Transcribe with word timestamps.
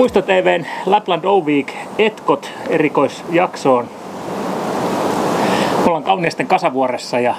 Puisto 0.00 0.22
TVn 0.22 0.66
Lapland 0.86 1.24
O 1.24 1.40
Week 1.40 1.72
Etkot 1.98 2.50
erikoisjaksoon. 2.68 3.88
Ollaan 5.86 6.02
Kauniisten 6.02 6.46
kasavuoressa 6.46 7.20
ja 7.20 7.34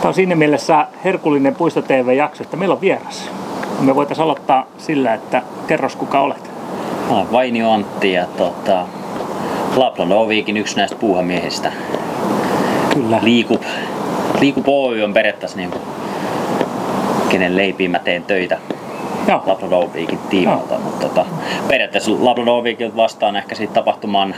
tämä 0.00 0.08
on 0.08 0.14
siinä 0.14 0.34
mielessä 0.34 0.86
herkullinen 1.04 1.54
Puisto 1.54 1.82
TV-jakso, 1.82 2.42
että 2.42 2.56
meillä 2.56 2.72
on 2.72 2.80
vieras. 2.80 3.30
Me 3.80 3.94
voitaisiin 3.94 4.24
aloittaa 4.24 4.66
sillä, 4.78 5.14
että 5.14 5.42
kerros 5.66 5.96
kuka 5.96 6.20
olet. 6.20 6.50
Mä 7.08 7.16
olen 7.16 7.32
Vainio 7.32 7.70
Antti 7.70 8.12
ja 8.12 8.26
tota, 8.26 8.86
Lapland 9.76 10.12
O 10.12 10.26
Weekin 10.26 10.56
yksi 10.56 10.76
näistä 10.76 10.96
puuhamiehistä. 10.96 11.72
Kyllä. 12.94 13.18
Liikup, 13.22 13.62
Liikup 14.40 14.68
Oy 14.68 15.02
on 15.02 15.12
periaatteessa 15.12 15.58
niin 15.58 15.70
kuin, 15.70 15.82
kenen 17.28 17.56
leipiin 17.56 17.90
mä 17.90 17.98
teen 17.98 18.22
töitä. 18.22 18.58
Joo. 19.28 19.90
Tiimalta, 20.30 20.78
mutta 20.78 21.08
tota, 21.08 21.26
periaatteessa 21.68 22.10
Weekin 22.62 22.96
vastaan 22.96 23.36
ehkä 23.36 23.54
siitä 23.54 23.74
tapahtuman 23.74 24.34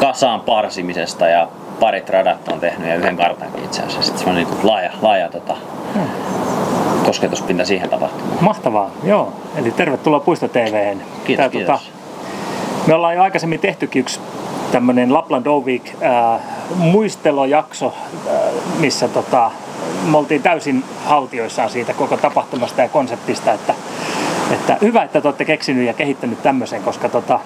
kasaan 0.00 0.40
parsimisesta 0.40 1.26
ja 1.26 1.48
parit 1.80 2.08
radat 2.08 2.48
on 2.48 2.60
tehnyt 2.60 2.88
ja 2.88 2.96
yhden 2.96 3.16
kartankin 3.16 3.64
itse 3.64 3.80
asiassa. 3.82 4.02
Sitten 4.02 4.18
semmoinen 4.18 4.46
niin 4.46 4.66
laaja, 4.66 4.90
laaja 5.02 5.28
tota, 5.28 5.56
kosketuspinta 7.06 7.64
siihen 7.64 7.90
tapahtumaan. 7.90 8.44
Mahtavaa, 8.44 8.90
joo. 9.04 9.32
Eli 9.56 9.70
tervetuloa 9.70 10.20
Puisto 10.20 10.48
TVhen. 10.48 11.02
Kiitos, 11.24 11.50
kiitos. 11.52 11.90
me 12.86 12.94
ollaan 12.94 13.14
jo 13.14 13.22
aikaisemmin 13.22 13.60
tehtykin 13.60 14.00
yksi 14.00 14.20
tämmöinen 14.72 15.14
Lapland 15.14 15.46
Week 15.46 15.88
äh, 16.02 16.40
muistelojakso, 16.76 17.94
äh, 18.26 18.34
missä 18.78 19.08
tota, 19.08 19.50
me 20.04 20.16
oltiin 20.16 20.42
täysin 20.42 20.84
haltioissaan 21.04 21.70
siitä 21.70 21.94
koko 21.94 22.16
tapahtumasta 22.16 22.82
ja 22.82 22.88
konseptista, 22.88 23.52
että, 23.52 23.74
että 24.50 24.76
hyvä, 24.80 25.02
että 25.02 25.20
te 25.20 25.28
olette 25.28 25.44
keksinyt 25.44 25.86
ja 25.86 25.94
kehittänyt 25.94 26.42
tämmöisen, 26.42 26.82
koska 26.82 27.08
tota, 27.08 27.40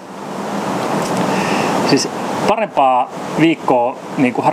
siis 1.90 2.08
parempaa 2.48 3.10
viikkoa 3.40 3.96
niin 4.16 4.34
kuin 4.34 4.46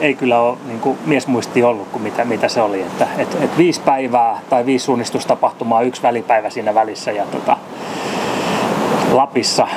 ei 0.00 0.14
kyllä 0.14 0.40
ole 0.40 0.58
niin 0.66 0.80
kuin 0.80 0.98
miesmuisti 1.06 1.62
ollut 1.62 1.88
kuin 1.88 2.02
mitä, 2.02 2.24
mitä 2.24 2.48
se 2.48 2.60
oli. 2.60 2.82
Että, 2.82 3.06
et, 3.18 3.38
et 3.40 3.58
viisi 3.58 3.80
päivää 3.80 4.40
tai 4.50 4.66
viisi 4.66 4.84
suunnistustapahtumaa, 4.84 5.82
yksi 5.82 6.02
välipäivä 6.02 6.50
siinä 6.50 6.74
välissä 6.74 7.12
ja 7.12 7.24
tota, 7.26 7.56
Lapissa 9.12 9.68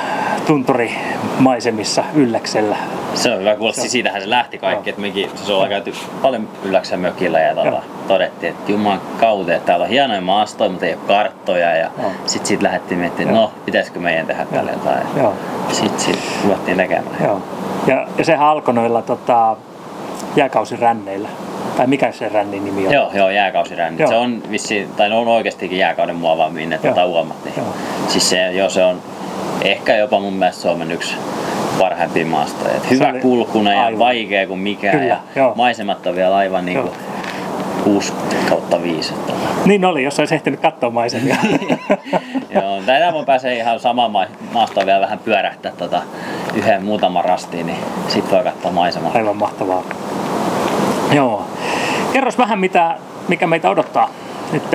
tunturimaisemissa 0.46 2.04
Ylläksellä. 2.14 2.76
Se 3.14 3.32
on 3.32 3.40
hyvä 3.40 3.56
kuulla, 3.56 3.72
siis 3.72 3.92
siitähän 3.92 4.22
se 4.22 4.30
lähti 4.30 4.58
kaikki, 4.58 4.90
että 4.90 5.02
mekin 5.02 5.30
siis 5.34 5.50
ollaan 5.50 5.68
käyty 5.68 5.92
paljon 6.22 6.48
Ylläksen 6.64 7.00
mökillä 7.00 7.40
ja 7.40 7.54
tota, 7.54 7.82
todettiin, 8.08 8.52
että 8.52 8.72
juman 8.72 9.00
kautta, 9.20 9.54
että 9.54 9.66
täällä 9.66 9.82
on 9.82 9.88
hienoja 9.88 10.20
maastoja, 10.20 10.70
mutta 10.70 10.86
ei 10.86 10.94
ole 10.94 11.00
karttoja 11.06 11.76
ja 11.76 11.90
sitten 12.26 12.46
siitä 12.46 12.64
lähdettiin 12.64 13.00
miettimään, 13.00 13.34
että 13.34 13.40
no, 13.40 13.52
pitäisikö 13.64 14.00
meidän 14.00 14.26
tehdä 14.26 14.44
tälle 14.44 14.70
jotain. 14.70 15.06
Sitten 15.70 16.00
sit 16.00 16.18
ruvettiin 16.44 16.76
tekemään. 16.76 17.16
Joo. 17.24 17.42
Ja, 17.86 18.06
ja 18.18 18.24
sehän 18.24 18.46
alkoi 18.46 18.74
noilla 18.74 19.02
tota, 19.02 19.56
jääkausiränneillä. 20.36 21.28
Tai 21.76 21.86
mikä 21.86 22.12
se 22.12 22.28
rännin 22.28 22.64
nimi 22.64 22.86
on? 22.86 22.92
Joo, 22.92 23.10
joo 23.14 23.30
jääkausirännit. 23.30 24.00
Joo. 24.00 24.10
Se 24.10 24.16
on 24.16 24.42
vissi, 24.50 24.88
tai 24.96 25.08
ne 25.08 25.14
on 25.14 25.28
oikeastikin 25.28 25.78
jääkauden 25.78 26.16
muovaamia 26.16 26.66
ne 26.66 26.78
tota, 26.78 27.06
uomat. 27.06 27.44
Niin. 27.44 27.54
Joo. 27.56 27.66
Siis 28.08 28.30
se, 28.30 28.52
joo, 28.52 28.70
se 28.70 28.84
on 28.84 29.02
ehkä 29.64 29.96
jopa 29.96 30.20
mun 30.20 30.32
mielestä 30.32 30.62
Suomen 30.62 30.92
yksi 30.92 31.14
parhaimpia 31.78 32.26
maastoja. 32.26 32.74
Et 32.74 32.90
hyvä 32.90 33.12
kulkunen 33.12 33.76
ja 33.76 33.98
vaikea 33.98 34.46
kuin 34.46 34.60
mikään. 34.60 34.98
Kyllä, 34.98 35.08
ja 35.08 35.18
joo. 35.36 35.52
maisemat 35.56 36.06
on 36.06 36.16
vielä 36.16 36.36
aivan 36.36 36.66
niin 36.66 36.82
kuin 36.82 36.92
6 37.84 38.12
kautta 38.48 38.82
5. 38.82 39.14
Että... 39.14 39.32
Niin 39.64 39.84
oli, 39.84 40.02
jos 40.02 40.18
olisi 40.18 40.34
ehtinyt 40.34 40.60
katsoa 40.60 40.90
maisemia. 40.90 41.36
Joo, 42.54 42.82
tänään 42.86 43.14
mä 43.14 43.22
pääsen 43.22 43.56
ihan 43.56 43.80
samaan 43.80 44.28
maastoon 44.52 44.86
vielä 44.86 45.00
vähän 45.00 45.18
pyörähtää 45.18 45.72
tota, 45.78 46.02
yhden 46.54 46.84
muutaman 46.84 47.24
rastiin, 47.24 47.66
niin 47.66 47.78
sit 48.08 48.30
voi 48.30 48.44
katsoa 48.44 48.72
maisemaa. 48.72 49.12
Aivan 49.14 49.36
mahtavaa. 49.36 49.82
Joo. 51.12 51.46
Kerros 52.12 52.38
vähän, 52.38 52.58
mitä, 52.58 52.96
mikä 53.28 53.46
meitä 53.46 53.70
odottaa 53.70 54.10
nyt 54.52 54.70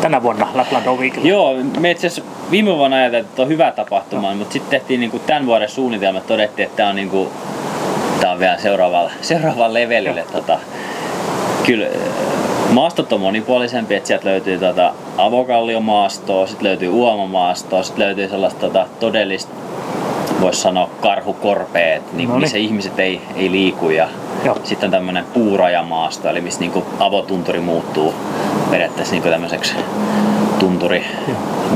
tänä 0.00 0.22
vuonna 0.22 0.48
Lapland 0.54 0.86
Weekilla? 0.86 1.28
Joo, 1.28 1.54
me 1.80 1.90
itse 1.90 2.06
asiassa 2.06 2.32
viime 2.50 2.76
vuonna 2.76 2.96
ajateltiin, 2.96 3.30
että 3.30 3.42
on 3.42 3.48
hyvä 3.48 3.72
tapahtuma, 3.72 4.30
no. 4.30 4.34
mutta 4.34 4.52
sitten 4.52 4.70
tehtiin 4.70 5.00
niin 5.00 5.10
kuin 5.10 5.22
tämän 5.26 5.46
vuoden 5.46 5.68
suunnitelma, 5.68 6.20
todettiin, 6.20 6.66
että 6.66 6.76
tämä 6.76 6.88
on, 6.88 6.96
niin 6.96 7.10
kuin, 7.10 7.28
tämä 8.20 8.32
on 8.32 8.38
vielä 8.38 8.58
seuraavalla, 8.58 9.10
seuraavalla 9.22 9.74
levelille. 9.74 10.24
Tota, 10.32 10.58
kyllä 11.66 11.86
maastot 12.70 13.12
on 13.12 13.20
monipuolisempi, 13.20 13.94
että 13.94 14.06
sieltä 14.06 14.28
löytyy 14.28 14.58
tota 14.58 14.94
avokalliomaastoa, 15.18 16.46
sitten 16.46 16.66
löytyy 16.66 16.88
uomamaastoa, 16.88 17.82
sitten 17.82 18.04
löytyy 18.04 18.28
sellaista 18.28 18.60
tota, 18.60 18.86
todellista 19.00 19.52
voisi 20.40 20.60
sanoa 20.60 20.90
karhukorpeet, 21.00 22.12
niin, 22.12 22.28
no 22.28 22.34
niin. 22.34 22.42
missä 22.42 22.58
ihmiset 22.58 22.98
ei, 22.98 23.20
ei 23.36 23.50
liiku 23.50 23.90
ja 23.90 24.08
Joo. 24.44 24.56
Sitten 24.64 24.86
on 24.86 24.90
tämmöinen 24.90 25.24
puurajamaasto, 25.34 26.28
eli 26.28 26.40
missä 26.40 26.60
niinku 26.60 26.84
avotunturi 26.98 27.60
muuttuu 27.60 28.14
periaatteessa 28.70 29.14
niinku 29.14 29.28
tämmöiseksi 29.28 29.74
tunturi 30.58 31.04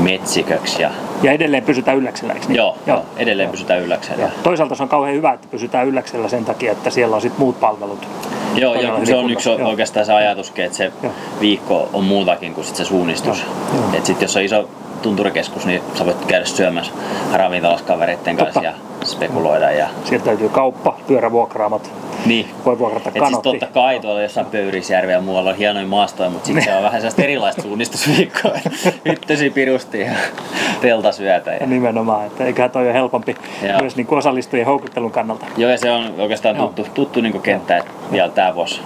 metsiköksi. 0.01 0.81
Ja, 0.81 0.91
ja 1.23 1.31
edelleen 1.31 1.63
pysytään 1.63 1.97
ylläksellä, 1.97 2.33
niin? 2.33 2.55
Joo, 2.55 2.77
joo. 2.87 3.05
edelleen 3.17 3.47
joo. 3.47 3.51
pysytään 3.51 3.81
ylläksellä. 3.81 4.21
Joo. 4.21 4.31
Toisaalta 4.43 4.75
se 4.75 4.83
on 4.83 4.89
kauhean 4.89 5.15
hyvä, 5.15 5.33
että 5.33 5.47
pysytään 5.51 5.87
ylläksellä 5.87 6.29
sen 6.29 6.45
takia, 6.45 6.71
että 6.71 6.89
siellä 6.89 7.15
on 7.15 7.21
sitten 7.21 7.39
muut 7.39 7.59
palvelut. 7.59 8.07
Joo, 8.55 8.75
joo 8.81 9.05
se 9.05 9.15
on 9.15 9.31
yksi 9.31 9.49
joo. 9.49 9.69
oikeastaan 9.69 10.05
se 10.05 10.13
ajatuskin, 10.13 10.65
että 10.65 10.77
se 10.77 10.91
joo. 11.03 11.13
viikko 11.39 11.89
on 11.93 12.03
muutakin 12.03 12.53
kuin 12.53 12.65
sit 12.65 12.75
se 12.75 12.85
suunnistus. 12.85 13.45
Että 13.93 14.07
sitten 14.07 14.25
jos 14.25 14.35
on 14.35 14.43
iso 14.43 14.69
tunturikeskus, 15.05 15.65
niin 15.65 15.81
sä 15.95 16.05
voit 16.05 16.25
käydä 16.25 16.45
syömässä 16.45 16.93
ravintolaskavereiden 17.33 18.37
kanssa 18.37 18.63
ja 18.63 18.73
spekuloida. 19.03 19.71
Ja... 19.71 19.87
Sieltä 20.03 20.29
löytyy 20.29 20.49
kauppa, 20.49 20.97
pyörävuokraamat, 21.07 21.91
niin. 22.25 22.49
Voi 22.65 22.79
vuokrata 22.79 23.11
kanotti. 23.11 23.33
siis 23.33 23.41
totta 23.41 23.67
kai 23.73 23.99
tuolla 23.99 24.21
jossain 24.21 24.47
Pöyrisjärvi 24.47 25.11
ja 25.11 25.21
muualla 25.21 25.49
on 25.49 25.55
hienoja 25.55 25.87
maastoja, 25.87 26.29
mutta 26.29 26.45
sitten 26.45 26.63
se 26.63 26.75
on 26.75 26.83
vähän 26.83 27.01
sellaista 27.01 27.23
erilaista 27.23 27.61
suunnistusviikkoa. 27.61 28.51
Hyttösi 29.09 29.49
pirusti 29.49 29.99
ja 29.99 30.11
teltasyötä. 30.81 31.51
Ja... 31.51 31.57
ja 31.57 31.67
nimenomaan, 31.67 32.25
että 32.25 32.45
eiköhän 32.45 32.71
toi 32.71 32.83
ole 32.83 32.93
helpompi 32.93 33.35
Joo. 33.67 33.79
myös 33.79 33.95
niin 33.95 34.07
osallistujien 34.09 34.67
houkuttelun 34.67 35.11
kannalta. 35.11 35.45
Joo, 35.57 35.71
ja 35.71 35.77
se 35.77 35.91
on 35.91 36.13
oikeastaan 36.17 36.55
tuttu, 36.55 36.81
Joo. 36.81 36.91
tuttu 36.93 37.21
niin 37.21 37.41
kenttä, 37.41 37.77
että 37.77 37.91
vielä 38.11 38.29
tämä 38.29 38.55
vuosi 38.55 38.81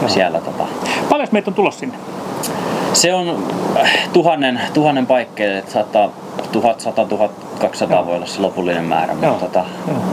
Joo. 0.00 0.08
siellä. 0.08 0.40
Tota... 0.40 0.66
Paljon 1.08 1.28
meitä 1.32 1.50
on 1.50 1.54
tulossa 1.54 1.80
sinne? 1.80 1.96
Se 2.92 3.14
on 3.14 3.44
äh, 3.76 4.08
tuhannen, 4.12 4.60
tuhannen 4.74 5.06
paikkeille, 5.06 5.58
että 5.58 5.72
saattaa 5.72 6.10
1100 6.52 7.04
1200 7.04 8.06
voi 8.06 8.16
olla 8.16 8.26
se 8.26 8.40
lopullinen 8.40 8.84
määrä, 8.84 9.14
mutta 9.14 9.46
tota, 9.46 9.64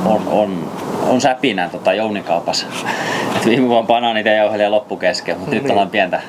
on, 0.06 0.22
on, 0.28 0.72
on 1.08 1.22
säpinä 1.22 1.70
tota 1.70 1.94
jounikaupassa. 1.94 2.68
Et 3.38 3.46
viime 3.46 3.70
vuonna 3.70 3.88
banaanit 3.88 4.26
ja 4.26 4.34
jauhelia 4.34 4.72
loppu 4.72 4.98
kesken, 4.98 5.38
mutta 5.38 5.52
niin. 5.52 5.64
nyt 5.64 5.72
ollaan 5.72 5.90
pientä, 5.90 6.22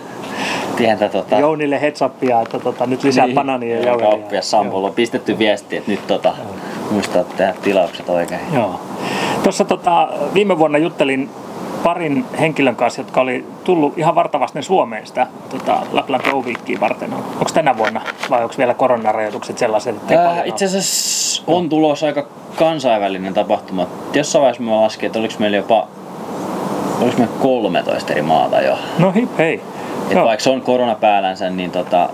pientä 0.77 1.09
tota... 1.09 1.39
Jounille 1.39 1.81
heads 1.81 2.03
upia, 2.03 2.41
että 2.41 2.59
tota, 2.59 2.87
nyt 2.87 3.05
lisää 3.05 3.27
niin, 3.27 3.35
banaania 3.35 3.77
ja 3.77 3.87
jauhelia. 3.87 4.11
Kauppias 4.11 4.51
Sampolla 4.51 4.89
on 4.89 4.95
pistetty 4.95 5.39
viesti, 5.39 5.77
että 5.77 5.91
nyt 5.91 6.07
tota, 6.07 6.35
muistaa 6.91 7.25
tehdä 7.25 7.55
tilaukset 7.63 8.09
oikein. 8.09 8.41
Joo. 8.53 8.81
Tuossa 9.43 9.65
tota, 9.65 10.09
viime 10.35 10.59
vuonna 10.59 10.79
juttelin 10.79 11.31
parin 11.85 12.25
henkilön 12.41 12.77
kanssa, 12.77 13.01
jotka 13.01 13.21
oli 13.21 13.47
tullut 13.65 13.99
ihan 13.99 14.15
vartavasti 14.15 14.63
Suomeen 14.63 15.07
sitä 15.07 15.27
tota, 15.51 15.81
Lapland 15.93 16.31
Go 16.31 16.43
Weekia 16.43 16.81
varten. 16.81 17.13
Onko 17.15 17.51
tänä 17.55 17.77
vuonna 17.77 18.01
vai 18.31 18.43
onko 18.43 18.55
vielä 18.59 18.75
koronarajoitukset 18.75 19.59
sellaiset? 19.59 19.97
Että 19.97 20.29
Ää, 20.29 20.45
itse 20.45 20.65
asiassa 20.65 21.43
on 21.47 21.69
tulossa 21.69 22.07
aika 22.07 22.27
kansainvälinen 22.57 23.35
tapahtuma. 23.35 23.87
Jossain 24.13 24.41
vaiheessa 24.41 24.63
mä 24.63 24.83
laskin, 24.83 25.07
että 25.07 25.19
oliko 25.19 25.35
meillä 25.39 25.57
jopa 25.57 25.87
oliko 27.01 27.19
me 27.19 27.29
13 27.43 28.13
eri 28.13 28.23
maata 28.23 28.61
jo. 28.61 28.79
No 28.99 29.13
hip 29.13 29.39
hei. 29.39 29.63
Et 30.11 30.17
vaikka 30.17 30.45
se 30.45 30.51
on 30.51 30.63
korona 30.63 30.95
päällänsä, 30.95 31.51
niin 31.51 31.71
tota, 31.71 32.09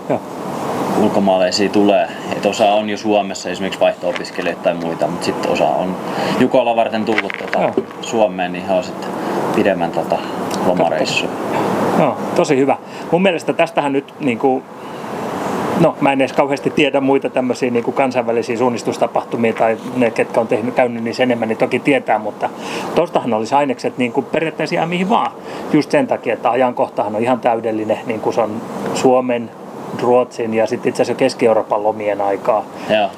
ulkomaalaisia 1.01 1.69
tulee. 1.69 2.07
Et 2.37 2.45
osa 2.45 2.71
on 2.71 2.89
jo 2.89 2.97
Suomessa 2.97 3.49
esimerkiksi 3.49 3.79
vaihto-opiskelijoita 3.79 4.63
tai 4.63 4.73
muita, 4.73 5.07
mutta 5.07 5.25
sitten 5.25 5.51
osa 5.51 5.67
on 5.67 5.97
Jukolla 6.39 6.75
varten 6.75 7.05
tullut 7.05 7.33
tota, 7.39 7.73
Suomeen, 8.01 8.53
niin 8.53 8.65
he 8.65 8.73
on 8.73 8.83
sitten 8.83 9.09
pidemmän 9.55 9.91
tota, 9.91 10.17
lomareissu. 10.65 11.25
Joo, 11.99 12.17
tosi 12.35 12.57
hyvä. 12.57 12.77
Mun 13.11 13.21
mielestä 13.21 13.53
tästähän 13.53 13.93
nyt 13.93 14.13
niin 14.19 14.39
kuin, 14.39 14.63
no 15.79 15.95
mä 16.01 16.11
en 16.11 16.21
edes 16.21 16.33
kauheasti 16.33 16.69
tiedä 16.69 17.01
muita 17.01 17.29
tämmöisiä 17.29 17.71
niin 17.71 17.83
kuin 17.83 17.95
kansainvälisiä 17.95 18.57
suunnistustapahtumia 18.57 19.53
tai 19.53 19.77
ne, 19.95 20.11
ketkä 20.11 20.41
on 20.41 20.47
tehnyt, 20.47 20.75
käynyt 20.75 21.03
niissä 21.03 21.23
enemmän, 21.23 21.49
niin 21.49 21.57
toki 21.57 21.79
tietää, 21.79 22.19
mutta 22.19 22.49
tostahan 22.95 23.33
olisi 23.33 23.55
ainekset 23.55 23.97
niin 23.97 24.11
kuin 24.11 24.25
periaatteessa 24.25 24.75
ihan 24.75 24.89
mihin 24.89 25.09
vaan. 25.09 25.31
Just 25.73 25.91
sen 25.91 26.07
takia, 26.07 26.33
että 26.33 26.49
ajankohtahan 26.49 27.15
on 27.15 27.21
ihan 27.21 27.39
täydellinen, 27.39 27.97
niin 28.05 28.19
kuin 28.19 28.33
se 28.33 28.41
on 28.41 28.61
Suomen, 28.93 29.51
Ruotsin 30.01 30.53
ja 30.53 30.67
sitten 30.67 30.89
itse 30.89 31.01
asiassa 31.01 31.19
Keski-Euroopan 31.19 31.83
lomien 31.83 32.21
aikaa. 32.21 32.65
Joo 32.89 33.09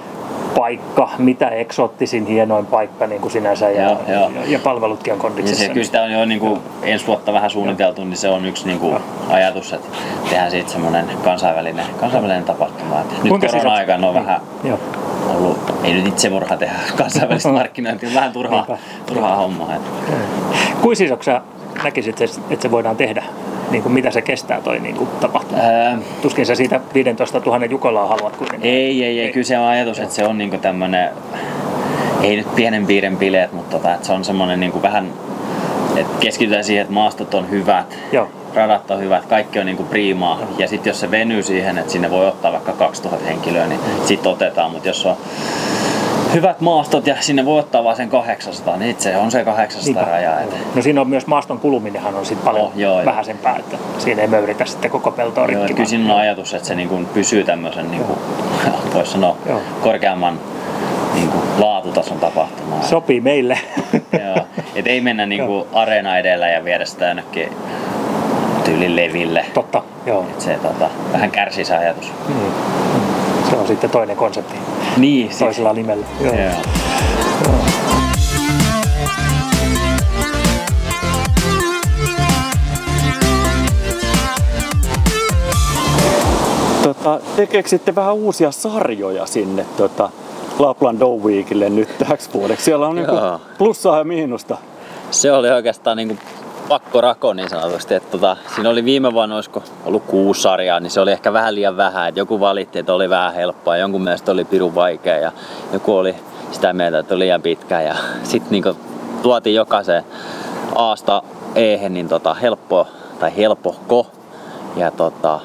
paikka, 0.55 1.09
mitä 1.17 1.47
eksoottisin 1.49 2.25
hienoin 2.25 2.65
paikka 2.65 3.07
niin 3.07 3.21
kuin 3.21 3.31
sinänsä 3.31 3.69
ja, 3.69 3.83
joo, 3.83 3.97
joo. 4.07 4.29
ja, 4.35 4.41
ja 4.47 4.59
palvelutkin 4.59 5.13
on 5.13 5.19
kondiksessa. 5.19 5.63
Ja 5.63 5.67
se, 5.67 5.73
kyllä 5.73 5.85
sitä 5.85 6.03
on 6.03 6.11
jo 6.11 6.25
niin 6.25 6.39
kuin 6.39 6.59
ensi 6.83 7.07
vuotta 7.07 7.33
vähän 7.33 7.49
suunniteltu, 7.49 8.03
niin 8.03 8.17
se 8.17 8.29
on 8.29 8.45
yksi 8.45 8.65
niin 8.67 8.79
kuin 8.79 8.97
ajatus, 9.29 9.73
että 9.73 9.87
tehdään 10.29 10.51
siitä 10.51 10.71
semmoinen 10.71 11.05
kansainvälinen, 11.23 11.85
kansainvälinen 11.99 12.43
tapahtuma. 12.43 12.99
Että 12.99 13.15
nyt 13.23 13.51
korona-aikana 13.51 14.07
on 14.07 14.15
niin. 14.15 14.25
vähän, 14.25 14.41
ollut, 15.35 15.57
ei 15.83 15.93
nyt 15.93 16.07
itsemurha 16.07 16.57
tehdä 16.57 16.75
kansainvälistä 16.97 17.49
markkinointia, 17.49 18.09
vähän 18.15 18.31
turhaa, 18.31 18.77
turhaa 19.05 19.35
hommaa. 19.35 19.73
Kuinka 20.81 21.03
isoksi 21.03 21.25
sä 21.25 21.41
näkisit, 21.83 22.21
että 22.21 22.61
se 22.61 22.71
voidaan 22.71 22.95
tehdä? 22.95 23.23
Niin 23.71 23.83
kuin 23.83 23.93
mitä 23.93 24.11
se 24.11 24.21
kestää 24.21 24.61
toi 24.61 24.79
niin 24.79 24.95
kuin 24.95 25.09
tapahtuma? 25.19 25.61
Ää... 25.61 25.97
Tuskin 26.21 26.45
sä 26.45 26.55
siitä 26.55 26.79
15 26.93 27.39
000 27.45 27.65
jukolaa 27.65 28.07
haluat 28.07 28.35
kuitenkin. 28.35 28.71
Ei, 28.71 29.03
ei, 29.03 29.19
ei. 29.19 29.31
Kyllä 29.31 29.45
se 29.45 29.57
on 29.57 29.65
ajatus, 29.65 29.99
että 29.99 30.15
se 30.15 30.25
on 30.25 30.37
niin 30.37 30.59
tämmöinen, 30.59 31.09
ei 32.21 32.35
nyt 32.35 32.55
pienen 32.55 32.85
piiren 32.85 33.17
bileet, 33.17 33.53
mutta 33.53 33.77
tota, 33.77 33.93
että 33.93 34.07
se 34.07 34.13
on 34.13 34.25
semmoinen 34.25 34.59
niin 34.59 34.81
vähän, 34.81 35.13
että 35.95 36.19
keskitytään 36.19 36.63
siihen, 36.63 36.81
että 36.81 36.93
maastot 36.93 37.33
on 37.33 37.49
hyvät. 37.49 37.97
Joo 38.11 38.27
radat 38.55 38.91
on 38.91 38.99
hyvät, 38.99 39.25
kaikki 39.25 39.59
on 39.59 39.65
niinku 39.65 39.83
priimaa. 39.83 40.39
Ja 40.57 40.67
sitten 40.67 40.91
jos 40.91 40.99
se 40.99 41.11
venyy 41.11 41.43
siihen, 41.43 41.77
että 41.77 41.91
sinne 41.91 42.09
voi 42.09 42.27
ottaa 42.27 42.51
vaikka 42.51 42.73
2000 42.73 43.25
henkilöä, 43.25 43.67
niin 43.67 43.79
sitten 44.05 44.31
otetaan. 44.31 44.71
Mutta 44.71 44.87
jos 44.87 45.05
on 45.05 45.17
hyvät 46.33 46.61
maastot 46.61 47.07
ja 47.07 47.15
sinne 47.19 47.45
voi 47.45 47.59
ottaa 47.59 47.83
vain 47.83 47.97
sen 47.97 48.09
800, 48.09 48.77
niin 48.77 48.95
se 48.99 49.17
on 49.17 49.31
se 49.31 49.43
800 49.43 49.85
Niinpä. 49.85 50.11
raja. 50.11 50.39
Että... 50.39 50.55
No 50.75 50.81
siinä 50.81 51.01
on 51.01 51.09
myös 51.09 51.27
maaston 51.27 51.59
kuluminenhan 51.59 52.15
on 52.15 52.25
sitten 52.25 52.45
paljon 52.45 52.65
oh, 52.65 52.71
joo, 52.75 53.05
vähäisempää, 53.05 53.55
että 53.55 53.77
siinä 53.97 54.21
ei 54.21 54.27
möyritä 54.27 54.65
sitten 54.65 54.91
koko 54.91 55.11
peltoa 55.11 55.47
rikki. 55.47 55.63
Joo, 55.63 55.75
kyllä 55.75 55.89
siinä 55.89 56.13
on 56.13 56.19
ajatus, 56.19 56.53
että 56.53 56.67
se 56.67 56.75
niin 56.75 56.89
kuin 56.89 57.05
pysyy 57.05 57.43
tämmöisen, 57.43 57.91
niin 57.91 58.03
kuin, 58.03 58.19
voisi 58.93 59.11
sanoa, 59.11 59.37
joo. 59.49 59.61
korkeamman 59.81 60.39
niin 61.13 61.29
kuin, 61.29 61.43
laatutason 61.57 62.19
tapahtumaan. 62.19 62.83
Sopii 62.83 63.21
meille. 63.21 63.59
Joo, 64.25 64.45
et 64.75 64.87
ei 64.87 65.01
mennä 65.01 65.25
niin 65.25 65.45
kuin 65.45 65.65
areena 65.73 66.17
edellä 66.17 66.49
ja 66.49 66.63
viedä 66.63 66.85
sitä 66.85 67.07
jonnekin 67.07 67.49
tyylin 68.65 68.95
leville. 68.95 69.45
Totta, 69.53 69.83
joo. 70.05 70.25
Et 70.31 70.41
se 70.41 70.59
tota, 70.61 70.89
vähän 71.13 71.31
kärsii 71.31 71.65
se 71.65 71.75
ajatus. 71.75 72.11
Mm. 72.27 72.82
Se 73.53 73.59
on 73.59 73.67
sitten 73.67 73.89
toinen 73.89 74.17
konsepti. 74.17 74.55
Niin. 74.97 75.29
Toisella 75.39 75.73
siis. 75.73 75.87
nimellä. 75.87 76.05
Joo. 76.21 76.35
Joo. 76.35 76.51
Tota, 86.83 87.19
tekeekö 87.35 87.69
sitten 87.69 87.95
vähän 87.95 88.13
uusia 88.13 88.51
sarjoja 88.51 89.25
sinne 89.25 89.65
tota, 89.77 90.09
Lapland 90.59 90.99
Dow 90.99 91.21
Weekille 91.21 91.69
nyt 91.69 91.97
täksi 92.07 92.29
vuodeksi? 92.33 92.65
Siellä 92.65 92.87
on 92.87 92.95
niinku 92.95 93.15
plussaa 93.57 93.97
ja 93.97 94.03
miinusta. 94.03 94.57
Se 95.11 95.31
oli 95.31 95.51
oikeastaan 95.51 95.97
niinku 95.97 96.15
pakko 96.69 97.01
rako 97.01 97.33
niin 97.33 97.49
sanotusti. 97.49 97.93
Että 97.93 98.11
tota, 98.11 98.37
siinä 98.55 98.69
oli 98.69 98.85
viime 98.85 99.13
vuonna 99.13 99.35
olisiko 99.35 99.63
ollut 99.85 100.03
kuusi 100.03 100.41
sarjaa, 100.41 100.79
niin 100.79 100.91
se 100.91 101.01
oli 101.01 101.11
ehkä 101.11 101.33
vähän 101.33 101.55
liian 101.55 101.77
vähän. 101.77 102.09
Että 102.09 102.19
joku 102.19 102.39
valitti, 102.39 102.79
että 102.79 102.93
oli 102.93 103.09
vähän 103.09 103.33
helppoa, 103.33 103.77
jonkun 103.77 104.01
mielestä 104.01 104.31
oli 104.31 104.45
pirun 104.45 104.75
vaikea 104.75 105.17
ja 105.17 105.31
joku 105.73 105.95
oli 105.95 106.15
sitä 106.51 106.73
mieltä, 106.73 106.99
että 106.99 107.15
oli 107.15 107.23
liian 107.23 107.41
pitkä. 107.41 107.81
Ja 107.81 107.95
sitten 108.23 108.51
niinku 108.51 108.77
tuotiin 109.21 109.55
jokaisen 109.55 110.03
Aasta 110.75 111.23
Ehen 111.55 111.93
niin 111.93 112.09
tota, 112.09 112.33
helppo 112.33 112.87
tai 113.19 113.37
helpohko 113.37 114.07
ja 114.75 114.91
tota, 114.91 115.39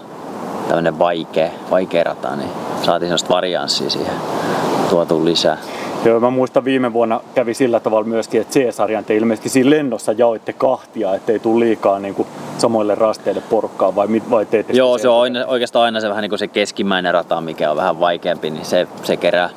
tämmönen 0.69 0.99
vaikea, 0.99 1.51
vaikea 1.71 2.05
rata, 2.05 2.37
niin 2.37 2.51
saatiin 2.83 3.09
sellaista 3.09 3.35
varianssia 3.35 3.91
siihen 3.91 4.15
tuotu 4.91 5.25
lisää. 5.25 5.59
Joo, 6.05 6.21
mä 6.21 6.31
muistan 6.31 6.65
viime 6.65 6.93
vuonna 6.93 7.21
kävi 7.35 7.55
sillä 7.55 7.81
tavalla 7.81 8.09
myöskin, 8.09 8.41
että 8.41 8.53
C-sarjan 8.53 9.05
te 9.05 9.17
ilmeisesti 9.17 9.49
siinä 9.49 9.71
lennossa 9.71 10.13
jaoitte 10.13 10.53
kahtia, 10.53 11.15
ettei 11.15 11.39
tule 11.39 11.65
liikaa 11.65 11.99
niin 11.99 12.15
kuin 12.15 12.29
samoille 12.59 12.95
rasteille 12.95 13.43
porukkaa, 13.51 13.95
vai, 13.95 14.09
vai 14.31 14.47
teette 14.47 14.73
Joo, 14.73 14.99
se 14.99 15.09
on 15.09 15.23
aina, 15.23 15.47
oikeastaan 15.47 15.85
aina 15.85 16.01
se 16.01 16.09
vähän 16.09 16.23
niin 16.23 16.31
kuin 16.31 16.39
se 16.39 16.49
keskimmäinen 16.49 17.15
rata, 17.15 17.41
mikä 17.41 17.71
on 17.71 17.77
vähän 17.77 18.01
vaikeampi, 18.01 18.51
niin 18.51 18.65
se, 18.65 18.89
se 19.03 19.17
kerää 19.17 19.51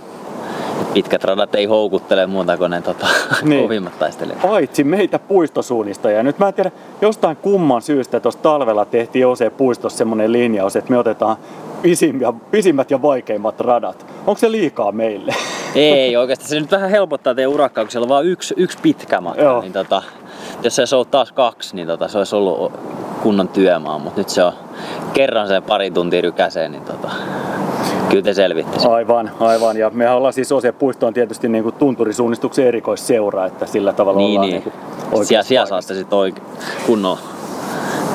pitkät 0.94 1.24
radat 1.24 1.56
ei 1.56 1.66
houkuttele 1.66 2.28
muuta 2.28 2.58
kuin 2.58 2.72
ne 2.72 2.82
tota, 2.82 3.08
niin. 3.44 3.62
kovimmat 3.64 4.00
taistelijat. 4.00 4.42
Paitsi 4.42 4.84
meitä 4.84 5.20
puistosuunnista. 5.20 6.12
Ja 6.12 6.24
nyt 6.24 6.40
mä 6.40 6.48
en 6.48 6.54
tiedä, 6.54 6.72
jostain 7.02 7.38
kumman 7.38 7.82
syystä 7.82 8.20
tuossa 8.20 8.40
talvella 8.42 8.86
tehtiin 8.86 9.28
OC 9.28 9.58
Puistossa 9.58 9.98
semmoinen 9.98 10.32
linjaus, 10.32 10.76
että 10.76 10.92
me 10.92 10.98
otetaan 10.98 11.38
pisimmät, 11.82 12.36
pisimmät 12.52 12.92
ja 12.92 13.02
vaikeimmat 13.02 13.60
radat. 13.60 14.06
Onko 14.28 14.40
se 14.40 14.52
liikaa 14.52 14.92
meille? 14.92 15.36
Ei 15.76 16.18
oikeastaan. 16.18 16.50
Se 16.50 16.60
nyt 16.60 16.72
vähän 16.72 16.90
helpottaa 16.90 17.36
teidän 17.36 17.52
urakkaa, 17.52 17.84
kun 17.84 17.92
siellä 17.92 18.06
on 18.06 18.10
vain 18.10 18.28
yksi, 18.28 18.54
yksi 18.58 18.78
pitkä 18.82 19.22
matka. 19.22 19.42
Joo. 19.42 19.62
Niin 19.62 19.74
tota, 19.74 20.04
jos 20.64 20.76
se 20.76 20.82
olisi 20.82 20.96
ollut 20.96 21.12
taas 21.12 21.32
kaksi, 21.32 21.76
niin 21.76 21.88
tota, 21.88 22.08
se 22.08 22.18
olisi 22.18 22.36
ollut 22.36 22.72
kunnon 23.24 23.48
työmaa. 23.48 24.00
Mutta 24.00 24.22
nyt 24.22 24.30
se 24.30 24.44
on 24.44 24.54
kerran 25.14 25.48
se 25.48 25.62
pari 25.62 25.92
tuntia 25.92 26.22
rykäseen, 26.22 26.72
niin 26.72 26.84
tota, 26.84 27.10
kyllä 28.12 28.24
te 28.24 28.34
selvitte 28.34 28.88
Aivan, 28.90 29.32
aivan. 29.40 29.78
Ja 29.78 29.90
me 29.90 30.10
ollaan 30.10 30.34
siis 30.34 30.52
Osia 30.52 30.74
Puisto 30.74 31.08
on 31.08 31.14
tietysti 31.14 31.50
niin 31.50 31.64
kuin 31.64 31.76
tunturisuunnistuksen 31.76 32.68
erikoisseura, 32.68 33.46
että 33.46 33.66
sillä 33.66 33.94
tavalla 33.94 34.18
niin, 34.18 34.40
ollaan 34.40 34.50
niin. 34.50 34.74
niin 35.12 35.26
siellä, 35.26 35.44
siellä 35.44 35.66
saatte 35.66 35.94
sitten 35.94 36.20
oike- 36.20 36.42
kunnon 36.86 37.18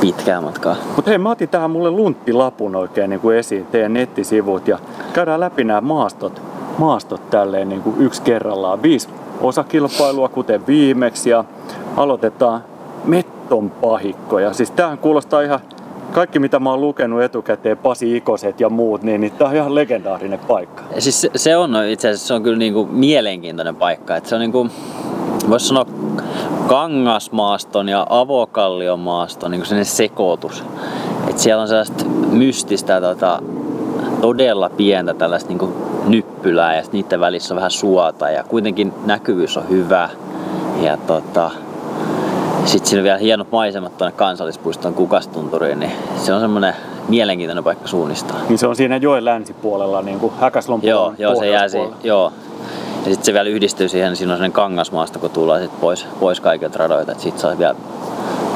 pitkää 0.01 0.41
matkaa. 0.41 0.77
Mutta 0.97 1.11
hei, 1.11 1.19
mä 1.19 1.31
otin 1.31 1.49
tähän 1.49 1.71
mulle 1.71 1.91
lunttilapun 1.91 2.77
oikein 2.77 3.11
niin 3.11 3.21
kuin 3.21 3.37
esiin, 3.37 3.67
teidän 3.67 3.93
nettisivut 3.93 4.69
ja 4.69 4.79
käydään 5.13 5.41
läpi 5.41 5.65
nämä 5.65 5.81
maastot, 5.81 6.43
maastot 6.79 7.31
tälleen 7.31 7.69
niin 7.69 7.83
kuin 7.83 7.97
yksi 8.01 8.23
kerrallaan. 8.23 8.83
Viisi 8.83 9.09
osakilpailua 9.41 10.29
kuten 10.29 10.67
viimeksi 10.67 11.31
ja 11.31 11.45
aloitetaan 11.97 12.65
Metton 13.05 13.71
pahikkoja. 13.71 14.53
Siis 14.53 14.71
tämähän 14.71 14.99
kuulostaa 14.99 15.41
ihan 15.41 15.61
kaikki 16.13 16.39
mitä 16.39 16.59
mä 16.59 16.71
oon 16.71 16.81
lukenut 16.81 17.23
etukäteen, 17.23 17.79
Pasi 17.79 18.17
Ikoset 18.17 18.61
ja 18.61 18.69
muut, 18.69 19.03
niin, 19.03 19.21
niin 19.21 19.33
tää 19.33 19.49
on 19.49 19.57
ihan 19.57 19.75
legendaarinen 19.75 20.39
paikka. 20.39 20.83
Siis 20.99 21.27
se 21.37 21.57
on 21.57 21.77
itse 21.89 22.09
asiassa 22.09 22.27
se 22.27 22.35
on 22.35 22.43
kyllä 22.43 22.59
niinku 22.59 22.87
mielenkiintoinen 22.91 23.77
paikka. 23.77 24.17
Et 24.17 24.27
se 24.27 24.35
on 24.35 24.41
niinku, 24.41 24.69
voisi 25.51 25.67
sanoa 25.67 25.87
kangasmaaston 26.67 27.89
ja 27.89 28.07
avokalliomaaston 28.11 29.51
niin 29.51 29.63
kuin 29.69 29.85
sekoitus. 29.85 30.65
Et 31.31 31.39
siellä 31.39 31.63
on 31.63 31.69
sellaista 31.69 32.05
mystistä 32.31 33.01
tota, 33.01 33.43
todella 34.21 34.71
pientä 34.71 35.15
tällaista 35.15 35.49
niin 35.49 35.73
nyppylää 36.07 36.77
ja 36.77 36.83
niiden 36.93 37.21
välissä 37.21 37.55
on 37.55 37.57
vähän 37.57 37.71
suota 37.71 38.31
ja 38.31 38.45
kuitenkin 38.45 38.93
näkyvyys 39.07 39.57
on 39.57 39.69
hyvä. 39.69 40.09
Ja 40.83 40.97
tota, 40.97 41.51
sitten 42.69 42.89
siinä 42.89 43.01
on 43.01 43.05
vielä 43.05 43.19
hienot 43.19 43.53
maisemat 43.53 43.99
tuonne 43.99 44.17
kansallispuiston 44.17 44.95
kukastunturiin, 44.95 45.81
niin 45.81 45.93
se 46.17 46.33
on 46.33 46.41
semmoinen 46.41 46.75
mielenkiintoinen 47.09 47.65
paikka 47.65 47.89
suunnistaa. 47.89 48.37
Niin 48.49 48.59
se 48.59 48.67
on 48.67 48.77
siinä 48.77 48.97
joen 48.97 49.25
länsipuolella, 49.25 50.03
niin 50.03 50.21
kuin 50.21 50.33
Häkäslon 50.41 50.81
Joo, 50.83 51.15
joo 51.19 51.37
se 51.37 51.51
jää 51.51 51.69
si- 51.69 51.79
joo. 52.05 52.33
Ja 53.05 53.13
sitten 53.13 53.25
se 53.25 53.33
vielä 53.33 53.49
yhdistyy 53.49 53.89
siihen, 53.89 54.09
niin 54.09 54.17
siinä 54.17 54.33
on 54.33 54.37
sellainen 54.37 54.53
kangasmaasta, 54.53 55.19
kun 55.19 55.31
tullaan 55.31 55.63
sit 55.63 55.81
pois, 55.81 56.07
pois 56.21 56.41
kaikilta 56.41 56.79
radoilta, 56.79 57.13
että 57.13 57.23
siitä 57.23 57.39
saa 57.39 57.59
vielä 57.59 57.75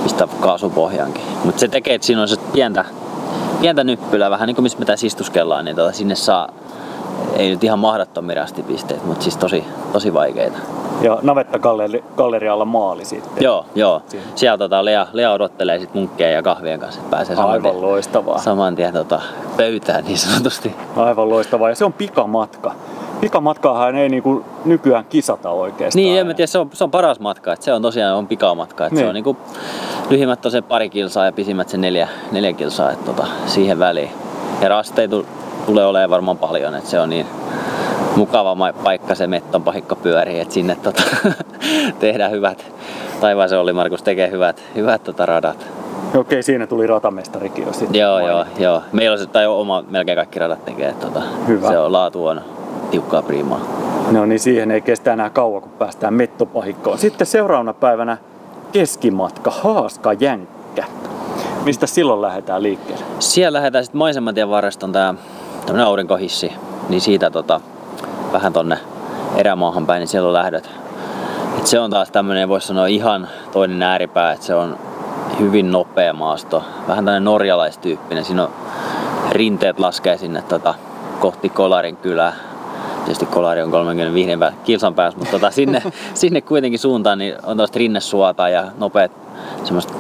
pistää 0.03 0.29
kaasupohjaankin. 0.41 1.23
Mutta 1.45 1.61
se 1.61 1.69
tekee, 1.69 1.95
että 1.95 2.07
siinä 2.07 2.23
on 2.23 2.29
se 2.29 2.37
pientä, 2.53 2.85
pientä 3.61 3.85
nyppylää, 3.85 4.31
vähän 4.31 4.47
niin 4.47 4.55
kuin 4.55 4.63
missä 4.63 4.79
me 4.79 4.85
tässä 4.85 5.07
istuskellaan, 5.07 5.65
niin 5.65 5.77
tota, 5.77 5.93
sinne 5.93 6.15
saa 6.15 6.49
ei 7.37 7.51
nyt 7.51 7.65
ihan 7.65 7.79
mahdottomia 7.79 8.37
rastipisteitä, 8.37 9.05
mutta 9.05 9.23
siis 9.23 9.37
tosi, 9.37 9.65
tosi 9.93 10.15
vaikeita. 10.15 10.59
Ja 11.03 11.19
navettagallerialla 11.23 12.65
maali 12.65 13.05
sitten. 13.05 13.45
Joo, 13.45 13.67
joo. 13.75 14.03
Siinä. 14.07 14.27
Siellä 14.35 14.59
tota, 14.59 14.85
Lea, 14.85 15.07
Lea 15.13 15.33
odottelee 15.33 15.79
sit 15.79 15.95
munkkeja 15.95 16.31
ja 16.31 16.43
kahvien 16.43 16.81
kanssa, 16.81 17.01
että 17.01 17.11
pääsee 17.17 17.37
saman 17.37 17.51
Aivan 17.51 17.71
tien, 17.71 17.83
loistavaa. 17.83 18.39
saman 18.39 18.77
tien 18.77 18.93
tota, 18.93 19.21
pöytään 19.57 20.05
niin 20.05 20.19
sanotusti. 20.19 20.75
Aivan 20.97 21.29
loistavaa. 21.29 21.69
Ja 21.69 21.75
se 21.75 21.85
on 21.85 21.93
pikamatka. 21.93 22.73
Pikamatkaahan 23.21 23.97
ei 23.97 24.09
niinku 24.09 24.45
nykyään 24.65 25.05
kisata 25.05 25.51
oikeastaan. 25.51 26.03
Niin, 26.03 26.21
en 26.21 26.27
mä 26.27 26.35
tiedä, 26.35 26.47
se 26.47 26.59
on, 26.59 26.71
se 26.73 26.85
on 26.85 26.91
paras 26.91 27.21
matka. 27.21 27.53
Että 27.53 27.65
se 27.65 27.73
on 27.73 27.83
tosiaan 27.83 28.17
on 28.17 28.27
pikamatka. 28.27 28.87
Että 28.87 28.95
niin. 28.95 29.05
Se 29.05 29.09
on 29.09 29.15
niinku, 29.15 29.37
lyhimmät 30.11 30.47
on 30.47 30.53
se 30.53 30.63
pari 30.63 30.91
kilsaa 30.91 31.25
ja 31.25 31.33
pisimmät 31.33 31.69
se 31.69 31.77
neljä, 31.77 32.09
neljä 32.33 32.53
kilsaa 32.53 32.91
että 32.91 33.05
tota, 33.05 33.27
siihen 33.47 33.79
väliin. 33.79 34.11
Ja 34.63 34.69
rasteita 34.69 35.17
tulee 35.67 35.87
olemaan 35.87 36.11
varmaan 36.11 36.39
paljon, 36.39 36.75
että 36.75 36.91
se 36.91 37.01
on 37.01 37.11
niin 37.11 37.27
mukava 38.21 38.73
paikka 38.85 39.15
se 39.15 39.27
metton 39.27 39.63
pahikko 39.63 39.97
pyörii, 39.97 40.41
että 40.41 40.55
sinne 40.55 40.77
tota, 40.83 41.03
tehdään 42.01 42.31
hyvät, 42.31 42.73
taivaisen 43.21 43.59
oli 43.59 43.73
Markus 43.73 44.03
tekee 44.03 44.31
hyvät, 44.31 44.63
hyvät 44.75 45.05
tota 45.05 45.27
radat. 45.27 45.67
Okei, 46.17 46.43
siinä 46.43 46.67
tuli 46.67 46.87
ratamestarikin 46.87 47.67
jo 47.67 47.73
sitten. 47.73 48.01
Joo, 48.01 48.19
joo, 48.19 48.45
joo. 48.59 48.83
Meillä 48.93 49.13
on 49.13 49.19
se, 49.19 49.27
tai 49.27 49.47
oma, 49.47 49.85
melkein 49.91 50.17
kaikki 50.17 50.39
radat 50.39 50.65
tekee, 50.65 50.93
tota, 50.93 51.23
Hyvä. 51.49 51.69
se 51.69 51.79
on 51.79 51.93
laatu 51.93 52.27
on 52.27 52.41
tiukkaa 52.91 53.23
priimaa. 53.23 53.61
No 54.11 54.27
niin, 54.27 54.41
siihen 54.41 54.71
ei 54.71 54.81
kestä 54.81 55.13
enää 55.13 55.31
kauan, 55.31 55.63
kun 55.63 55.73
päästään 55.73 56.15
mettopahikkoon. 56.15 56.99
Sitten 56.99 57.27
seuraavana 57.27 57.75
päivänä 57.75 58.17
keskimatka 58.73 59.51
Haaska 59.51 60.13
Jänkkä. 60.13 60.85
Mistä 61.65 61.87
silloin 61.87 62.23
lähdetään 62.23 62.63
liikkeelle? 62.63 63.05
Siellä 63.19 63.57
lähdetään 63.57 63.85
sitten 63.85 63.99
maisematien 63.99 64.51
varresta 64.51 64.87
on 64.87 64.93
tää 64.93 65.15
tämmönen 65.67 65.87
aurinkohissi, 65.87 66.53
niin 66.89 67.01
siitä 67.01 67.31
tota, 67.31 67.61
vähän 68.33 68.53
tonne 68.53 68.79
erämaahan 69.37 69.87
päin, 69.87 70.01
niin 70.01 70.09
siellä 70.09 70.29
on 70.29 70.33
lähdöt. 70.33 70.71
Et 71.59 71.67
se 71.67 71.81
on 71.81 71.91
taas 71.91 72.11
tämmönen, 72.11 72.49
voisi 72.49 72.67
sanoa 72.67 72.87
ihan 72.87 73.29
toinen 73.53 73.83
ääripää, 73.83 74.33
että 74.33 74.47
se 74.47 74.55
on 74.55 74.79
hyvin 75.39 75.73
nopea 75.73 76.13
maasto. 76.13 76.65
Vähän 76.89 77.05
tämmönen 77.05 77.25
norjalaistyyppinen. 77.25 78.25
Siinä 78.25 78.43
on 78.43 78.51
rinteet 79.31 79.79
laskee 79.79 80.19
sinne 80.19 80.43
tota, 80.43 80.75
kohti 81.21 81.49
Kolarin 81.49 81.97
kylää. 81.97 82.33
tietysti 83.05 83.27
Kolari 83.27 83.63
on 83.63 83.71
35 83.71 84.33
kilsan 84.65 84.95
päässä, 84.95 85.19
mutta 85.19 85.33
tota, 85.33 85.51
sinne, 85.51 85.83
sinne 86.15 86.41
kuitenkin 86.41 86.79
suuntaan 86.79 87.19
niin 87.19 87.35
on 87.43 87.57
tuosta 87.57 87.79
rinnesuota 87.79 88.49
ja 88.49 88.65
nopeat 88.79 89.13
semmoista 89.65 89.95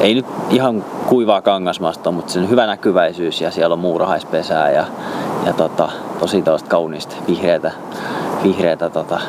ei 0.00 0.14
nyt 0.14 0.26
ihan 0.50 0.84
kuivaa 1.06 1.42
kangasmastoa, 1.42 2.12
mutta 2.12 2.32
sen 2.32 2.50
hyvä 2.50 2.66
näkyväisyys 2.66 3.40
ja 3.40 3.50
siellä 3.50 3.72
on 3.72 3.78
muurahaispesää 3.78 4.70
ja, 4.70 4.84
ja 5.46 5.52
tota, 5.52 5.88
tosi 6.20 6.42
tuosta 6.42 6.68
kaunista 6.68 7.16
vihreätä, 7.28 7.72
vihreätä 8.42 8.90
tota, 8.90 9.20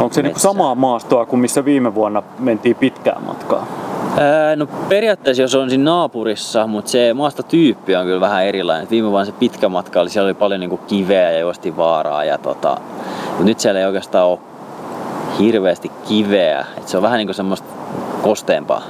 Onko 0.00 0.14
se 0.14 0.22
niin 0.22 0.40
samaa 0.40 0.74
maastoa 0.74 1.26
kuin 1.26 1.40
missä 1.40 1.64
viime 1.64 1.94
vuonna 1.94 2.22
mentiin 2.38 2.76
pitkään 2.76 3.24
matkaa? 3.24 3.66
No 4.56 4.66
periaatteessa 4.88 5.42
jos 5.42 5.54
on 5.54 5.70
siinä 5.70 5.84
naapurissa, 5.84 6.66
mutta 6.66 6.90
se 6.90 7.14
maastotyyppi 7.14 7.96
on 7.96 8.06
kyllä 8.06 8.20
vähän 8.20 8.44
erilainen. 8.44 8.90
Viime 8.90 9.10
vuonna 9.10 9.24
se 9.24 9.32
pitkä 9.32 9.68
matka 9.68 10.00
oli, 10.00 10.10
siellä 10.10 10.26
oli 10.26 10.34
paljon 10.34 10.60
niinku 10.60 10.76
kiveä 10.76 11.30
ja 11.30 11.38
juosti 11.38 11.76
vaaraa. 11.76 12.24
Ja 12.24 12.38
tota, 12.38 12.76
mutta 13.28 13.44
nyt 13.44 13.60
siellä 13.60 13.80
ei 13.80 13.86
oikeastaan 13.86 14.26
ole 14.26 14.38
hirveästi 15.38 15.90
kiveä. 16.08 16.66
Et 16.78 16.88
se 16.88 16.96
on 16.96 17.02
vähän 17.02 17.18
niinku 17.18 17.32
semmoista 17.32 17.68
kosteempaa. 18.22 18.82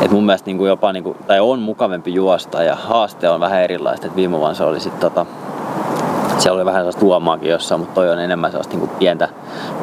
Et 0.00 0.10
mun 0.10 0.26
mielestä 0.26 0.46
niinku 0.46 0.66
jopa, 0.66 0.92
niinku, 0.92 1.16
tai 1.26 1.40
on 1.40 1.58
mukavampi 1.58 2.14
juosta 2.14 2.62
ja 2.62 2.74
haaste 2.74 3.28
on 3.28 3.40
vähän 3.40 3.62
erilaista. 3.62 4.06
Et 4.06 4.16
viime 4.16 4.38
vuonna 4.38 4.54
se 4.54 4.64
oli 4.64 4.80
sit 4.80 5.00
tota, 5.00 5.26
siellä 6.38 6.56
oli 6.56 6.64
vähän 6.64 6.80
sellaista 6.80 7.00
tuomaakin 7.00 7.50
jossain, 7.50 7.80
mutta 7.80 7.94
toi 7.94 8.10
on 8.10 8.18
enemmän 8.18 8.50
sellaista 8.50 8.76
niin 8.76 8.88
pientä, 8.88 9.28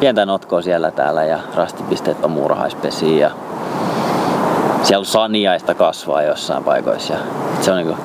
pientä 0.00 0.26
notkoa 0.26 0.62
siellä 0.62 0.90
täällä 0.90 1.24
ja 1.24 1.38
rastipisteet 1.54 2.24
on 2.24 2.30
muurahaispesiä 2.30 3.18
ja 3.18 3.30
siellä 4.82 5.00
on 5.00 5.06
saniaista 5.06 5.74
kasvaa 5.74 6.22
jossain 6.22 6.64
paikoissa 6.64 7.14
ja 7.14 7.20
se 7.60 7.70
on, 7.70 7.76
niin 7.76 7.86
kuin, 7.86 7.98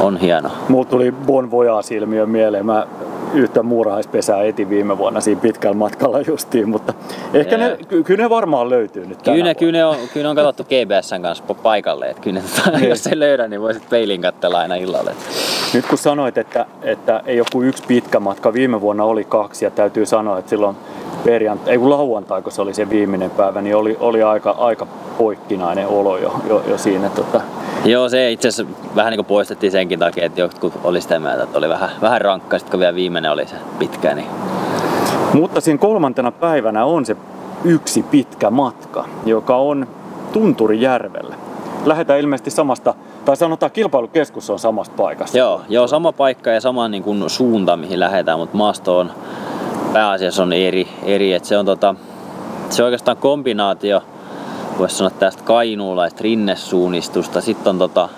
on 0.00 0.16
hieno. 0.16 0.50
Mulla 0.68 0.84
tuli 0.84 1.12
Bon 1.26 1.50
Voyage-ilmiö 1.50 2.26
mieleen. 2.26 2.66
Mä 2.66 2.86
yhtä 3.34 3.62
muurahaispesää 3.62 4.42
eti 4.42 4.70
viime 4.70 4.98
vuonna 4.98 5.20
siinä 5.20 5.40
pitkällä 5.40 5.76
matkalla 5.76 6.20
justiin, 6.20 6.68
mutta 6.68 6.94
ehkä 7.34 7.58
ne, 7.58 7.78
kyllä 8.04 8.22
ne 8.22 8.30
varmaan 8.30 8.70
löytyy 8.70 9.06
nyt 9.06 9.22
Kyllä 9.22 9.54
kyllä 9.54 9.72
ne 9.72 9.84
on, 9.84 9.96
kyllä 10.12 10.24
ne 10.24 10.28
on 10.28 10.36
katsottu 10.36 10.64
GBSn 10.64 11.22
kanssa 11.22 11.54
paikalle, 11.62 12.10
että 12.10 12.22
kyllä 12.22 12.40
ne, 12.40 12.78
niin. 12.78 12.88
jos 12.88 13.06
ei 13.06 13.18
löydä, 13.18 13.48
niin 13.48 13.60
voisit 13.60 13.88
peilin 13.90 14.22
katsella 14.22 14.58
aina 14.58 14.74
illalle. 14.74 15.12
Nyt 15.74 15.86
kun 15.86 15.98
sanoit, 15.98 16.38
että, 16.38 16.66
että 16.82 17.22
ei 17.26 17.36
joku 17.36 17.62
yksi 17.62 17.82
pitkä 17.88 18.20
matka, 18.20 18.52
viime 18.52 18.80
vuonna 18.80 19.04
oli 19.04 19.24
kaksi 19.24 19.64
ja 19.64 19.70
täytyy 19.70 20.06
sanoa, 20.06 20.38
että 20.38 20.50
silloin 20.50 20.76
perjantai, 21.24 21.72
ei 21.72 21.78
kun 21.78 21.90
lauantai, 21.90 22.42
kun 22.42 22.52
se 22.52 22.62
oli 22.62 22.74
se 22.74 22.90
viimeinen 22.90 23.30
päivä, 23.30 23.62
niin 23.62 23.76
oli, 23.76 23.96
oli 24.00 24.22
aika, 24.22 24.50
aika 24.50 24.86
poikkinainen 25.18 25.88
olo 25.88 26.18
jo, 26.18 26.34
jo, 26.48 26.62
jo 26.66 26.78
siinä. 26.78 27.08
Tota. 27.08 27.40
Joo, 27.84 28.08
se 28.08 28.32
itse 28.32 28.48
asiassa 28.48 28.74
vähän 28.96 29.10
niin 29.10 29.18
kuin 29.18 29.26
poistettiin 29.26 29.72
senkin 29.72 29.98
takia, 29.98 30.24
että 30.24 30.40
jotkut 30.40 30.72
oli 30.84 31.00
sitä 31.00 31.20
mieltä, 31.20 31.42
että 31.42 31.58
oli 31.58 31.68
vähän, 31.68 31.90
vähän 32.02 32.20
rankka, 32.20 32.58
sitten 32.58 32.70
kun 32.70 32.80
vielä 32.80 32.94
viimeinen 32.94 33.32
oli 33.32 33.46
se 33.46 33.56
pitkä. 33.78 34.14
Niin... 34.14 34.26
Mutta 35.34 35.60
siinä 35.60 35.78
kolmantena 35.78 36.32
päivänä 36.32 36.84
on 36.84 37.06
se 37.06 37.16
yksi 37.64 38.02
pitkä 38.02 38.50
matka, 38.50 39.04
joka 39.26 39.56
on 39.56 39.86
Tunturijärvellä. 40.32 41.34
Lähdetään 41.84 42.20
ilmeisesti 42.20 42.50
samasta, 42.50 42.94
tai 43.28 43.36
sanotaan 43.36 43.72
kilpailukeskus 43.72 44.50
on 44.50 44.58
samasta 44.58 44.94
paikasta. 44.96 45.38
Joo, 45.38 45.62
joo 45.68 45.86
sama 45.86 46.12
paikka 46.12 46.50
ja 46.50 46.60
sama 46.60 46.88
niin 46.88 47.02
kuin 47.02 47.30
suunta, 47.30 47.76
mihin 47.76 48.00
lähdetään, 48.00 48.38
mutta 48.38 48.56
maasto 48.56 48.98
on 48.98 49.12
pääasiassa 49.92 50.42
on 50.42 50.52
eri, 50.52 50.88
eri 51.02 51.32
että 51.32 51.48
se 51.48 51.58
on 51.58 51.66
tota, 51.66 51.94
se 52.70 52.82
on 52.82 52.84
oikeastaan 52.84 53.16
kombinaatio, 53.16 54.02
voisi 54.78 54.96
sanoa 54.96 55.10
tästä 55.10 55.42
kainuulaista 55.42 56.22
rinnesuunnistusta, 56.22 57.40
sitten 57.40 57.70
on 57.70 57.78
tota, 57.78 58.08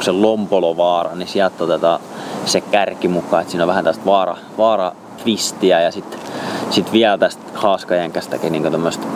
se 0.00 0.12
Lompolovaara, 0.12 1.14
niin 1.14 1.28
sieltä 1.28 1.64
otetaan 1.64 2.00
se 2.44 2.60
kärki 2.60 3.08
mukaan, 3.08 3.40
että 3.40 3.50
siinä 3.50 3.64
on 3.64 3.68
vähän 3.68 3.84
tästä 3.84 4.04
vaara, 4.06 4.36
vaara 4.58 4.92
twistiä 5.22 5.80
ja 5.80 5.90
sitten 5.90 6.20
sit 6.70 6.92
vielä 6.92 7.18
tästä 7.18 7.42
haaskajänkästäkin 7.54 8.52
niin 8.52 8.72
tämmöistä 8.72 9.06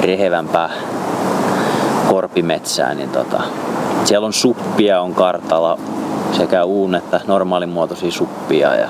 rehevämpää 0.00 0.70
korpimetsää, 2.08 2.94
niin 2.94 3.10
tota, 3.10 3.42
siellä 4.04 4.26
on 4.26 4.32
suppia 4.32 5.00
on 5.00 5.14
kartalla, 5.14 5.78
sekä 6.32 6.64
uun 6.64 6.94
että 6.94 7.20
normaalimuotoisia 7.26 8.10
suppia 8.10 8.74
ja 8.74 8.88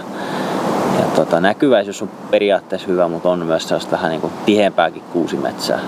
ja 0.99 1.05
tota, 1.17 1.41
näkyväisyys 1.41 2.03
on 2.03 2.11
periaatteessa 2.31 2.89
hyvä, 2.89 3.09
mutta 3.09 3.31
on 3.31 3.47
myös 3.47 3.69
sellaista 3.69 3.97
vähän 3.97 4.11
niin 4.11 4.21
kuin 4.21 4.33
tiheämpääkin 4.47 5.03
kuusimetsää. 5.13 5.81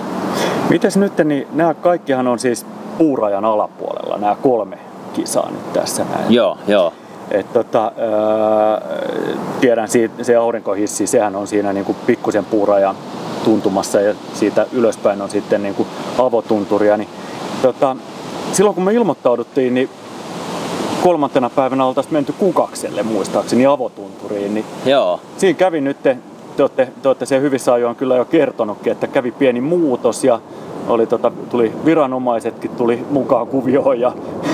Mites 0.69 0.97
nyt, 0.97 1.17
niin 1.17 1.47
nämä 1.53 1.73
kaikkihan 1.73 2.27
on 2.27 2.39
siis 2.39 2.65
puurajan 2.97 3.45
alapuolella, 3.45 4.17
nämä 4.17 4.35
kolme 4.35 4.77
kisaa 5.13 5.49
nyt 5.51 5.73
tässä 5.73 6.03
näin. 6.03 6.33
Joo, 6.33 6.57
joo. 6.67 6.93
Et 7.31 7.53
tota, 7.53 7.83
ää, 7.83 8.81
tiedän 9.61 9.87
siitä, 9.87 10.23
se 10.23 10.35
aurinkohissi, 10.35 11.07
sehän 11.07 11.35
on 11.35 11.47
siinä 11.47 11.73
niin 11.73 11.85
kuin 11.85 11.97
pikkusen 12.05 12.45
puurajan 12.45 12.95
tuntumassa 13.43 14.01
ja 14.01 14.15
siitä 14.33 14.65
ylöspäin 14.71 15.21
on 15.21 15.29
sitten 15.29 15.63
niin 15.63 15.75
kuin 15.75 15.87
avotunturia. 16.17 16.97
Niin, 16.97 17.09
tota, 17.61 17.95
silloin 18.51 18.75
kun 18.75 18.83
me 18.83 18.93
ilmoittauduttiin, 18.93 19.73
niin 19.73 19.89
kolmantena 21.03 21.49
päivänä 21.49 21.85
oltaisiin 21.85 22.13
menty 22.13 22.33
Kukakselle 22.39 23.03
muistaakseni 23.03 23.65
avotunturiin. 23.65 24.53
Niin 24.53 24.65
Joo. 24.85 25.19
Siinä 25.37 25.57
kävi 25.57 25.81
nyt, 25.81 26.03
te, 26.03 26.17
te, 26.57 26.63
olette, 26.63 26.91
te 27.01 27.07
olette 27.09 27.25
sen 27.25 27.41
hyvissä 27.41 27.73
ajoin 27.73 27.95
kyllä 27.95 28.15
jo 28.15 28.25
kertonutkin, 28.25 28.91
että 28.91 29.07
kävi 29.07 29.31
pieni 29.31 29.61
muutos 29.61 30.23
ja 30.23 30.39
oli, 30.87 31.07
tota, 31.07 31.31
tuli 31.49 31.73
viranomaisetkin 31.85 32.71
tuli 32.71 33.05
mukaan 33.09 33.47
kuvioon 33.47 33.99
ja 33.99 34.11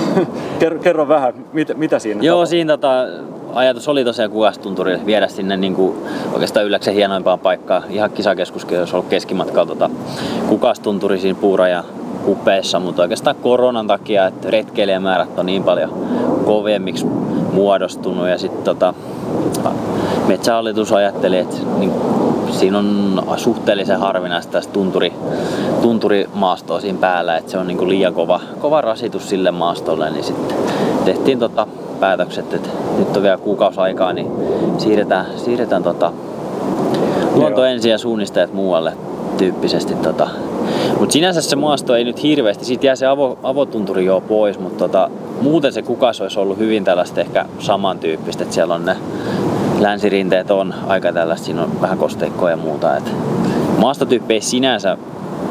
kerro, 0.58 0.78
kerro 0.78 1.08
vähän, 1.08 1.34
mit, 1.52 1.68
mitä 1.76 1.98
siinä 1.98 2.22
Joo, 2.22 2.36
tapahtui? 2.36 2.50
siinä 2.50 2.72
tota, 2.72 3.06
ajatus 3.54 3.88
oli 3.88 4.04
tosiaan 4.04 4.30
Kukastunturille 4.30 5.06
viedä 5.06 5.28
sinne 5.28 5.56
niin 5.56 5.74
kuin, 5.74 5.96
oikeastaan 6.32 6.66
ylläksen 6.66 6.94
hienoimpaan 6.94 7.38
paikkaan. 7.38 7.82
Ihan 7.90 8.10
kisakeskuskin 8.10 8.78
olisi 8.78 8.96
ollut 8.96 9.08
keskimatkalla 9.08 9.66
tota, 9.66 9.90
Kukastunturi 10.48 11.18
siinä 11.18 11.38
puurajan 11.40 11.84
kupeessa, 12.24 12.80
mutta 12.80 13.02
oikeastaan 13.02 13.36
koronan 13.42 13.86
takia, 13.86 14.26
että 14.26 14.50
retkeilijämäärät 14.50 15.38
on 15.38 15.46
niin 15.46 15.64
paljon 15.64 15.90
kovemmiksi 16.44 17.06
muodostunut. 17.52 18.28
Ja 18.28 18.38
sitten 18.38 18.64
tota, 18.64 18.94
metsähallitus 20.26 20.92
ajatteli, 20.92 21.38
että 21.38 21.56
niin, 21.78 21.92
siinä 22.50 22.78
on 22.78 23.22
suhteellisen 23.36 23.98
harvinaista 23.98 24.60
tunturi, 24.72 25.12
tunturimaastoa 25.82 26.80
siinä 26.80 26.98
päällä, 26.98 27.36
että 27.36 27.50
se 27.50 27.58
on 27.58 27.66
niin 27.66 27.88
liian 27.88 28.14
kova, 28.14 28.40
kova 28.60 28.80
rasitus 28.80 29.28
sille 29.28 29.50
maastolle, 29.50 30.10
niin 30.10 30.24
sitten 30.24 30.56
tehtiin 31.04 31.38
tota 31.38 31.66
päätökset, 32.00 32.54
että 32.54 32.68
nyt 32.98 33.16
on 33.16 33.22
vielä 33.22 33.38
kuukausi 33.38 33.80
aikaa, 33.80 34.12
niin 34.12 34.30
siirretään, 34.78 35.26
siirretään 35.36 35.82
tota, 35.82 36.12
luonto 37.34 37.64
ensin 37.64 37.90
ja 37.90 37.98
suunnistajat 37.98 38.52
muualle 38.52 38.92
tyyppisesti 39.38 39.94
tota, 39.94 40.28
mutta 40.98 41.12
sinänsä 41.12 41.42
se 41.42 41.56
maasto 41.56 41.96
ei 41.96 42.04
nyt 42.04 42.22
hirveästi, 42.22 42.64
siitä 42.64 42.86
jää 42.86 42.96
se 42.96 43.06
avo, 43.06 43.38
avotunturi 43.42 44.04
jo 44.04 44.20
pois, 44.28 44.58
mutta 44.58 44.78
tota, 44.78 45.10
muuten 45.42 45.72
se 45.72 45.82
kukas 45.82 46.20
olisi 46.20 46.40
ollut 46.40 46.58
hyvin 46.58 46.84
tällaista 46.84 47.20
ehkä 47.20 47.46
samantyyppistä, 47.58 48.42
että 48.42 48.54
siellä 48.54 48.74
on 48.74 48.84
ne 48.84 48.96
länsirinteet 49.80 50.50
on 50.50 50.74
aika 50.86 51.12
tällaista, 51.12 51.44
siinä 51.46 51.62
on 51.62 51.80
vähän 51.80 51.98
kosteikkoa 51.98 52.50
ja 52.50 52.56
muuta. 52.56 52.96
Et 52.96 53.12
maastotyyppi 53.78 54.34
ei 54.34 54.40
sinänsä, 54.40 54.98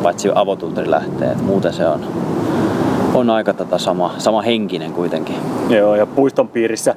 paitsi 0.04 0.30
avotunturi 0.36 0.92
lähtee, 0.92 1.32
että 1.32 1.44
muuten 1.44 1.74
se 1.74 1.88
on, 1.88 2.06
on 3.14 3.30
aika 3.30 3.54
tätä 3.54 3.64
tota 3.64 3.78
sama, 3.78 4.16
sama 4.18 4.42
henkinen 4.42 4.94
kuitenkin. 4.94 5.36
Joo, 5.70 5.96
ja 5.96 6.06
puiston 6.06 6.48
piirissä 6.48 6.96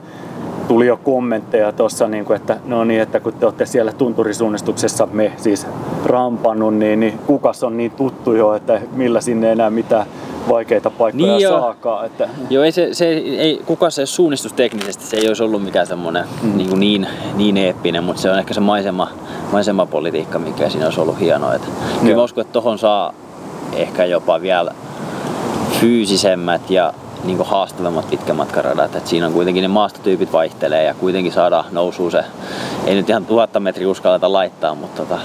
tuli 0.68 0.86
jo 0.86 0.96
kommentteja 0.96 1.72
tuossa, 1.72 2.08
niin 2.08 2.32
että 2.32 2.56
no 2.64 2.84
niin, 2.84 3.00
että 3.00 3.20
kun 3.20 3.32
te 3.32 3.46
olette 3.46 3.66
siellä 3.66 3.92
tunturisuunnistuksessa 3.92 5.08
me 5.12 5.32
siis 5.36 5.66
rampannut, 6.04 6.74
niin, 6.74 7.00
niin 7.00 7.18
kukas 7.26 7.64
on 7.64 7.76
niin 7.76 7.90
tuttu 7.90 8.32
jo, 8.32 8.54
että 8.54 8.80
millä 8.92 9.20
sinne 9.20 9.52
enää 9.52 9.70
mitään 9.70 10.06
vaikeita 10.48 10.90
paikkoja 10.90 11.36
niin 11.36 11.48
saakaan. 11.48 12.06
Että... 12.06 12.28
Joo, 12.50 12.64
ei 12.64 12.72
se, 12.72 12.88
se 12.94 13.08
ei, 13.08 13.62
kuka 13.66 13.90
se 13.90 14.06
suunnistusteknisesti 14.06 15.04
se 15.04 15.16
ei 15.16 15.28
olisi 15.28 15.42
ollut 15.42 15.64
mikään 15.64 15.86
semmoinen 15.86 16.24
mm. 16.42 16.56
niin, 16.56 16.80
niin, 16.80 17.06
niin 17.36 17.56
eeppinen, 17.56 18.04
mutta 18.04 18.22
se 18.22 18.30
on 18.30 18.38
ehkä 18.38 18.54
se 18.54 18.60
maisema, 18.60 19.10
maisemapolitiikka, 19.52 20.38
mikä 20.38 20.68
siinä 20.68 20.86
olisi 20.86 21.00
ollut 21.00 21.20
hienoa. 21.20 21.54
Että, 21.54 21.68
kyllä 22.00 22.16
mä 22.16 22.22
uskon, 22.22 22.42
että 22.42 22.52
tohon 22.52 22.78
saa 22.78 23.14
ehkä 23.72 24.04
jopa 24.04 24.40
vielä 24.40 24.74
fyysisemmät 25.80 26.70
ja 26.70 26.94
niin 27.26 27.36
kuin 27.36 27.48
haastavammat 27.48 28.10
pitkämatkaradat. 28.10 28.96
Et 28.96 29.06
siinä 29.06 29.26
on 29.26 29.32
kuitenkin 29.32 29.62
ne 29.62 29.68
maastotyypit 29.68 30.32
vaihtelee 30.32 30.84
ja 30.84 30.94
kuitenkin 30.94 31.32
saadaan 31.32 31.64
nousuun 31.72 32.10
se, 32.10 32.24
ei 32.86 32.94
nyt 32.94 33.10
ihan 33.10 33.26
tuhatta 33.26 33.60
metriä 33.60 33.88
uskalleta 33.88 34.32
laittaa, 34.32 34.74
mutta 34.74 35.02
tota, 35.02 35.18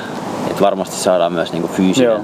et 0.52 0.62
varmasti 0.62 0.96
saadaan 0.96 1.34
myös 1.34 1.54
niin 1.54 1.70
fyysinen. 1.70 2.12
Joo. 2.12 2.22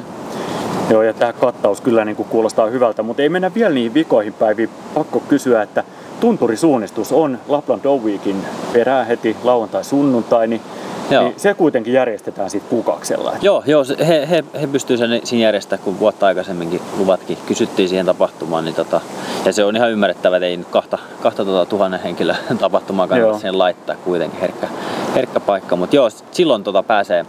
Joo, 0.89 1.01
ja 1.01 1.13
tämä 1.13 1.33
kattaus 1.33 1.81
kyllä 1.81 2.05
niin 2.05 2.15
kuin 2.15 2.29
kuulostaa 2.29 2.67
hyvältä, 2.67 3.03
mutta 3.03 3.21
ei 3.21 3.29
mennä 3.29 3.53
vielä 3.55 3.73
niihin 3.73 3.93
vikoihin 3.93 4.33
päiviin. 4.33 4.69
Pakko 4.93 5.19
kysyä, 5.19 5.61
että 5.61 5.83
tunturisuunnistus 6.19 7.11
on 7.11 7.39
Lapland 7.47 7.85
Weekin 8.03 8.45
perää 8.73 9.03
heti 9.03 9.35
lauantai-sunnuntai, 9.43 10.47
niin 10.47 10.61
Joo. 11.11 11.23
Niin 11.23 11.33
se 11.37 11.53
kuitenkin 11.53 11.93
järjestetään 11.93 12.49
sitten 12.49 12.69
kukaksella. 12.69 13.33
Joo, 13.41 13.63
joo 13.65 13.85
he, 14.07 14.27
he, 14.29 14.43
he 14.61 14.67
pystyvät 14.67 14.99
sen 14.99 15.21
siinä 15.23 15.43
järjestämään, 15.43 15.83
kun 15.83 15.99
vuotta 15.99 16.25
aikaisemminkin 16.25 16.81
luvatkin 16.97 17.37
kysyttiin 17.45 17.89
siihen 17.89 18.05
tapahtumaan. 18.05 18.65
Niin 18.65 18.75
tota, 18.75 19.01
Ja 19.45 19.53
se 19.53 19.65
on 19.65 19.75
ihan 19.75 19.91
ymmärrettävä, 19.91 20.37
että 20.37 20.45
ei 20.45 20.57
nyt 20.57 20.67
kahta, 20.67 20.97
kahta 21.21 21.45
tuota 21.45 21.69
tuhannen 21.69 21.99
henkilöä 21.99 22.37
tapahtumaa 22.59 23.07
kannata 23.07 23.29
Joo. 23.29 23.39
siihen 23.39 23.57
laittaa 23.57 23.95
kuitenkin 23.95 24.39
herkkä, 24.39 24.67
herkkä 25.15 25.39
paikka. 25.39 25.75
Mutta 25.75 25.95
joo, 25.95 26.09
silloin 26.31 26.63
tota 26.63 26.83
pääsee, 26.83 27.25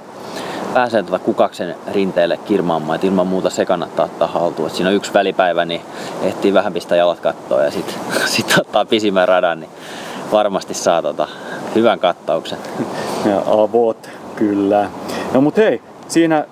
pääsee 0.74 1.02
tota 1.02 1.18
kukaksen 1.18 1.74
rinteelle 1.92 2.36
kirmaamaan, 2.36 2.94
että 2.94 3.06
ilman 3.06 3.26
muuta 3.26 3.50
se 3.50 3.64
kannattaa 3.64 4.06
ottaa 4.06 4.28
haltuun. 4.28 4.68
Et 4.68 4.74
siinä 4.74 4.88
on 4.88 4.96
yksi 4.96 5.14
välipäivä, 5.14 5.64
niin 5.64 5.80
ehtii 6.22 6.54
vähän 6.54 6.72
pistää 6.72 6.98
jalat 6.98 7.20
kattoon 7.20 7.64
ja 7.64 7.70
sitten 7.70 7.94
sit 8.36 8.54
ottaa 8.60 8.84
pisimmän 8.84 9.28
radan, 9.28 9.60
niin 9.60 9.70
varmasti 10.32 10.74
saa 10.74 11.02
tota 11.02 11.28
hyvän 11.74 11.98
kattauksen. 11.98 12.58
Ja 13.30 13.42
avot, 13.46 14.10
kyllä. 14.36 14.90
No 15.32 15.40
mut 15.40 15.56
hei, 15.56 15.82
siinä 16.08 16.44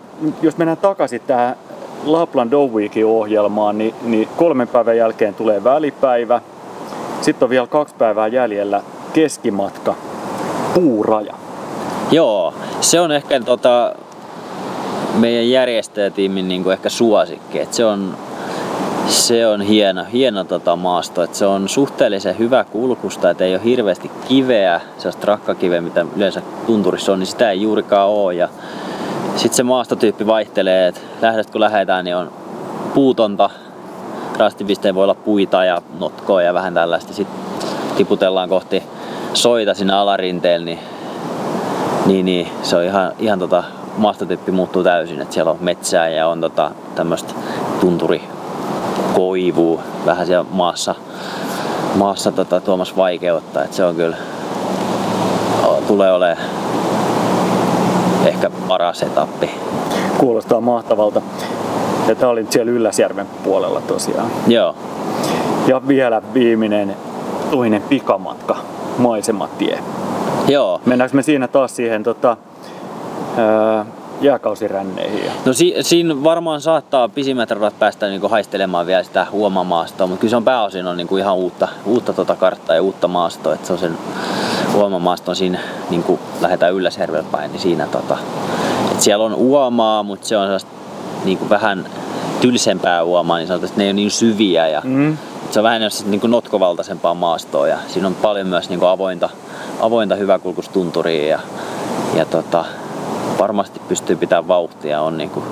jos 0.43 0.57
mennään 0.57 0.79
takaisin 0.79 1.21
tähän 1.27 1.57
Lapland 2.05 2.51
Dog 2.51 2.73
Weekin 2.73 3.07
ohjelmaan, 3.07 3.79
niin, 3.79 3.95
niin 4.03 4.29
kolmen 4.37 4.69
päivän 4.69 4.97
jälkeen 4.97 5.35
tulee 5.35 5.65
välipäivä. 5.65 6.41
Sitten 7.21 7.47
on 7.47 7.51
vielä 7.51 7.67
kaksi 7.67 7.95
päivää 7.95 8.27
jäljellä 8.27 8.83
keskimatka, 9.13 9.95
puuraja. 10.75 11.35
Joo, 12.11 12.55
se 12.81 13.01
on 13.01 13.13
ehkä 13.13 13.41
tota, 13.41 13.95
meidän 15.15 15.51
järjestäjätiimin 15.51 16.49
niin 16.49 16.73
ehkä 16.73 16.89
suosikki. 16.89 17.61
Et 17.61 17.75
se 17.75 17.85
on, 17.85 18.17
se 19.09 19.47
on 19.47 19.61
hieno, 19.61 20.05
hieno 20.13 20.45
tota 20.45 20.77
maasto. 20.77 21.23
Et 21.23 21.35
se 21.35 21.47
on 21.47 21.69
suhteellisen 21.69 22.39
hyvä 22.39 22.65
kulkusta, 22.65 23.31
että 23.31 23.45
ei 23.45 23.55
ole 23.55 23.65
hirveästi 23.65 24.11
kiveä, 24.29 24.81
sellaista 24.99 25.27
rakkakiveä, 25.27 25.81
mitä 25.81 26.07
yleensä 26.17 26.43
tunturissa 26.67 27.13
on, 27.13 27.19
niin 27.19 27.27
sitä 27.27 27.51
ei 27.51 27.63
juurikaan 27.63 28.09
ole. 28.09 28.49
Sitten 29.37 29.57
se 29.57 29.63
maastotyyppi 29.63 30.27
vaihtelee, 30.27 30.89
että 30.89 31.01
lähdet 31.23 31.51
kun 31.51 31.61
lähdetään, 31.61 32.05
niin 32.05 32.17
on 32.17 32.33
puutonta, 32.95 33.51
rastipisteen 34.39 34.95
voi 34.95 35.05
olla 35.05 35.15
puita 35.15 35.65
ja 35.65 35.83
notkoa 35.99 36.43
ja 36.43 36.55
vähän 36.55 36.75
tällaista. 36.75 37.13
Sitten 37.13 37.37
tiputellaan 37.97 38.49
kohti 38.49 38.83
soita 39.35 39.75
sinne 39.75 39.95
alarinteelle, 39.95 40.65
niin 40.65 40.79
niin, 42.07 42.27
niin 42.27 42.49
se 42.63 42.77
on 42.77 42.85
ihan, 42.85 43.13
ihan 43.19 43.39
tota, 43.39 43.65
maastotyyppi 43.97 44.53
muuttuu 44.53 44.83
täysin, 44.83 45.21
että 45.21 45.35
siellä 45.35 45.51
on 45.51 45.59
metsää 45.61 46.09
ja 46.09 46.29
on 46.29 46.41
tota, 46.41 46.71
tämmöistä 46.95 47.35
tunturi 47.81 48.23
koivuu 49.17 49.81
vähän 50.07 50.27
siellä 50.27 50.47
maassa, 50.51 50.95
maassa 51.95 52.33
tota, 52.33 52.61
tuomassa 52.61 52.97
vaikeutta, 52.97 53.65
että 53.65 53.77
se 53.77 53.85
on 53.85 53.95
kyllä, 53.97 54.17
tulee 55.87 56.13
olemaan 56.13 56.47
ehkä 58.27 58.51
paras 58.69 59.03
etappi. 59.03 59.51
Kuulostaa 60.19 60.61
mahtavalta. 60.61 61.23
Ja 62.09 62.15
tää 62.15 62.29
oli 62.29 62.47
siellä 62.51 62.73
Ylläsjärven 62.73 63.27
puolella 63.45 63.81
tosiaan. 63.81 64.31
Joo, 64.47 64.75
Ja 65.67 65.89
vielä 65.89 66.23
viimeinen 66.35 66.97
toinen 67.51 67.83
pikamatka, 67.83 68.57
maisematie. 68.99 69.79
joo. 70.49 70.81
Mennäänkö 70.87 71.17
me 71.17 71.23
siinä 71.23 71.49
taas 71.49 71.77
siihen 71.77 72.03
tota, 72.03 72.37
ää, 73.37 73.85
jääkausiränneihin? 74.21 75.31
No 75.45 75.53
si- 75.53 75.75
siinä 75.81 76.25
varmaan 76.25 76.61
saattaa 76.61 77.09
pisimmät 77.09 77.51
radat 77.51 77.79
päästä 77.79 78.07
niinku 78.09 78.29
haistelemaan 78.29 78.87
vielä 78.87 79.03
sitä 79.03 79.27
huomamaastoa, 79.31 80.07
mutta 80.07 80.21
kyllä 80.21 80.31
se 80.31 80.37
on 80.37 80.45
pääosin 80.45 80.87
on 80.87 80.97
niinku 80.97 81.17
ihan 81.17 81.35
uutta, 81.37 81.69
uutta 81.87 82.13
tota 82.13 82.37
karttaa 82.37 82.77
ja 82.77 82.83
uutta 82.83 83.09
maastoa, 83.09 83.55
että 83.55 83.67
se 83.67 83.73
on 83.73 83.79
sen 83.79 83.99
huomamaaston 84.73 85.37
siinä 85.37 85.59
niinku 85.91 86.19
lähdetään 86.41 86.75
Ylläsjärvelle 86.75 87.25
päin, 87.33 87.53
niin 87.53 87.61
siinä 87.61 87.87
tota, 87.87 88.19
et 88.93 89.01
siellä 89.01 89.25
on 89.25 89.35
uomaa, 89.35 90.03
mutta 90.03 90.27
se 90.27 90.37
on 90.37 90.45
sellaista 90.47 90.71
niinku 91.25 91.49
vähän 91.49 91.85
tylsempää 92.41 93.03
uomaa, 93.03 93.39
niin 93.39 93.47
sanotaan, 93.49 93.69
että 93.69 93.79
ne 93.79 93.85
ei 93.85 93.89
ole 93.91 93.93
niin 93.95 94.11
syviä 94.11 94.69
ja 94.69 94.81
Mm. 94.85 95.17
se 95.51 95.61
on 95.61 95.65
vähän 95.65 95.81
niin 95.81 95.91
niinku 96.11 96.27
notkovaltaisempaa 96.27 97.15
maastoa 97.15 97.69
ja 97.69 97.79
siinä 97.89 98.07
on 98.09 98.15
paljon 98.15 98.47
myös 98.47 98.69
niinku 98.69 98.87
avointa, 98.87 99.29
avointa 99.81 100.15
hyväkulkustunturia 100.15 101.29
ja, 101.29 101.39
ja 102.15 102.25
tota, 102.25 102.65
varmasti 103.39 103.81
pystyy 103.89 104.17
pitämään 104.17 104.49
vauhtia. 104.49 105.01
On 105.01 105.19
niinku, 105.19 105.43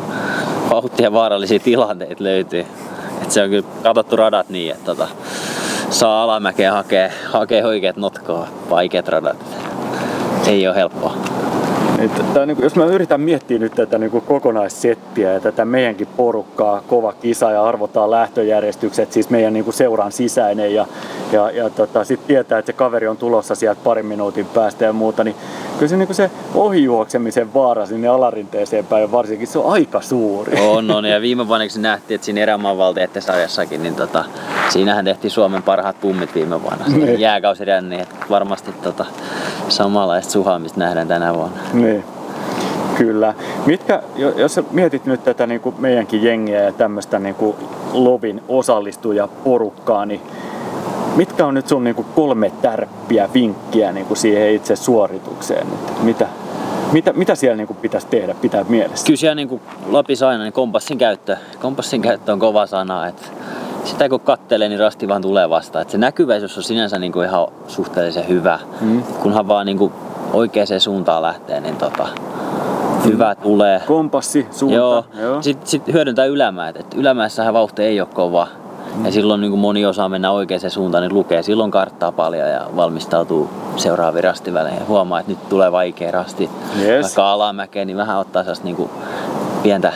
vauhtia 0.70 1.12
vaarallisia 1.12 1.58
tilanteita 1.58 2.24
löytyy. 2.24 2.66
Et 3.22 3.30
se 3.30 3.42
on 3.42 3.50
kyllä 3.50 3.68
katsottu 3.82 4.16
radat 4.16 4.48
niin, 4.48 4.72
että 4.72 4.84
tota, 4.84 5.08
saa 5.90 6.22
alamäkeä 6.22 6.72
hakea, 6.72 7.10
hakea 7.32 7.66
oikeat 7.66 7.96
notkoa, 7.96 8.48
vaikeat 8.70 9.08
radat. 9.08 9.36
Ei 10.46 10.68
ole 10.68 10.76
helppoa. 10.76 11.16
Että 11.98 12.22
tää, 12.34 12.46
niin 12.46 12.56
jos 12.62 12.76
mä 12.76 12.84
yritän 12.84 13.20
miettiä 13.20 13.58
nyt 13.58 13.72
tätä 13.72 13.98
niin 13.98 14.10
kokonaissettiä 14.10 15.32
ja 15.32 15.40
tätä 15.40 15.64
meidänkin 15.64 16.08
porukkaa, 16.16 16.82
kova 16.88 17.12
kisa 17.12 17.50
ja 17.50 17.64
arvotaan 17.64 18.10
lähtöjärjestykset, 18.10 19.12
siis 19.12 19.30
meidän 19.30 19.52
niin 19.52 19.72
seuran 19.72 20.12
sisäinen 20.12 20.74
ja, 20.74 20.86
ja, 21.32 21.50
ja 21.50 21.70
tota, 21.70 22.04
sitten 22.04 22.26
tietää, 22.26 22.58
että 22.58 22.72
se 22.72 22.72
kaveri 22.72 23.08
on 23.08 23.16
tulossa 23.16 23.54
sieltä 23.54 23.80
parin 23.84 24.06
minuutin 24.06 24.46
päästä 24.46 24.84
ja 24.84 24.92
muuta, 24.92 25.24
niin 25.24 25.36
kyllä 25.78 25.88
se, 25.88 25.96
niin 25.96 26.14
se 26.14 26.30
ohijuoksemisen 26.54 27.54
vaara 27.54 27.86
sinne 27.86 28.08
alarinteeseen 28.08 28.86
päin 28.86 29.12
varsinkin, 29.12 29.46
se 29.46 29.58
on 29.58 29.72
aika 29.72 30.00
suuri. 30.00 30.60
On, 30.60 30.90
on. 30.90 31.04
Ja 31.04 31.20
viime 31.20 31.48
vuonna 31.48 31.66
kun 31.72 31.82
nähtiin, 31.82 32.14
että 32.14 32.24
siinä 32.24 32.40
erämaanvaltiette 32.40 33.20
sarjassakin, 33.20 33.82
niin 33.82 33.94
tota, 33.94 34.24
siinähän 34.68 35.04
tehtiin 35.04 35.30
Suomen 35.30 35.62
parhaat 35.62 36.00
pummit 36.00 36.34
viime 36.34 36.62
vuonna. 36.62 36.84
Se 36.86 36.96
Niin. 36.96 37.20
varmasti 38.30 38.72
tota, 38.72 39.04
samanlaista 39.68 40.32
suhaamista 40.32 40.80
nähdään 40.80 41.08
tänä 41.08 41.34
vuonna. 41.34 41.56
Niin. 41.94 42.04
Kyllä. 42.98 43.34
Mitkä, 43.66 44.02
jo- 44.16 44.30
jos 44.36 44.54
sä 44.54 44.64
mietit 44.70 45.06
nyt 45.06 45.24
tätä 45.24 45.46
niin 45.46 45.60
kuin 45.60 45.74
meidänkin 45.78 46.22
jengiä 46.22 46.62
ja 46.62 46.72
tämmöistä 46.72 47.18
niin 47.18 47.34
kuin 47.34 47.56
Lovin 47.92 48.42
osallistujaporukkaa, 48.48 50.06
niin 50.06 50.20
mitkä 51.16 51.46
on 51.46 51.54
nyt 51.54 51.68
sun 51.68 51.84
niin 51.84 51.96
kuin 51.96 52.06
kolme 52.14 52.52
tärppiä 52.62 53.28
vinkkiä 53.34 53.92
niin 53.92 54.06
kuin 54.06 54.16
siihen 54.16 54.54
itse 54.54 54.76
suoritukseen? 54.76 55.66
Mitä, 56.02 56.26
mitä, 56.92 57.12
mitä 57.12 57.34
siellä 57.34 57.56
niin 57.56 57.66
kuin 57.66 57.76
pitäisi 57.76 58.06
tehdä, 58.06 58.34
pitää 58.34 58.64
mielessä? 58.68 59.06
Kyllä 59.06 59.16
siellä 59.16 59.34
niin 59.34 59.48
kuin 59.48 59.60
Lapissa 59.90 60.28
aina, 60.28 60.44
niin 60.44 60.52
kompassin 60.52 60.98
käyttö, 60.98 61.36
kompassin 61.60 62.02
käyttö 62.02 62.32
on 62.32 62.38
kova 62.38 62.66
sana. 62.66 63.06
Että 63.06 63.22
sitä 63.84 64.08
kun 64.08 64.20
kattelee, 64.20 64.68
niin 64.68 64.80
rasti 64.80 65.08
vaan 65.08 65.22
tulee 65.22 65.50
vastaan. 65.50 65.82
Että 65.82 65.92
se 65.92 65.98
näkyväisyys 65.98 66.56
on 66.56 66.62
sinänsä 66.62 66.98
niin 66.98 67.12
kuin 67.12 67.26
ihan 67.26 67.46
suhteellisen 67.68 68.28
hyvä. 68.28 68.58
Mm. 68.80 69.02
Kunhan 69.02 69.48
vaan 69.48 69.66
niin 69.66 69.78
kuin 69.78 69.92
oikeaan 70.32 70.80
suuntaan 70.80 71.22
lähtee, 71.22 71.60
niin 71.60 71.76
tota, 71.76 72.08
hyvä 73.04 73.34
tulee. 73.34 73.82
Kompassi, 73.86 74.46
suunta. 74.50 74.76
Joo. 74.76 75.04
Joo. 75.20 75.42
Sitten 75.42 75.68
sit 75.68 75.82
hyödyntää 75.92 76.24
ylämäät. 76.24 76.76
Et 76.76 76.94
ylämäessähän 76.94 77.54
vauhti 77.54 77.82
ei 77.82 78.00
ole 78.00 78.08
kova. 78.14 78.48
Ja 79.04 79.12
silloin 79.12 79.40
niin 79.40 79.50
kun 79.50 79.60
moni 79.60 79.86
osaa 79.86 80.08
mennä 80.08 80.30
oikeaan 80.30 80.70
suuntaan, 80.70 81.02
niin 81.02 81.14
lukee 81.14 81.42
silloin 81.42 81.70
karttaa 81.70 82.12
paljon 82.12 82.48
ja 82.48 82.66
valmistautuu 82.76 83.50
seuraaviin 83.76 84.24
rastiväleihin. 84.24 84.80
Ja 84.80 84.86
huomaa, 84.86 85.20
että 85.20 85.32
nyt 85.32 85.48
tulee 85.48 85.72
vaikea 85.72 86.10
rasti. 86.10 86.50
Yes. 86.80 87.02
Vaikka 87.02 87.32
alamäkeen, 87.32 87.86
niin 87.86 87.96
vähän 87.96 88.18
ottaa 88.18 88.42
sellaista 88.42 88.64
niin 88.64 88.76
kuin 88.76 88.90
pientä, 89.62 89.92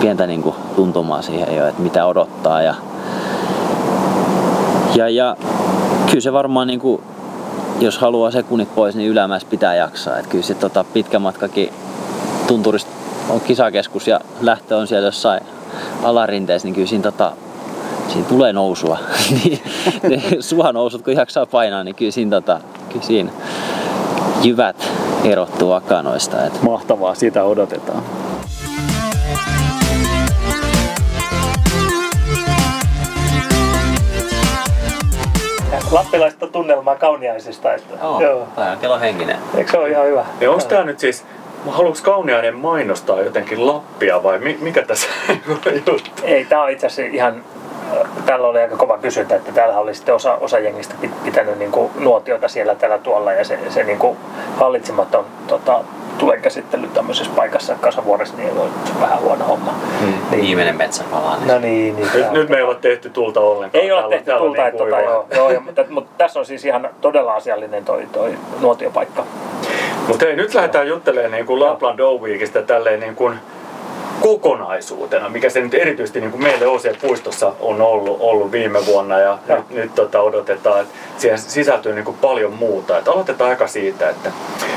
pientä 0.00 0.26
niin 0.26 0.42
kuin 0.42 0.54
tuntumaa 0.76 1.22
siihen 1.22 1.56
jo, 1.56 1.66
että 1.66 1.82
mitä 1.82 2.06
odottaa. 2.06 2.62
Ja, 2.62 2.74
ja, 4.94 5.08
ja 5.08 5.36
kyllä 6.06 6.20
se 6.20 6.32
varmaan 6.32 6.66
niin 6.66 6.80
kuin, 6.80 7.02
jos 7.80 7.98
haluaa 7.98 8.30
sekunnit 8.30 8.74
pois, 8.74 8.96
niin 8.96 9.10
ylämäessä 9.10 9.48
pitää 9.50 9.74
jaksaa. 9.74 10.18
Et 10.18 10.26
kyllä 10.26 10.44
se 10.44 10.54
tota, 10.54 10.84
pitkä 10.84 11.18
matkakin 11.18 11.72
tunturista 12.46 12.90
on 13.28 13.40
kisakeskus 13.40 14.06
ja 14.08 14.20
lähtö 14.40 14.76
on 14.76 14.86
siellä 14.86 15.08
jossain 15.08 15.40
alarinteessä, 16.02 16.66
niin 16.66 16.74
kyllä 16.74 16.88
siinä, 16.88 17.02
tota, 17.02 17.32
siinä 18.08 18.28
tulee 18.28 18.52
nousua. 18.52 18.98
niin, 19.44 19.60
ne 20.02 20.22
suhanousut 20.40 21.02
kun 21.02 21.12
jaksaa 21.14 21.46
painaa, 21.46 21.84
niin 21.84 21.94
kyllä 21.94 22.10
siinä, 22.10 22.30
tota, 22.30 22.60
kyllä 22.88 23.04
siinä 23.04 23.30
jyvät 24.42 24.88
erottuu 25.24 25.72
akanoista. 25.72 26.44
Et 26.44 26.62
Mahtavaa, 26.62 27.14
sitä 27.14 27.44
odotetaan. 27.44 28.02
Lappilaista 35.90 36.46
tunnelmaa 36.46 36.96
kauniaisista. 36.96 37.74
Että, 37.74 37.94
joo. 38.20 38.48
tämä 38.56 38.72
on 38.72 38.78
kello 38.78 39.00
henkinen. 39.00 39.36
Eikö 39.56 39.70
se 39.70 39.78
ole 39.78 39.90
ihan 39.90 40.06
hyvä? 40.06 40.24
Ja 40.40 40.50
onko 40.50 40.64
tämä 40.64 40.84
nyt 40.84 40.98
siis, 40.98 41.24
haluatko 41.68 42.10
Kauniainen 42.10 42.56
mainostaa 42.56 43.20
jotenkin 43.20 43.66
Lappia 43.66 44.22
vai 44.22 44.38
mi- 44.38 44.58
mikä 44.60 44.82
tässä 44.82 45.08
on 45.28 45.46
juttu? 45.74 46.00
Ei, 46.22 46.44
tämä 46.44 46.62
on 46.62 46.70
itse 46.70 46.86
asiassa 46.86 47.16
ihan, 47.16 47.44
tällä 48.26 48.46
oli 48.48 48.60
aika 48.60 48.76
kova 48.76 48.98
kysyntä, 48.98 49.34
että 49.36 49.52
täällä 49.52 49.78
oli 49.78 49.94
sitten 49.94 50.14
osa, 50.14 50.34
osa 50.34 50.58
jengistä 50.58 50.94
pit- 51.04 51.24
pitänyt 51.24 51.58
niin 51.58 51.70
kuin 51.72 51.90
nuotiota 51.98 52.48
siellä 52.48 52.74
tällä 52.74 52.98
tuolla 52.98 53.32
ja 53.32 53.44
se, 53.44 53.58
se 53.68 53.84
niin 53.84 53.98
kuin 53.98 54.16
hallitsematon 54.56 55.24
tota, 55.46 55.80
tuen 56.18 56.42
käsittely 56.42 56.86
tämmöisessä 56.94 57.32
paikassa 57.36 57.74
kasavuoressa 57.80 58.36
niin 58.36 58.50
on 58.58 58.70
vähän 59.00 59.20
huono 59.20 59.44
homma. 59.44 59.74
Mm. 60.00 60.06
Niin. 60.30 60.42
Viimeinen 60.42 60.76
metsäpala. 60.76 61.36
Niin 61.36 61.48
No 61.48 61.58
niin, 61.58 61.96
niin 61.96 62.08
Nyt, 62.14 62.30
nyt 62.32 62.48
me 62.48 62.56
ei 62.56 62.62
ole 62.62 62.74
tehty 62.74 63.10
tulta 63.10 63.40
ollenkaan. 63.40 63.84
ei 63.84 63.92
ole 63.92 64.00
Täällä- 64.00 64.14
tehty 64.16 64.26
täällä 64.26 64.46
tulta, 64.46 64.58
niin 64.62 64.68
että 64.68 64.78
tota, 64.84 65.00
joo, 65.00 65.26
joo, 65.34 65.50
ja, 65.50 65.60
mutta, 65.60 65.84
mutta, 65.90 66.10
tässä 66.18 66.38
on 66.38 66.46
siis 66.46 66.64
ihan 66.64 66.88
todella 67.00 67.34
asiallinen 67.34 67.84
toi, 67.84 68.06
toi 68.12 68.38
nuotiopaikka. 68.60 69.24
Mutta 70.08 70.26
hei, 70.26 70.36
nyt 70.36 70.54
lähdetään 70.54 70.88
juttelemaan 70.88 71.32
niin 71.32 71.46
kuin 71.46 71.60
Lapland 71.60 71.98
Dog 71.98 72.22
Weekistä 72.22 72.62
tälleen 72.62 73.00
niin 73.00 73.14
kuin 73.16 73.34
kokonaisuutena, 74.28 75.28
mikä 75.28 75.50
se 75.50 75.60
nyt 75.60 75.74
erityisesti 75.74 76.20
niin 76.20 76.30
kuin 76.30 76.42
meille 76.42 76.66
OC-puistossa 76.66 77.52
on 77.60 77.80
ollut, 77.80 78.16
ollut 78.20 78.52
viime 78.52 78.86
vuonna 78.86 79.18
ja, 79.18 79.38
ja. 79.48 79.56
nyt, 79.56 79.70
nyt 79.70 79.94
tota, 79.94 80.20
odotetaan, 80.20 80.80
että 80.80 80.94
siihen 81.18 81.38
sisältyy 81.38 81.94
niin 81.94 82.04
kuin 82.04 82.16
paljon 82.16 82.52
muuta. 82.52 82.98
Et 82.98 83.08
aloitetaan 83.08 83.50
aika 83.50 83.66
siitä, 83.66 84.08
että 84.08 84.32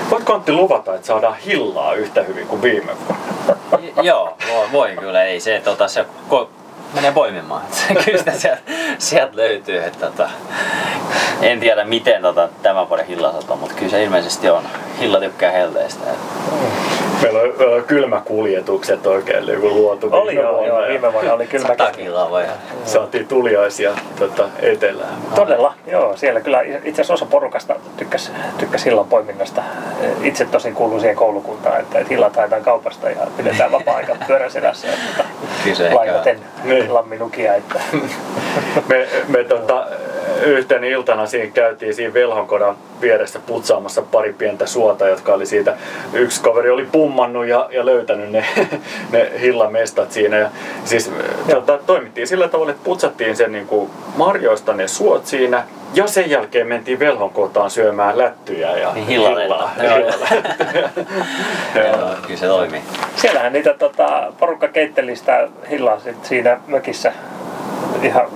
voitko 0.10 0.34
Antti 0.34 0.52
luvata, 0.52 0.96
että 0.96 1.08
saadaan 1.08 1.36
hillaa 1.36 1.94
yhtä 1.94 2.24
hyvin 2.24 2.48
kuin 2.48 2.62
viime 2.62 2.92
vuonna? 3.08 3.26
Joo, 4.10 4.38
voin 4.72 4.98
kyllä. 4.98 5.24
Ei 5.24 5.40
se, 5.40 5.62
tota, 5.64 5.88
se 5.88 6.06
ko- 6.30 6.48
menee 6.94 7.12
poimimaan. 7.12 7.62
Kyllä 8.06 8.18
sitä 8.18 8.32
sieltä, 8.32 8.62
sieltä 8.98 9.38
löytyy. 9.38 9.84
Että, 9.84 10.06
tota, 10.06 10.30
en 11.42 11.60
tiedä 11.60 11.84
miten 11.84 12.22
tota, 12.22 12.50
tämän 12.62 12.90
vuoden 12.90 13.06
hillasota, 13.06 13.56
mutta 13.56 13.76
kyllä 13.76 13.92
se 13.92 14.04
ilmeisesti 14.04 14.50
on. 14.50 14.64
Hilla 15.00 15.20
tykkää 15.20 15.52
helteistä. 15.52 16.06
Meillä 17.22 17.40
on, 17.40 17.54
meillä 17.58 17.76
on 17.76 17.84
kylmäkuljetukset 17.84 19.08
oikein 19.08 19.46
niin 19.46 19.62
luotu 19.62 20.08
oli 20.12 20.28
viime 20.28 20.42
joo, 20.42 20.54
vuonna. 20.54 20.80
Joo, 20.80 20.88
viime 20.88 21.14
vuonna 21.14 21.34
oli 21.34 21.48
kylmä. 21.48 21.76
Takilla 21.76 22.42
Saatiin 22.86 23.28
tuliaisia 23.28 23.92
tota, 24.20 24.50
etelään. 24.60 25.14
Todella, 25.36 25.74
joo. 25.88 26.18
Siellä 26.18 26.42
kyllä 26.42 26.62
itse 26.62 26.90
asiassa 26.90 27.14
osa 27.14 27.26
porukasta 27.26 27.76
tykkäsi, 27.98 28.32
tykkäsi 28.58 28.86
hillan 28.86 29.06
poiminnasta. 29.08 29.64
Itse 30.24 30.46
tosin 30.46 30.74
kuuluu 30.74 31.00
siihen 31.00 31.16
koulukuntaan, 31.16 31.80
että, 31.80 32.00
että 32.00 32.14
hillat 32.14 32.36
haetaan 32.36 32.64
kaupasta 32.64 33.10
ja 33.10 33.28
pidetään 33.38 33.72
vapaa-aika 33.72 34.16
pyöräselässä. 34.28 34.88
Että, 34.88 35.24
lainaten 35.94 36.40
niin. 36.64 36.94
lamminukia. 36.94 37.56
Että. 37.56 37.80
me, 38.90 39.08
me 39.28 39.44
tota, 39.44 39.88
yhtenä 40.46 40.88
iltana 40.88 41.26
siinä 41.26 41.52
käytiin 41.54 41.94
siinä 41.94 42.14
Velhonkodan 42.14 42.76
vieressä 43.02 43.40
putsaamassa 43.46 44.02
pari 44.02 44.34
pientä 44.34 44.66
suota, 44.66 45.08
jotka 45.08 45.34
oli 45.34 45.46
siitä, 45.46 45.78
yksi 46.14 46.42
kaveri 46.42 46.70
oli 46.70 46.88
pummannut 46.92 47.46
ja, 47.46 47.70
ja 47.72 47.86
löytänyt 47.86 48.32
ne, 48.32 48.46
ne 49.12 49.32
hillamestat 49.42 50.12
siinä. 50.12 50.38
Ja 50.38 50.50
siis 50.86 51.12
tota, 51.50 51.80
toimittiin 51.86 52.28
sillä 52.28 52.48
tavalla, 52.48 52.72
että 52.72 52.84
putsattiin 52.84 53.36
sen 53.36 53.52
niin 53.52 53.68
kuin 53.68 53.92
marjoista 54.16 54.74
ne 54.74 54.88
suot 54.88 55.26
siinä 55.26 55.64
ja 55.94 56.08
sen 56.08 56.30
jälkeen 56.30 56.68
mentiin 56.68 57.00
velhonkotaan 57.00 57.70
syömään 57.70 58.18
lättyjä 58.18 58.78
ja 58.78 58.94
niin 58.94 59.08
hillaa. 59.08 59.72
Kyllä 62.28 62.40
se 62.40 62.48
toimii. 62.48 62.82
Siellähän 63.16 63.54
niitä 63.54 63.74
tota, 63.74 64.34
porukka 64.40 64.68
keitteli 64.68 65.16
sitä 65.16 65.48
hillaa 65.70 66.02
siinä 66.24 66.60
mökissä 66.68 67.14
ihan 68.04 68.28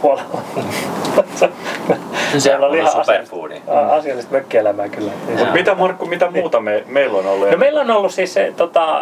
se 2.38 2.58
oli 2.58 2.78
ihan 2.78 2.92
superfoodi. 2.92 3.62
Asiallista 3.90 4.32
mökkielämää 4.32 4.90
kyllä. 4.90 5.12
Mut 5.38 5.54
mitä 5.54 5.76
Markku, 5.76 6.06
mitä 6.06 6.32
muuta 6.32 6.60
me, 6.60 6.84
meillä 6.88 7.18
on 7.18 7.28
ollut? 7.28 7.52
No 7.52 7.58
meillä 7.58 7.82
on 7.82 7.92
ollut 7.92 8.14
siis 8.14 8.34
se, 8.34 8.54
tota, 8.58 9.02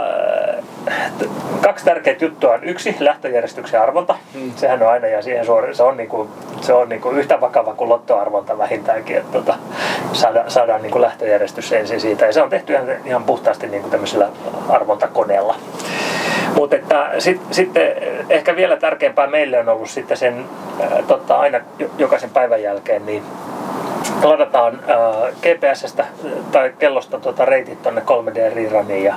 kaksi 1.61 1.85
tärkeää 1.85 2.17
juttua 2.21 2.53
on 2.53 2.63
yksi 2.63 2.95
lähtöjärjestyksen 2.99 3.81
arvonta. 3.81 4.15
Hmm. 4.33 4.51
Sehän 4.55 4.81
on 4.81 4.89
aina 4.89 5.07
ja 5.07 5.21
siihen 5.21 5.45
suori, 5.45 5.75
se 5.75 5.83
on, 5.83 5.97
niinku, 5.97 6.29
se 6.61 6.73
on 6.73 6.89
niinku 6.89 7.09
yhtä 7.09 7.41
vakava 7.41 7.73
kuin 7.73 7.89
lottoarvonta 7.89 8.57
vähintäänkin, 8.57 9.17
että 9.17 9.31
tota, 9.31 9.55
saada, 10.13 10.43
saadaan 10.47 10.81
niinku 10.81 11.01
lähtöjärjestys 11.01 11.73
ensin 11.73 12.01
siitä. 12.01 12.25
Ja 12.25 12.33
se 12.33 12.41
on 12.41 12.49
tehty 12.49 12.73
ihan, 12.73 12.85
ihan 13.05 13.23
puhtaasti 13.23 13.67
niinku 13.67 13.89
tämmöisellä 13.89 14.29
arvontakoneella. 14.69 15.55
Mutta 16.55 16.75
että 16.75 17.11
sit, 17.19 17.41
sitten 17.51 17.83
ehkä 18.29 18.55
vielä 18.55 18.77
tärkeämpää 18.77 19.27
meille 19.27 19.59
on 19.59 19.69
ollut 19.69 19.89
sitten 19.89 20.17
sen 20.17 20.45
äh, 20.81 20.89
totta, 21.07 21.37
aina 21.37 21.59
jokaisen 21.97 22.29
päivän 22.29 22.63
jälkeen, 22.63 23.05
niin 23.05 23.23
ladataan 24.23 24.79
äh, 24.89 25.33
GPSstä 25.41 26.05
tai 26.51 26.73
kellosta 26.79 27.19
tuota 27.19 27.45
reitit 27.45 27.83
tuonne 27.83 28.01
3D-riraniin 28.01 29.03
ja 29.03 29.15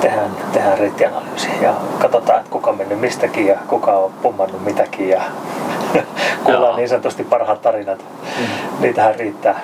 tehdään, 0.00 0.30
tehdään 0.52 0.78
reittianalyysi 0.78 1.48
ja 1.62 1.74
katsotaan, 1.98 2.38
että 2.38 2.50
kuka 2.50 2.70
on 2.70 2.78
mennyt 2.78 3.00
mistäkin 3.00 3.46
ja 3.46 3.58
kuka 3.68 3.92
on 3.92 4.12
pummannut 4.22 4.64
mitäkin 4.64 5.08
ja 5.08 5.22
kuullaan 6.44 6.76
niin 6.76 6.88
sanotusti 6.88 7.24
parhaat 7.24 7.62
tarinat. 7.62 8.04
Mm. 8.38 8.46
Niitähän 8.80 9.14
riittää. 9.14 9.60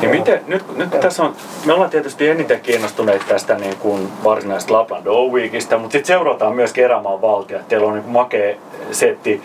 Niin 0.00 0.10
miten, 0.10 0.40
nyt, 0.46 0.76
nyt 0.76 0.90
tässä 0.90 1.22
on, 1.22 1.34
me 1.66 1.72
ollaan 1.72 1.90
tietysti 1.90 2.28
eniten 2.28 2.60
kiinnostuneita 2.60 3.24
tästä 3.28 3.54
niin 3.54 3.76
kuin 3.76 4.08
varsinaisesta 4.24 4.74
Lapland 4.74 5.06
Weekistä, 5.32 5.78
mutta 5.78 5.92
sitten 5.92 6.06
seurataan 6.06 6.54
myös 6.54 6.72
erämaan 6.78 7.22
valtia. 7.22 7.60
Teillä 7.68 7.86
on 7.86 7.94
niin 7.94 8.08
makea 8.08 8.56
setti 8.90 9.42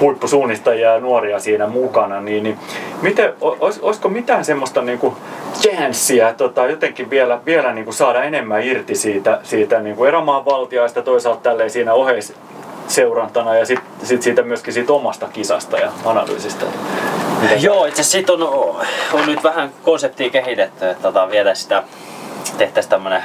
huippusuunnistajia 0.00 0.92
ja 0.92 1.00
nuoria 1.00 1.38
siinä 1.38 1.66
mukana, 1.66 2.20
niin, 2.20 2.42
niin 2.42 2.58
miten, 3.02 3.32
olis, 3.40 3.80
olisiko 3.80 4.08
mitään 4.08 4.44
semmoista 4.44 4.82
niin 4.82 4.98
kuin 4.98 5.16
chanssia 5.60 6.34
tota, 6.34 6.66
jotenkin 6.66 7.10
vielä, 7.10 7.40
vielä 7.46 7.72
niin 7.72 7.84
kuin 7.84 7.94
saada 7.94 8.22
enemmän 8.22 8.62
irti 8.62 8.94
siitä, 8.94 9.40
siitä 9.42 9.80
niin 9.80 9.96
kuin 9.96 10.08
erämaan 10.08 10.44
valtiaista, 10.44 11.02
toisaalta 11.02 11.40
tälleen 11.40 11.70
siinä 11.70 11.94
oheis, 11.94 12.34
seurantana 12.88 13.54
ja 13.54 13.66
sitten 13.66 14.06
sit 14.06 14.22
siitä 14.22 14.42
myöskin 14.42 14.74
siitä 14.74 14.92
omasta 14.92 15.28
kisasta 15.32 15.78
ja 15.78 15.92
analyysistä. 16.04 16.64
Joo, 17.60 17.84
itse 17.84 18.02
asiassa 18.02 18.32
on, 18.32 18.42
on 19.12 19.26
nyt 19.26 19.44
vähän 19.44 19.70
konseptia 19.82 20.30
kehitetty, 20.30 20.88
että 20.88 21.02
tota, 21.02 21.30
viedä 21.30 21.54
sitä, 21.54 21.82
tehtäisiin 22.58 22.90
tämmönen 22.90 23.24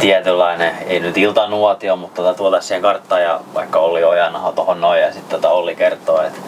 tietynlainen, 0.00 0.74
ei 0.86 1.00
nyt 1.00 1.18
iltanuotio, 1.18 1.96
mutta 1.96 2.22
tota, 2.22 2.34
tuoda 2.34 2.60
siihen 2.60 2.82
karttaan 2.82 3.22
ja 3.22 3.40
vaikka 3.54 3.78
Olli 3.78 4.04
Ojanaho 4.04 4.52
tohon 4.52 4.80
noin 4.80 5.00
ja 5.00 5.12
sitten 5.12 5.40
tota 5.40 5.54
Olli 5.54 5.74
kertoo, 5.74 6.22
että, 6.22 6.38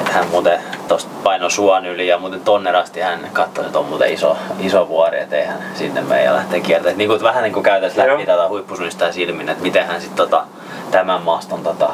että 0.00 0.12
hän 0.12 0.26
muuten 0.26 0.60
tosta 0.88 1.10
paino 1.24 1.50
suon 1.50 1.86
yli 1.86 2.06
ja 2.06 2.18
muuten 2.18 2.40
tonnerasti 2.40 3.00
hän 3.00 3.30
katsoi, 3.32 3.66
että 3.66 3.78
on 3.78 3.86
muuten 3.86 4.12
iso, 4.12 4.36
iso 4.60 4.88
vuori, 4.88 5.20
että 5.20 5.36
ei 5.36 5.46
hän 5.46 5.62
sinne 5.74 6.00
mene 6.00 6.24
ja 6.24 6.34
lähtee 6.34 6.60
kiertämään. 6.60 6.98
Niin 6.98 7.08
kuin, 7.08 7.22
vähän 7.22 7.42
niin 7.42 7.52
kuin 7.52 7.64
käytäisiin 7.64 8.08
läpi 8.08 8.26
tätä 8.26 8.48
huippusuunnista 8.48 9.04
ja 9.04 9.12
silmin, 9.12 9.48
että 9.48 9.62
miten 9.62 9.86
hän 9.86 10.00
sitten 10.00 10.16
tota, 10.16 10.44
tämän 10.90 11.22
maaston 11.22 11.62
tota, 11.62 11.90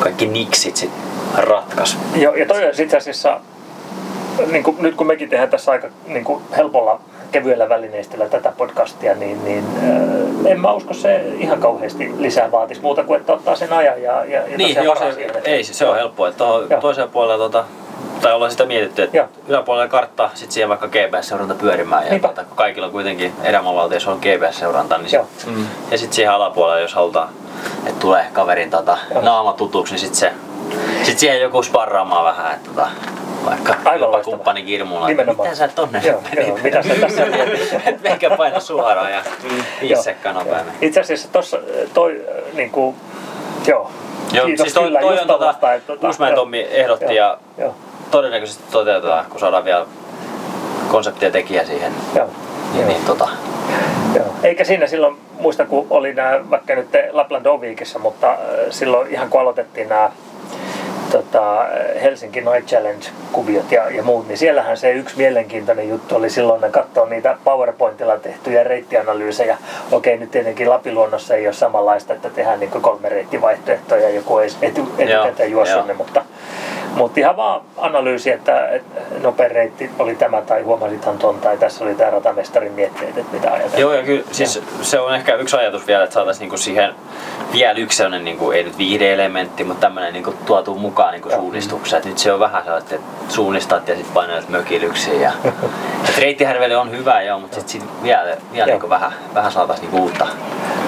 kaikki 0.00 0.26
niksit 0.26 0.76
sit 0.76 0.90
ratkaisi. 1.36 1.96
Joo, 2.16 2.34
ja 2.34 2.46
toi 2.46 2.64
on 2.64 2.72
itse 2.78 2.96
asiassa, 2.96 3.40
niin 4.52 4.64
kuin, 4.64 4.76
nyt 4.80 4.94
kun 4.94 5.06
mekin 5.06 5.28
tehdään 5.28 5.50
tässä 5.50 5.72
aika 5.72 5.88
niin 6.06 6.24
kuin 6.24 6.42
helpolla 6.56 7.00
kevyellä 7.32 7.68
välineistöllä 7.68 8.28
tätä 8.28 8.52
podcastia, 8.56 9.14
niin, 9.14 9.44
niin 9.44 9.64
äh, 9.76 10.52
en 10.52 10.60
mä 10.60 10.72
usko 10.72 10.94
se 10.94 11.24
ihan 11.38 11.60
kauheasti 11.60 12.14
lisää 12.18 12.50
vaatisi 12.52 12.80
muuta 12.80 13.04
kuin 13.04 13.20
että 13.20 13.32
ottaa 13.32 13.56
sen 13.56 13.72
ajan 13.72 14.02
ja, 14.02 14.24
ja, 14.24 14.48
ja 14.48 14.58
niin, 14.58 14.84
joo, 14.84 14.96
se, 14.96 15.12
siihen, 15.12 15.30
ei, 15.44 15.64
se, 15.64 15.74
se 15.74 15.86
on 15.86 15.96
helppoa. 15.96 16.28
Että 16.28 16.44
toisella 16.80 17.08
puolella 17.12 17.38
tota, 17.38 17.64
tai 18.20 18.32
ollaan 18.32 18.50
sitä 18.50 18.66
mietitty, 18.66 19.02
että 19.02 19.16
Joo. 19.16 19.26
yläpuolella 19.48 19.88
kartta, 19.88 20.30
sitten 20.34 20.52
siihen 20.52 20.68
vaikka 20.68 20.88
GPS-seuranta 20.88 21.54
pyörimään. 21.54 22.06
Ja 22.06 22.18
tuota, 22.18 22.44
kun 22.44 22.56
kaikilla 22.56 22.86
on 22.86 22.92
kuitenkin 22.92 23.32
erämaavaltiossa 23.42 24.10
on 24.10 24.18
GPS-seuranta, 24.18 24.98
niin 24.98 25.10
sit, 25.10 25.46
mm. 25.46 25.66
ja 25.90 25.98
sitten 25.98 26.14
siihen 26.14 26.32
alapuolella, 26.32 26.80
jos 26.80 26.94
halutaan, 26.94 27.28
että 27.86 28.00
tulee 28.00 28.26
kaverin 28.32 28.70
tota, 28.70 28.98
naama 29.22 29.52
tutuksi, 29.52 29.94
niin 29.94 30.00
sitten 30.00 30.18
se, 30.18 30.32
sit 31.02 31.18
siihen 31.18 31.40
joku 31.40 31.62
sparraamaan 31.62 32.24
vähän, 32.24 32.54
että 32.54 32.70
tota, 32.70 32.88
vaikka 33.44 33.74
Aivan 33.84 34.24
kumppani 34.24 34.62
Kirmulla. 34.62 35.08
Mitä 35.08 35.54
sä 35.54 35.68
tonne 35.68 36.00
joo, 36.04 36.22
joo, 36.46 36.58
mitä 36.62 36.82
sä 36.82 36.94
tässä 37.00 37.26
mietit? 37.36 38.02
Meikä 38.02 38.30
paino 38.30 38.60
suoraan 38.60 39.12
ja 39.12 39.22
viisi 39.80 40.02
sekkaa 40.02 40.32
nopeammin. 40.32 40.74
Itse 40.80 41.00
asiassa 41.00 41.28
tossa 41.32 41.58
toi 41.94 42.24
niin 42.54 42.70
kuin, 42.70 42.96
joo, 43.66 43.90
Joo, 44.32 44.46
Kiitos 44.46 44.62
siis 44.64 44.74
toi, 44.74 44.84
kyllä, 44.84 45.00
toi 45.00 45.18
on 45.18 45.26
tota, 45.26 45.54
tota, 45.86 46.00
Kuusmäen 46.00 46.34
Tommi 46.34 46.66
ehdotti 46.70 47.04
joo, 47.04 47.14
ja 47.14 47.38
joo 47.58 47.74
todennäköisesti 48.10 48.62
toteutetaan, 48.70 49.26
kun 49.30 49.40
saadaan 49.40 49.64
vielä 49.64 49.86
konseptia 50.90 51.30
tekijä 51.30 51.64
siihen. 51.64 51.92
Joo. 52.14 52.28
Niin, 52.74 52.88
niin, 52.88 53.04
tota. 53.06 53.28
Joo. 54.14 54.26
Eikä 54.42 54.64
siinä 54.64 54.86
silloin, 54.86 55.16
muista 55.40 55.64
kun 55.64 55.86
oli 55.90 56.14
nämä, 56.14 56.50
vaikka 56.50 56.74
nyt 56.74 56.88
Lapland 57.10 57.46
Oviikissa, 57.46 57.98
mutta 57.98 58.30
äh, 58.30 58.38
silloin 58.70 59.10
ihan 59.10 59.28
kun 59.30 59.40
aloitettiin 59.40 59.88
nämä 59.88 60.10
tota, 61.10 61.66
Helsinki 62.02 62.40
Night 62.40 62.68
Challenge-kuviot 62.68 63.72
ja, 63.72 63.90
ja 63.90 64.02
muut, 64.02 64.28
niin 64.28 64.38
siellähän 64.38 64.76
se 64.76 64.92
yksi 64.92 65.16
mielenkiintoinen 65.16 65.88
juttu 65.88 66.16
oli 66.16 66.30
silloin 66.30 66.60
ne 66.60 66.70
katsoa 66.70 67.06
niitä 67.06 67.36
PowerPointilla 67.44 68.18
tehtyjä 68.18 68.64
reittianalyysejä. 68.64 69.58
Okei, 69.92 70.18
nyt 70.18 70.30
tietenkin 70.30 70.70
Lapiluonnossa 70.70 71.34
ei 71.34 71.46
ole 71.46 71.54
samanlaista, 71.54 72.14
että 72.14 72.30
tehdään 72.30 72.60
niin 72.60 72.70
kolme 72.70 73.08
reittivaihtoehtoa 73.08 73.98
ja 73.98 74.10
joku 74.10 74.38
ei 74.38 74.48
etukäteen 74.98 75.50
juossut 75.50 75.86
ne, 75.86 75.94
mutta 75.94 76.24
mutta 76.94 77.20
ihan 77.20 77.36
vaan 77.36 77.60
analyysi, 77.76 78.30
että, 78.30 78.80
nopein 79.22 79.50
reitti 79.50 79.90
oli 79.98 80.14
tämä 80.14 80.42
tai 80.42 80.62
huomasithan 80.62 81.18
ton 81.18 81.40
tai 81.40 81.58
tässä 81.58 81.84
oli 81.84 81.94
tämä 81.94 82.10
ratamestarin 82.10 82.72
mietteet, 82.72 83.18
että 83.18 83.32
mitä 83.36 83.52
ajatellaan. 83.52 83.80
Joo, 83.80 83.92
ja 83.92 84.02
kyllä 84.02 84.24
siis 84.32 84.62
se 84.82 85.00
on 85.00 85.14
ehkä 85.14 85.34
yksi 85.34 85.56
ajatus 85.56 85.86
vielä, 85.86 86.04
että 86.04 86.14
saataisiin 86.14 86.40
niinku 86.40 86.56
siihen 86.56 86.94
vielä 87.52 87.78
yksi 87.78 87.96
sellainen, 87.96 88.24
niinku, 88.24 88.50
ei 88.50 88.64
nyt 88.64 88.78
viihde-elementti, 88.78 89.64
mutta 89.64 89.80
tämmöinen 89.80 90.12
niinku, 90.12 90.34
tuotu 90.46 90.74
mukaan 90.74 91.12
niinku 91.12 91.30
suunnistukseen. 91.30 92.02
Nyt 92.04 92.18
se 92.18 92.32
on 92.32 92.40
vähän 92.40 92.64
sellaista, 92.64 92.94
että 92.94 93.06
suunnistat 93.28 93.88
ja 93.88 93.94
sitten 93.94 94.14
painat 94.14 94.48
mökilyksiin. 94.48 95.20
Ja, 95.20 95.32
et 96.08 96.18
reittihärveli 96.18 96.74
on 96.74 96.90
hyvä 96.90 97.22
joo, 97.22 97.38
mutta 97.38 97.54
sitten 97.54 97.80
sit 97.80 98.02
vielä, 98.02 98.36
vielä 98.52 98.66
niinku 98.66 98.88
vähän, 98.88 99.12
vähän 99.34 99.52
saataisiin 99.52 99.90
niinku 99.90 100.04
uutta. 100.04 100.26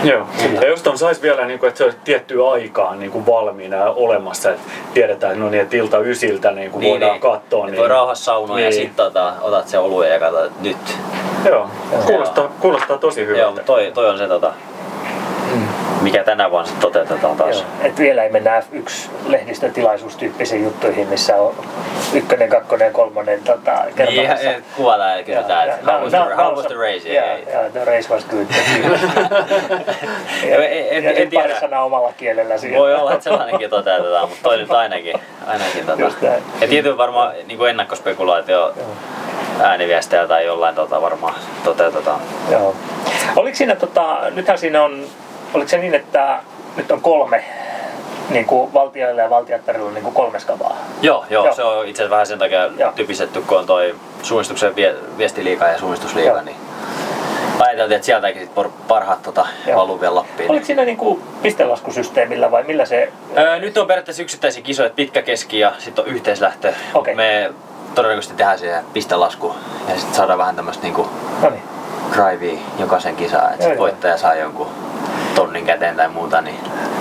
Joo, 0.05 0.27
ja 0.55 0.69
jos 0.69 0.87
on 0.87 0.99
saisi 0.99 1.23
vielä, 1.23 1.47
niin 1.47 1.59
kuin, 1.59 1.69
että 1.69 1.79
se 1.79 1.85
olisi 1.85 1.99
tiettyä 2.05 2.51
aikaa 2.51 2.95
niin 2.95 3.11
kuin 3.11 3.27
valmiina 3.27 3.77
ja 3.77 3.91
olemassa, 3.91 4.51
että 4.51 4.63
tiedetään, 4.95 5.33
että 5.33 5.45
no 5.45 5.51
niin, 5.51 5.63
että 5.63 5.77
ilta 5.77 5.99
ysiltä 5.99 6.51
niin 6.51 6.71
kuin 6.71 6.81
niin, 6.81 6.91
voidaan 6.91 7.13
niin. 7.13 7.21
katsoa. 7.21 7.67
Niin, 7.67 7.77
voi 7.77 7.89
rauhassa 7.89 8.25
saunoa 8.25 8.57
niin. 8.57 8.67
ja 8.67 8.73
sitten 8.73 8.97
tota, 8.97 9.33
otat 9.41 9.69
se 9.69 9.79
oluen 9.79 10.11
ja 10.11 10.19
katsot, 10.19 10.61
nyt. 10.61 10.77
Joo, 11.49 11.71
kuulostaa, 12.07 12.49
kuulostaa 12.61 12.99
tosi 12.99 13.27
hyvältä. 13.27 13.61
Joo, 13.61 13.67
toi, 13.67 13.91
toi 13.95 14.09
on 14.09 14.19
se 14.19 14.29
tota, 14.29 14.53
mikä 16.01 16.25
tänä 16.25 16.51
vuonna 16.51 16.67
sitten 16.67 16.83
toteutetaan 16.83 17.37
taas. 17.37 17.57
Joo. 17.57 17.65
Et 17.83 17.99
vielä 17.99 18.23
ei 18.25 18.31
mennä 18.31 18.61
F1-lehdistötilaisuustyyppisiin 18.61 20.65
juttuihin, 20.65 21.09
missä 21.09 21.37
on 21.37 21.55
ykkönen, 22.15 22.49
kakkonen 22.49 22.87
ja 22.87 22.93
kolmonen 22.93 23.43
tota, 23.43 23.73
Niin, 23.85 23.95
kertomassa. 23.95 24.47
ja 24.47 24.55
kuvataan 24.77 25.19
ja 25.19 25.25
kysytään, 25.25 25.69
Ja- 25.69 25.75
että 25.75 25.93
how 25.93 26.03
was 26.03 26.13
ja- 26.13 26.25
the, 26.27 26.35
no, 26.35 26.45
how 26.45 26.55
was 26.57 26.67
the 26.67 26.75
race? 26.75 27.09
Yeah, 27.09 27.29
Ei- 27.29 27.45
yeah, 27.49 27.73
the 27.73 27.85
race 27.85 28.15
was 28.15 28.25
good. 28.25 28.47
En- 30.43 30.63
en- 30.63 31.05
ja 31.05 31.11
en 31.11 31.17
sit 31.17 31.31
tiedä. 31.31 31.49
pari 31.49 31.61
sanaa 31.61 31.85
omalla 31.85 32.13
kielellä 32.17 32.59
siihen. 32.59 32.79
Voi 32.81 32.95
olla, 32.95 33.13
että 33.13 33.25
sellainenkin 33.25 33.71
toteutetaan, 33.71 34.29
mutta 34.29 34.43
toi 34.43 34.59
nyt 34.59 34.71
ainakin, 34.73 35.21
ainakin 35.47 35.87
tota. 35.87 36.03
Ja 36.61 36.69
tietysti 36.69 36.99
varmaan 36.99 37.33
niin 37.47 37.67
ennakkospekulaatio 37.69 38.73
ääniviestejä 39.63 40.27
tai 40.27 40.47
jollain 40.47 40.75
tota 40.75 41.03
varmaan 41.03 41.35
toteutetaan. 41.65 42.21
Joo. 42.51 42.75
Oliko 43.37 43.57
siinä, 43.57 43.77
tota, 43.77 44.19
nythän 44.35 44.59
siinä 44.59 44.83
on, 44.83 45.05
oliko 45.55 45.69
se 45.69 45.79
niin, 45.79 45.95
että 45.95 46.39
nyt 46.77 46.91
on 46.91 47.01
kolme 47.01 47.45
niin 48.31 48.45
kuin 48.47 48.75
valtioilla 48.75 49.23
ja 49.23 49.31
valtiottarilla 49.31 49.91
niin 49.91 50.05
kuin 50.05 50.15
kolme 50.15 50.41
skavaa? 50.41 50.77
Joo, 51.03 51.25
joo, 51.31 51.45
Joo. 51.45 51.55
se 51.55 51.63
on 51.65 51.87
itse 51.87 52.03
asiassa 52.03 52.11
vähän 52.11 52.27
sen 52.27 52.39
takia 52.39 52.67
Joo. 52.79 52.93
typistetty, 52.93 53.41
kun 53.41 53.59
on 53.59 53.67
toi 53.67 53.95
suunnistuksen 54.23 54.77
vie, 54.77 54.95
viestiliiga 55.19 55.69
ja 55.69 55.79
suunnistusliiga, 55.79 56.29
Joo. 56.31 56.43
niin 56.43 56.57
ajateltiin, 57.59 57.97
että 57.97 58.07
sieltäkin 58.07 58.43
sit 58.43 58.51
parhaat 58.89 59.23
tota, 59.23 59.47
valuu 59.75 60.01
vielä 60.01 60.15
Lappiin. 60.15 60.51
Oliko 60.51 60.67
siinä 60.67 60.85
niin 60.85 60.97
kuin 60.97 61.23
pistelaskusysteemillä 61.43 62.51
vai 62.51 62.63
millä 62.65 62.85
se... 62.85 63.13
Öö, 63.39 63.59
nyt 63.59 63.79
on 63.79 63.87
periaatteessa 63.87 64.23
yksittäisiä 64.23 64.63
kisoja, 64.63 64.87
että 64.87 64.97
pitkä 64.97 65.23
keski 65.23 65.59
ja 65.59 65.73
sitten 65.79 66.05
on 66.05 66.11
yhteislähtö. 66.11 66.73
Okei. 66.95 67.15
Me 67.15 67.53
todennäköisesti 67.95 68.37
tehdään 68.37 68.59
siihen 68.59 68.85
pistelasku 68.93 69.55
ja 69.89 69.95
sitten 69.97 70.15
saadaan 70.15 70.39
vähän 70.39 70.57
tämmöistä 70.57 70.83
niinku 70.83 71.09
No 71.43 71.51
niin. 71.51 71.63
drivea 72.13 72.59
jokaisen 72.79 73.17
kisaan, 73.17 73.53
että 73.55 73.79
voittaja 73.79 74.17
saa 74.17 74.35
jonkun 74.35 74.67
tonnin 75.35 75.67
käteen 75.67 75.97
tai 75.97 76.09
muuta, 76.09 76.41
niin 76.41 76.57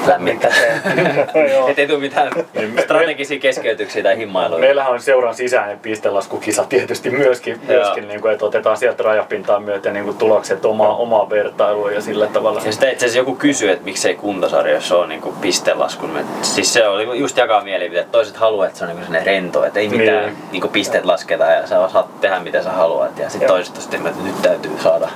lämmittää. 0.08 0.50
Mitä 0.50 1.36
se? 1.36 1.50
Joo. 1.54 1.68
Et 1.68 1.80
ei 1.80 1.88
tule 1.88 2.00
mitään 2.00 2.32
me- 2.76 2.82
strategisia 2.82 3.40
keskeytyksiä 3.40 4.04
tai 4.04 4.18
himmailuja. 4.18 4.60
Meillähän 4.60 4.92
on 4.92 5.02
seuran 5.02 5.36
sisäinen 5.36 5.80
pistelaskukisa 5.80 6.66
tietysti 6.70 7.10
myöskin, 7.10 7.60
myöskin 7.68 8.08
niin 8.08 8.22
kuin, 8.22 8.34
että 8.34 8.46
otetaan 8.46 8.78
sieltä 8.78 9.04
rajapintaa 9.04 9.60
myöten 9.60 9.94
niin 9.94 10.06
kuin 10.06 10.18
tulokset 10.18 10.66
omaa, 10.66 10.96
omaa 10.96 11.30
vertailua 11.30 11.92
ja 11.92 12.02
sillä 12.02 12.28
tavalla. 12.28 12.62
Ja 12.66 12.72
sitten 12.72 12.92
itse 12.92 13.06
asiassa 13.06 13.20
joku 13.20 13.36
kysyy, 13.36 13.72
että 13.72 13.86
miksei 13.86 14.16
kuntosarjoissa 14.16 14.98
ole 14.98 15.08
niinku 15.08 15.34
pistelasku. 15.42 16.08
Me- 16.08 16.26
Siis 16.42 16.74
se 16.74 16.88
oli 16.88 17.20
just 17.20 17.38
jakaa 17.38 17.62
mielipiteet. 17.64 18.12
Toiset 18.12 18.38
haluaa, 18.38 18.68
että 18.68 18.80
se 18.80 18.86
on 18.86 18.90
niinku 18.90 19.04
sellainen 19.06 19.26
rento, 19.34 19.64
että 19.66 19.80
ei 19.80 19.88
mitään 19.90 20.26
Niin. 20.26 20.38
niinku 20.52 20.68
pisteet 20.68 21.06
lasketa 21.06 21.46
ja 21.46 21.68
sä 21.68 21.90
saat 21.90 22.22
tehdä 22.22 22.40
mitä 22.40 22.64
sä 22.64 22.72
haluat. 22.72 23.20
Ja 23.20 23.30
sitten 23.30 23.48
toiset 23.50 23.76
on 23.76 23.82
sitten, 23.82 24.08
että 24.08 24.24
nyt 24.24 24.42
täytyy 24.42 24.72
saada. 24.84 25.10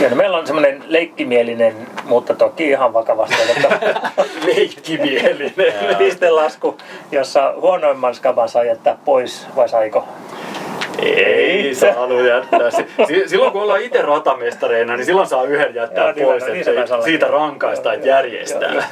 Joo, 0.00 0.10
no 0.10 0.16
meillä 0.16 0.36
on 0.36 0.46
semmoinen 0.46 0.84
leikkimielinen, 0.86 1.74
mutta 2.04 2.34
toki 2.34 2.55
ihan 2.64 2.92
vakavasti 2.92 3.36
Leikkimielinen. 4.46 5.74
pistelasku, 5.98 6.76
jossa 7.12 7.52
huonoimman 7.60 8.14
skaban 8.14 8.48
saa 8.48 8.64
jättää 8.64 8.96
pois, 9.04 9.46
vai 9.56 9.68
saiko? 9.68 10.04
Ei 11.02 11.74
saanut 11.74 12.26
jättää. 12.26 12.70
Si- 12.70 12.86
si- 13.06 13.28
Silloin 13.28 13.52
kun 13.52 13.62
ollaan 13.62 13.80
itse 13.82 14.02
ratamestareina, 14.02 14.96
niin 14.96 15.04
silloin 15.06 15.26
saa 15.28 15.44
yhden 15.44 15.74
jättää 15.74 16.04
Joo, 16.04 16.12
niin 16.12 16.24
pois, 16.26 16.44
niin 16.46 16.78
että 16.78 16.94
olla. 16.94 17.04
siitä 17.04 17.26
rankaista, 17.26 17.92
että 17.92 18.08
järjestää. 18.08 18.72
joo. 18.72 18.82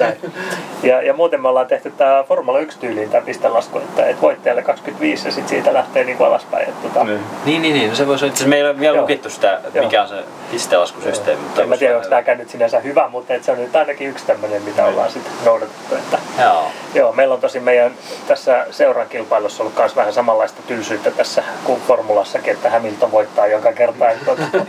Ja, 0.83 1.03
ja 1.03 1.15
muuten 1.15 1.43
me 1.43 1.49
ollaan 1.49 1.67
tehty 1.67 1.91
tämä 1.91 2.25
Formula 2.29 2.59
1 2.59 2.79
tyyliin 2.79 3.11
tämä 3.11 3.25
pistelasku, 3.25 3.79
että 3.79 4.07
et 4.07 4.23
voittajalle 4.23 4.63
25 4.63 5.29
ja 5.29 5.33
sitten 5.33 5.49
siitä 5.49 5.73
lähtee 5.75 6.05
niinku 6.05 6.25
alaspäin. 6.25 6.69
Että, 6.69 6.89
tota, 6.89 7.05
Niin. 7.05 7.21
Niin, 7.45 7.63
niin, 7.63 7.75
niin. 7.75 7.89
No 7.91 7.95
se 7.97 8.07
voisi, 8.07 8.27
itse 8.27 8.47
meillä 8.49 8.69
ei 8.69 8.73
ole 8.73 8.81
vielä 8.81 8.97
Joo. 8.97 9.03
lukittu 9.03 9.31
sitä, 9.31 9.61
Joo. 9.75 9.85
mikä 9.85 10.03
on 10.03 10.09
se 10.09 10.15
pistelaskusysteemi. 10.55 11.43
en 11.59 11.69
mä 11.69 11.77
tiedä, 11.77 11.97
onko 11.97 12.09
tämäkään 12.09 12.39
nyt 12.39 12.49
sinänsä 12.49 12.81
hyvä, 12.81 13.09
mutta 13.09 13.35
et 13.35 13.45
se 13.45 13.53
on 13.53 13.59
nyt 13.59 13.77
ainakin 13.77 14.09
yksi 14.09 14.27
tämmöinen, 14.27 14.63
mitä 14.63 14.87
ollaan 14.87 15.11
sitten 15.11 15.33
noudatettu. 15.45 15.95
Että, 15.95 16.19
Joo. 16.43 16.71
joo, 16.95 17.13
meillä 17.13 17.35
on 17.35 17.41
tosi 17.41 17.61
meidän 17.61 17.93
tässä 18.29 18.67
seuran 18.71 19.09
kilpailussa 19.09 19.63
ollut 19.63 19.79
myös 19.79 19.97
vähän 19.97 20.13
samanlaista 20.13 20.63
tylsyyttä 20.67 21.11
tässä 21.11 21.43
kuin 21.65 21.81
formulassakin, 21.81 22.53
että 22.53 22.71
Hamilton 22.71 23.13
voittaa 23.13 23.47
joka 23.47 23.73
kerta. 23.73 24.11
Että, 24.11 24.25
tota, 24.25 24.43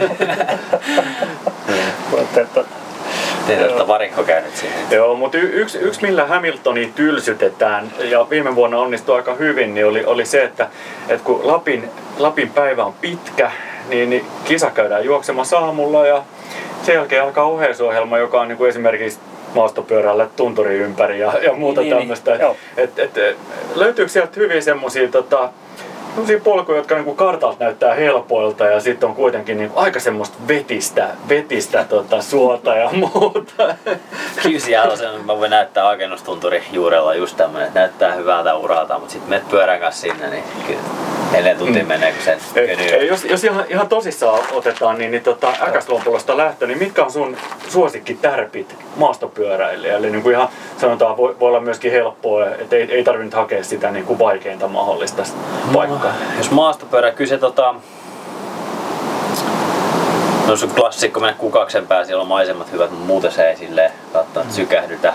mutta, 2.12 2.42
että, 2.42 2.64
Teitä 3.48 3.64
olette 3.64 3.88
varikko 3.88 4.24
käynyt 4.24 4.56
siihen. 4.56 4.80
Joo, 4.92 5.16
mutta 5.16 5.38
y- 5.38 5.52
yksi, 5.54 5.78
yksi 5.78 6.02
millä 6.02 6.26
Hamiltoni 6.26 6.92
tylsytetään 6.96 7.92
ja 8.00 8.30
viime 8.30 8.56
vuonna 8.56 8.78
onnistui 8.78 9.16
aika 9.16 9.34
hyvin, 9.34 9.74
niin 9.74 9.86
oli, 9.86 10.06
oli 10.06 10.26
se, 10.26 10.44
että, 10.44 10.68
että 11.10 11.24
kun 11.26 11.48
Lapin, 11.48 11.90
Lapin 12.18 12.50
päivä 12.50 12.86
on 12.86 12.94
pitkä, 12.94 13.52
niin, 13.90 14.10
niin 14.10 14.26
kisa 14.46 14.70
käydään 14.72 15.06
juoksemassa 15.06 15.58
aamulla 15.58 16.08
ja 16.08 16.24
sen 16.84 16.96
jälkeen 16.96 17.24
alkaa 17.24 17.44
oheisohjelma, 17.46 18.18
joka 18.18 18.42
on 18.42 18.48
niin 18.48 18.58
kuin 18.58 18.70
esimerkiksi 18.70 19.20
maastopyörälle 19.56 20.28
tunturi 20.36 20.78
ympäri 20.78 21.20
ja, 21.20 21.34
ja 21.44 21.54
muuta 21.54 21.82
Niin, 21.82 21.90
niin, 21.90 22.00
tämmöistä. 22.00 22.36
niin, 22.36 22.56
et, 22.78 23.00
et, 23.00 23.18
et, 23.18 23.38
löytyykö 23.76 24.12
sieltä 24.12 24.32
hyvin 24.36 24.64
semmoisia 24.64 25.08
tota, 25.08 25.50
polkuja, 26.44 26.78
jotka 26.78 26.96
niinku 26.96 27.16
kartalta 27.16 27.64
näyttää 27.64 27.94
helpoilta 27.94 28.66
ja 28.66 28.80
sitten 28.80 29.10
on 29.10 29.16
kuitenkin 29.16 29.58
niinku 29.58 29.80
aika 29.80 30.00
semmoista 30.00 30.38
vetistä, 30.48 31.10
vetistä 31.30 31.86
tota, 31.90 32.22
suota 32.22 32.76
ja 32.76 32.90
muuta. 33.14 33.76
Kyllä 34.44 34.60
siellä 34.60 34.92
on 34.92 34.98
sen, 34.98 35.26
mä 35.26 35.40
voin 35.40 35.52
näyttää 35.52 35.90
Agenustunturin 35.90 36.64
juurella 36.72 37.16
just 37.16 37.38
tämmönen, 37.38 37.68
että 37.68 37.80
näyttää 37.80 38.14
hyvältä 38.14 38.56
uralta, 38.56 39.00
mutta 39.00 39.12
sitten 39.12 39.30
menet 39.30 39.50
pyörän 39.50 39.80
kanssa 39.80 40.02
sinne, 40.02 40.30
niin 40.30 40.44
kyllä 40.68 41.15
neljä 41.36 41.56
tuntia 41.56 41.84
Mm. 41.84 41.88
menee, 41.88 42.12
kun 42.12 42.22
sen 42.24 42.40
Ei, 42.56 43.08
jos, 43.08 43.26
jos 43.26 43.44
ihan, 43.44 43.66
ihan 43.70 43.88
tosissaan 43.88 44.44
otetaan, 44.52 44.98
niin, 44.98 45.12
niin 45.12 45.24
tota, 45.24 45.54
äkäslompulosta 45.62 46.38
lähtö, 46.38 46.68
niin 46.68 46.78
mitkä 46.78 47.04
on 47.04 47.12
sun 47.12 47.38
suosikki 47.68 48.14
tärpit 48.14 48.76
maastopyöräilijälle? 48.96 50.10
Niin 50.10 50.24
kuin 50.24 50.36
ihan 50.36 50.50
sanotaan, 50.78 51.18
voi, 51.18 51.36
voi 51.40 51.50
olla 51.50 51.60
myöskin 51.60 51.92
helppoa, 51.92 52.46
että 52.46 52.76
ei, 52.76 52.92
ei 52.92 53.04
tarvitse 53.04 53.38
hakea 53.38 53.64
sitä 53.64 53.92
niin 53.92 54.06
kuin 54.06 54.20
vaikeinta 54.20 54.68
mahdollista 54.68 55.24
paikkaa. 55.74 56.14
Jos 56.38 56.52
maastopyörä, 56.52 57.12
kyllä 57.12 57.30
se 57.30 57.38
tota... 57.38 57.76
No 60.48 60.56
se 60.56 60.68
klassikko 60.68 61.20
mennä 61.20 61.36
kukaksen 61.38 61.88
pää, 61.88 62.06
siellä 62.06 62.22
on 62.22 62.28
maisemat 62.28 62.72
hyvät, 62.72 62.92
mutta 62.92 63.06
muuten 63.06 63.32
se 63.32 63.50
ei 63.50 63.58
silleen 63.58 63.92
välttämättä 64.14 64.54
sykähdytä. 64.54 65.14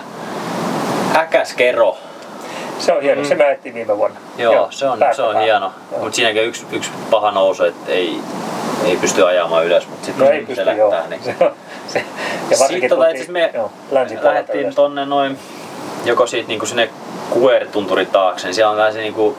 Äkäskero. 1.16 1.96
Se 2.80 2.92
on 2.92 3.02
hieno, 3.02 3.24
se 3.24 3.34
me 3.34 3.44
ajettiin 3.44 3.74
viime 3.74 3.96
vuonna. 3.96 4.20
Joo, 4.38 4.68
se 4.70 4.88
on, 4.88 4.98
se 5.16 5.22
on 5.22 5.40
hieno. 5.40 5.72
Joo. 5.92 6.00
Mutta 6.00 6.16
siinäkin 6.16 6.44
yksi, 6.44 6.66
yksi 6.72 6.90
paha 7.10 7.30
nousu, 7.30 7.64
että 7.64 7.92
ei, 7.92 8.16
ei 8.84 8.96
pysty 8.96 9.26
ajamaan 9.26 9.64
ylös, 9.66 9.88
mutta 9.88 10.06
sitten 10.06 10.24
No 10.24 10.30
ei 10.32 10.40
se 10.40 10.46
pysty, 10.46 10.70
joo. 10.70 10.90
lähtää, 10.90 11.10
niin 11.10 11.22
Se 11.88 12.04
ja 12.50 12.58
varsinkin 12.58 12.90
Sitten 12.90 12.90
tota, 12.90 13.32
me 13.32 13.50
joo, 13.54 13.70
lähdettiin 14.22 14.74
tonne 14.74 15.06
noin, 15.06 15.38
joko 16.04 16.26
siitä 16.26 16.48
niinku 16.48 16.66
sinne 16.66 16.90
QR-tunturin 17.34 18.06
taakse, 18.06 18.46
niin 18.46 18.54
siellä 18.54 18.70
on 18.70 18.76
vähän 18.76 18.92
se 18.92 18.98
niinku 18.98 19.36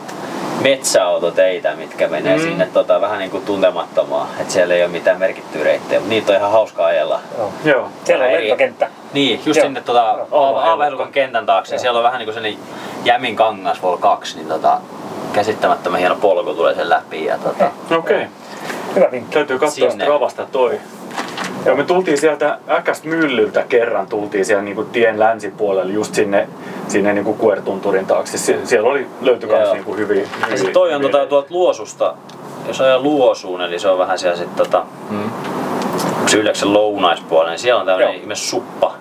metsäautoteitä, 0.62 1.76
mitkä 1.76 2.08
menee 2.08 2.38
Mm. 2.38 2.44
sinne 2.44 2.68
tota, 2.74 3.02
vähän 3.02 3.20
niinku 3.20 3.40
tuntemattomaan. 3.46 4.28
Et 4.40 4.52
siellä 4.52 4.74
ei 4.74 4.82
ole 4.84 4.92
mitään 4.92 5.20
merkittyä 5.20 5.64
reittejä, 5.64 6.00
mutta 6.00 6.10
niitä 6.14 6.32
on 6.32 6.38
ihan 6.38 6.52
hauska 6.52 6.86
ajella. 6.86 7.20
Joo. 7.38 7.52
Joo. 7.66 7.88
Siellä 8.04 8.26
on 8.26 8.32
lentokenttä. 8.34 8.88
Niin, 9.14 9.42
just 9.46 9.58
Joo. 9.58 9.66
sinne 9.66 9.82
tota, 9.82 10.16
Joo. 10.32 10.56
Aavelukan 10.58 11.12
kentän 11.12 11.46
taakse. 11.46 11.76
Joo. 11.76 11.82
Siellä 11.82 11.98
on 11.98 12.04
vähän 12.04 12.20
niinku 12.20 12.34
sellainen 12.34 12.60
Jämin 13.06 13.36
kangas 13.36 13.82
Vol 13.82 13.98
2, 13.98 14.36
niin 14.38 14.48
tota, 14.48 14.78
käsittämättömän 15.34 16.00
hieno 16.00 16.16
polku 16.16 16.54
tulee 16.54 16.76
sen 16.76 16.90
läpi. 16.90 17.26
Ja 17.26 17.38
tota, 17.38 17.66
Okei. 17.98 18.18
Okay. 18.18 18.28
Hyvä 18.96 19.12
vinkki. 19.12 19.34
Täytyy 19.34 19.60
katsoa 19.60 19.90
Sinne. 19.90 20.06
Stravasta 20.06 20.46
toi. 20.52 20.80
Joo, 21.66 21.76
me 21.76 21.84
tultiin 21.84 22.18
sieltä 22.18 22.58
äkästä 22.70 23.08
myllyltä 23.08 23.64
kerran, 23.70 24.08
tultiin 24.08 24.46
siellä 24.46 24.64
niinku 24.64 24.84
tien 24.84 25.20
länsipuolelle 25.20 25.94
just 25.94 26.16
sinne, 26.16 26.48
sinne 26.88 27.14
niinku 27.14 27.34
kuertunturin 27.34 28.06
taakse. 28.06 28.38
Sie- 28.38 28.60
siellä 28.66 28.90
oli, 28.90 29.08
löytyi 29.22 29.50
Joo. 29.50 29.74
niinku 29.74 29.96
hyviä, 29.96 30.28
Ja 30.52 30.58
sit 30.58 30.74
toi 30.74 30.94
on 30.94 31.02
tota, 31.02 31.26
tuolta 31.26 31.48
Luosusta, 31.50 32.14
jos 32.68 32.82
ajaa 32.82 33.00
Luosuun, 33.00 33.62
eli 33.62 33.80
se 33.80 33.90
on 33.90 34.00
vähän 34.00 34.20
siellä 34.20 34.38
sit 34.38 34.56
tota, 34.56 34.86
Mm. 35.10 35.30
se 36.28 36.38
Yleksen 36.38 36.74
lounaispuolella, 36.74 37.50
niin 37.52 37.60
siellä 37.60 37.80
on 37.80 37.86
tämmönen 37.86 38.14
Joo. 38.14 38.22
ihme 38.22 38.36
suppa. 38.36 38.94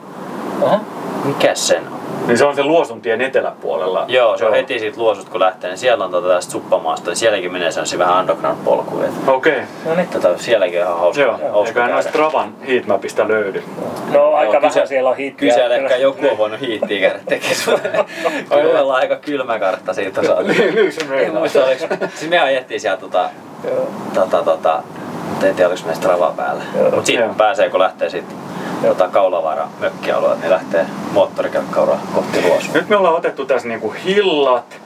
Aha. 0.63 0.81
Mikä 1.25 1.55
sen 1.55 1.83
on? 1.93 2.00
Niin 2.31 2.39
se 2.39 2.45
on 2.45 2.57
se 2.57 2.63
Luosuntien 2.63 3.21
eteläpuolella. 3.21 4.05
Joo, 4.09 4.37
se 4.37 4.45
on 4.45 4.53
heti 4.53 4.79
siitä 4.79 5.01
Luosusta 5.01 5.31
kun 5.31 5.41
lähtee, 5.41 5.71
niin 5.71 5.79
siellä 5.79 6.05
on 6.05 6.11
tota 6.11 6.29
tästä 6.29 6.53
suppamaasta, 6.53 7.11
niin 7.11 7.17
sielläkin 7.17 7.53
menee 7.53 7.73
sellaisia 7.73 7.99
vähän 7.99 8.19
underground 8.19 8.59
polkuja. 8.65 9.07
et 9.07 9.13
Okei. 9.27 9.53
Okay. 9.53 9.65
No 9.85 9.95
niin. 9.95 10.09
Tota, 10.09 10.39
sielläkin 10.39 10.81
on 10.81 10.87
ihan 10.87 10.99
hauska, 10.99 11.23
Joo, 11.23 11.33
hauska 11.33 11.69
eiköhän 11.69 11.91
noista 11.91 12.13
Travan 12.13 12.55
heatmapista 12.69 13.29
löydy. 13.29 13.63
No 14.13 14.33
aika 14.33 14.53
Joo, 14.53 14.63
vähän 14.63 14.89
siellä 14.89 15.11
on 15.11 15.17
hiittiä. 15.17 15.49
Kysellä 15.49 15.77
ehkä 15.77 15.97
joku 15.97 16.29
on 16.31 16.39
voinut 16.39 16.61
hiittiä 16.61 17.01
käydä 17.01 17.21
tekemään. 17.29 18.07
Kyllä 18.49 18.81
ollaan 18.81 19.01
aika 19.01 19.17
kylmä 19.17 19.59
kartta 19.59 19.95
siitä 19.95 20.23
saatu. 20.23 20.43
Niin 20.43 20.93
se 20.93 21.01
En 21.01 21.09
meinaa. 21.09 21.39
muista, 21.39 21.65
oliks, 21.65 21.85
siis 22.15 22.31
me 22.31 22.39
ajettiin 22.39 22.81
siellä 22.81 22.97
tota, 22.97 23.31
Joo. 23.65 23.89
tota, 24.15 24.43
tota, 24.43 24.83
mutta 25.41 25.49
en 25.51 25.57
tiedä 25.57 25.71
oliko 25.71 25.87
meistä 25.87 26.03
Strava 26.05 26.35
päällä. 26.37 26.63
Joo. 26.79 26.91
Mut 26.91 27.07
siitä 27.07 27.23
Joo. 27.23 27.35
pääsee, 27.35 27.71
kun 27.71 27.81
lähtee 27.81 28.11
siitä 28.11 28.33
tota, 28.83 29.09
Kaulavaaran 29.09 29.69
mökkialueelta, 29.81 30.41
niin 30.41 30.51
lähtee 30.51 30.87
moottorikelkkauraa 31.13 32.01
kohti 32.15 32.43
Luosua. 32.43 32.75
Nyt 32.75 32.89
me 32.89 32.97
ollaan 32.97 33.15
otettu 33.17 33.47
tässä 33.47 33.69
niinku 33.69 33.95
hillat, 34.05 34.81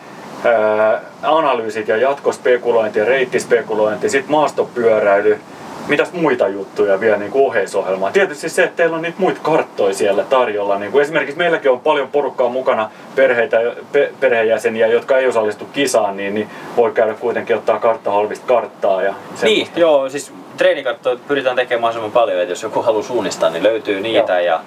ää, 0.45 1.01
analyysit 1.23 1.89
ja 1.89 1.97
jatkospekulointi 1.97 2.99
ja 2.99 3.05
reittispekulointi, 3.05 4.11
sitten 4.11 4.31
maastopyöräily. 4.31 5.41
mitäs 5.89 6.13
muita 6.13 6.49
juttuja 6.49 7.01
vielä 7.01 7.17
niin 7.17 7.31
kuin 7.31 7.47
oheisohjelmaa? 7.47 8.13
Tietysti 8.13 8.49
se, 8.49 8.65
että 8.65 8.77
teillä 8.77 8.97
on 8.97 9.03
niitä 9.03 9.19
muita 9.21 9.41
karttoja 9.43 9.95
siellä 9.95 10.25
tarjolla. 10.25 10.79
Niin 10.79 10.93
kuin 10.93 11.03
esimerkiksi 11.03 11.39
meilläkin 11.39 11.71
on 11.71 11.81
paljon 11.81 12.09
porukkaa 12.09 12.49
mukana, 12.49 12.91
perheitä, 13.17 13.61
pe, 13.93 14.13
perheenjäseniä, 14.21 14.87
jotka 14.87 15.19
ei 15.19 15.29
osallistu 15.29 15.65
kisaan, 15.73 16.17
niin, 16.17 16.35
niin 16.35 16.51
voi 16.77 16.93
käydä 16.93 17.15
kuitenkin 17.15 17.57
ottaa 17.57 17.79
karttahalvista 17.79 18.47
karttaa. 18.47 19.03
Ja 19.03 19.15
niin, 19.43 19.69
joo, 19.77 20.09
siis 20.09 20.33
treenikarttoja 20.57 21.19
pyritään 21.29 21.57
tekemään 21.57 21.81
mahdollisimman 21.81 22.13
paljon, 22.13 22.41
että 22.41 22.53
jos 22.53 22.63
joku 22.63 22.83
haluaa 22.83 23.03
suunnistaa, 23.03 23.51
niin 23.51 23.63
löytyy 23.63 24.01
niitä. 24.01 24.41
Joo. 24.41 24.55
Ja, 24.55 24.61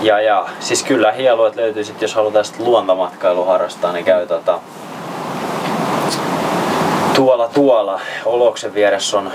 ja, 0.00 0.20
ja 0.20 0.46
siis 0.60 0.82
kyllä 0.82 1.12
hieluet 1.12 1.56
löytyy 1.56 1.84
sitten, 1.84 2.04
jos 2.06 2.14
halutaan 2.14 2.44
luontomatkailu 2.58 3.44
harrastaa, 3.44 3.92
niin 3.92 4.04
käy 4.04 4.26
tota, 4.26 4.58
tuolla 7.14 7.48
tuolla 7.48 8.00
Oloksen 8.24 8.74
vieressä 8.74 9.18
on 9.18 9.32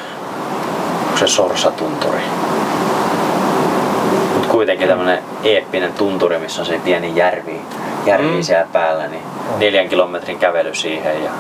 se 1.20 1.28
Sorsatunturi. 1.28 2.22
Mut 4.36 4.46
kuitenkin 4.46 4.88
tämmönen 4.88 5.24
eeppinen 5.44 5.94
tunturi, 5.94 6.40
missä 6.40 6.62
on 6.62 6.66
se 6.66 6.80
pieni 6.84 7.16
järvi, 7.16 7.62
järvi 8.06 8.36
mm. 8.36 8.42
siellä 8.42 8.68
päällä, 8.74 9.08
niin 9.08 9.24
neljän 9.58 9.90
kilometrin 9.90 10.40
kävely 10.40 10.76
siihen 10.76 11.24
ja 11.24 11.32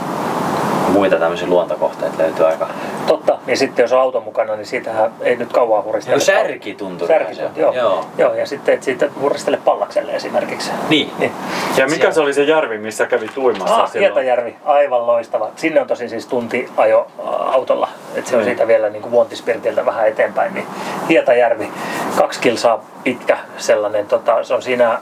muita 0.90 1.16
tämmöisiä 1.16 1.48
luontokohteita 1.48 2.18
löytyy 2.18 2.48
aika. 2.48 2.68
Totta, 3.08 3.38
ja 3.48 3.58
sitten 3.58 3.84
jos 3.84 3.94
on 3.94 4.02
auto 4.02 4.22
mukana, 4.22 4.56
niin 4.56 4.66
siitähän 4.66 5.12
ei 5.22 5.36
nyt 5.36 5.54
kauan 5.54 5.84
huristele. 5.84 6.16
No 6.16 6.20
särki 6.20 6.74
tuntuu. 6.74 7.08
Särki, 7.08 7.38
joo. 7.56 7.74
joo. 7.74 8.06
joo. 8.18 8.34
ja 8.34 8.46
sitten 8.46 8.74
et 8.74 8.84
siitä 8.84 9.10
huristele 9.22 9.58
pallakselle 9.66 10.12
esimerkiksi. 10.12 10.72
Niin. 10.90 11.12
niin. 11.20 11.32
Ja 11.78 11.86
mikä 11.86 11.96
Siellä. 11.96 12.14
se 12.14 12.22
oli 12.22 12.34
se 12.34 12.44
järvi, 12.44 12.78
missä 12.78 13.06
kävi 13.06 13.28
tuimassa 13.28 13.76
ah, 13.76 13.92
silloin? 13.92 14.14
Hietajärvi, 14.14 14.56
aivan 14.66 15.08
loistava. 15.08 15.50
Sinne 15.56 15.82
on 15.82 15.88
tosin 15.88 16.10
siis 16.10 16.28
tunti 16.28 16.70
ajo 16.78 17.08
autolla, 17.46 17.90
että 18.16 18.30
se 18.30 18.36
on 18.36 18.42
mm. 18.42 18.46
siitä 18.46 18.68
vielä 18.68 18.90
niin 18.90 19.02
kuin 19.02 19.12
Vuontispirtiltä 19.12 19.86
vähän 19.86 20.08
eteenpäin. 20.08 20.54
Niin 20.54 20.66
Hietajärvi, 21.10 21.72
kaksi 22.18 22.40
kilsaa 22.40 22.86
pitkä 23.04 23.38
sellainen, 23.58 24.06
tota, 24.06 24.44
se 24.44 24.54
on 24.54 24.62
siinä 24.62 25.00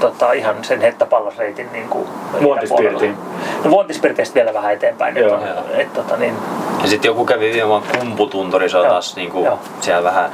tota, 0.00 0.32
ihan 0.32 0.64
sen 0.64 0.80
hettäpallosreitin 0.80 1.72
niin 1.72 1.88
kuin 1.88 2.08
Vuontispirtin. 2.42 3.16
No 3.64 3.70
Vuontispirtistä 3.70 4.34
vielä 4.34 4.54
vähän 4.54 4.72
eteenpäin. 4.72 5.16
Joo. 5.16 5.38
Et, 5.44 5.80
et, 5.80 5.92
tota, 5.92 6.16
niin... 6.16 6.34
Ja 6.82 6.88
sitten 6.88 7.08
joku 7.08 7.24
kävi 7.24 7.52
viime 7.52 7.68
vuonna 7.68 7.88
kumputunturi, 7.98 8.68
se 8.68 8.78
on 8.78 8.86
taas 8.86 9.16
niin 9.16 9.30
kuin, 9.30 9.48
siellä 9.80 10.04
vähän 10.04 10.30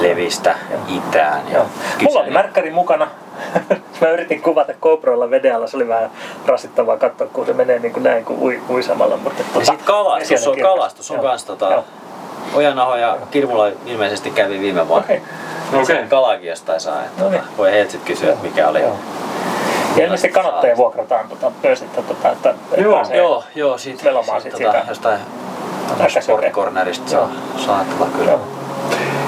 levistä 0.00 0.54
Joo. 0.70 0.80
itään. 0.88 1.42
Ja 1.52 1.64
Mulla 2.02 2.20
oli 2.20 2.30
märkkäri 2.30 2.70
mukana. 2.70 3.08
Mä 4.00 4.08
yritin 4.08 4.42
kuvata 4.42 4.72
GoProlla 4.80 5.30
vedealla, 5.30 5.66
se 5.66 5.76
oli 5.76 5.88
vähän 5.88 6.10
rasittavaa 6.46 6.96
katsoa, 6.96 7.26
kun 7.32 7.46
se 7.46 7.52
menee 7.52 7.78
niin 7.78 7.92
kuin 7.92 8.02
näin 8.02 8.24
kuin 8.24 8.42
ui, 8.42 8.60
uisamalla. 8.68 9.16
Mutta, 9.16 9.42
tota, 9.44 9.58
ja 9.58 9.64
sitten 9.64 9.86
kalastus, 9.86 10.46
on, 10.46 10.58
kalastus 10.58 11.10
on 11.10 11.20
kans 11.20 11.44
tota, 11.44 11.82
Ojanaho 12.54 12.96
ja 12.96 13.16
Kirmula 13.30 13.68
ilmeisesti 13.86 14.30
kävi 14.30 14.60
viime 14.60 14.88
vuonna. 14.88 15.04
Okay. 15.04 15.20
Okay. 15.72 15.84
Sen 15.84 16.08
kalakin 16.08 16.48
jostain 16.48 16.80
saa. 16.80 17.04
Että 17.04 17.22
no 17.22 17.30
niin. 17.30 17.42
Voi 17.58 17.72
heiltä 17.72 17.90
sitten 17.90 18.14
kysyä, 18.14 18.32
että 18.32 18.44
mikä 18.44 18.68
oli. 18.68 18.80
Joo. 18.80 18.96
Ja 19.96 20.04
ilmeisesti 20.04 20.28
kanatteja 20.28 20.76
vuokrataan 20.76 21.28
tota, 21.28 21.52
myös, 21.62 21.82
että, 21.82 22.02
tota, 22.02 22.30
että 22.30 22.54
joo, 22.76 23.02
joo, 23.14 23.44
joo, 23.54 23.78
siitä, 23.78 24.04
velomaan 24.04 24.42
siitä, 24.42 24.56
siitä, 24.56 24.84
jostain 24.88 25.20
sportcornerista 26.20 27.10
saa, 27.10 27.30
saatava 27.56 28.06
kyllä. 28.16 28.30
Joo. 28.30 28.40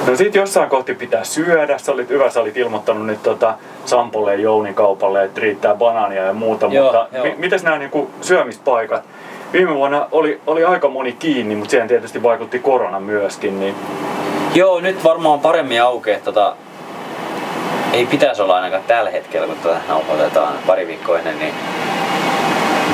No 0.06 0.16
sit 0.16 0.34
jossain 0.34 0.70
kohti 0.70 0.94
pitää 0.94 1.24
syödä. 1.24 1.78
Sä 1.78 1.92
olit, 1.92 2.08
hyvä, 2.08 2.30
sä 2.30 2.40
olit 2.40 2.56
ilmoittanut 2.56 3.06
nyt 3.06 3.22
tota 3.22 3.54
Sampolle 3.84 4.34
ja 4.34 4.40
Jounin 4.40 4.74
kaupalle, 4.74 5.24
että 5.24 5.40
riittää 5.40 5.74
banaania 5.74 6.22
ja 6.22 6.32
muuta, 6.32 6.66
joo, 6.66 6.84
mutta 6.84 7.16
joo. 7.16 7.26
M- 7.26 7.40
mitäs 7.40 7.62
nämä 7.62 7.78
niinku 7.78 8.10
syömispaikat? 8.20 9.04
Viime 9.52 9.74
vuonna 9.74 10.06
oli, 10.12 10.40
oli 10.46 10.64
aika 10.64 10.88
moni 10.88 11.12
kiinni, 11.12 11.56
mutta 11.56 11.70
siihen 11.70 11.88
tietysti 11.88 12.22
vaikutti 12.22 12.58
korona 12.58 13.00
myöskin. 13.00 13.60
Niin... 13.60 13.74
Joo, 14.54 14.80
nyt 14.80 15.04
varmaan 15.04 15.40
paremmin 15.40 15.82
aukeaa. 15.82 16.20
Tota, 16.20 16.56
ei 17.92 18.06
pitäisi 18.06 18.42
olla 18.42 18.54
ainakaan 18.54 18.84
tällä 18.86 19.10
hetkellä, 19.10 19.46
kun 19.46 19.56
tätä 19.56 19.80
nauhoitetaan 19.88 20.54
pari 20.66 20.86
viikkoa 20.86 21.18
ennen, 21.18 21.38
niin 21.38 21.54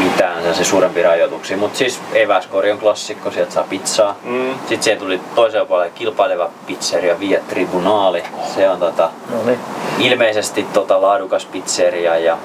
mitään 0.03 0.55
se 0.55 0.65
suurempi 0.65 1.03
rajoituksia. 1.03 1.57
Mutta 1.57 1.79
siis 1.79 2.01
eväskori 2.13 2.71
on 2.71 2.79
klassikko, 2.79 3.31
sieltä 3.31 3.53
saa 3.53 3.65
pizzaa. 3.69 4.17
Mm. 4.23 4.55
Sitten 4.59 4.83
siihen 4.83 4.99
tuli 4.99 5.21
toisella 5.35 5.67
puolella 5.67 5.93
kilpaileva 5.95 6.51
pizzeria 6.67 7.21
Via 7.21 7.41
Tribunaali. 7.49 8.23
Se 8.55 8.69
on 8.69 8.79
tota, 8.79 9.11
no 9.31 9.43
niin. 9.47 9.59
ilmeisesti 9.99 10.67
tota 10.73 11.01
laadukas 11.03 11.45
pizzeria 11.45 12.19
ja 12.19 12.39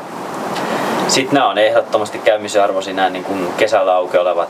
sitten 1.08 1.34
nämä 1.34 1.50
on 1.50 1.58
ehdottomasti 1.58 2.18
käymisen 2.18 2.64
arvoisia 2.64 2.94
nämä 2.94 3.10
niin 3.10 3.24
kuin 3.24 3.54
kesällä 3.58 3.96
auki 3.96 4.18
olevat 4.18 4.50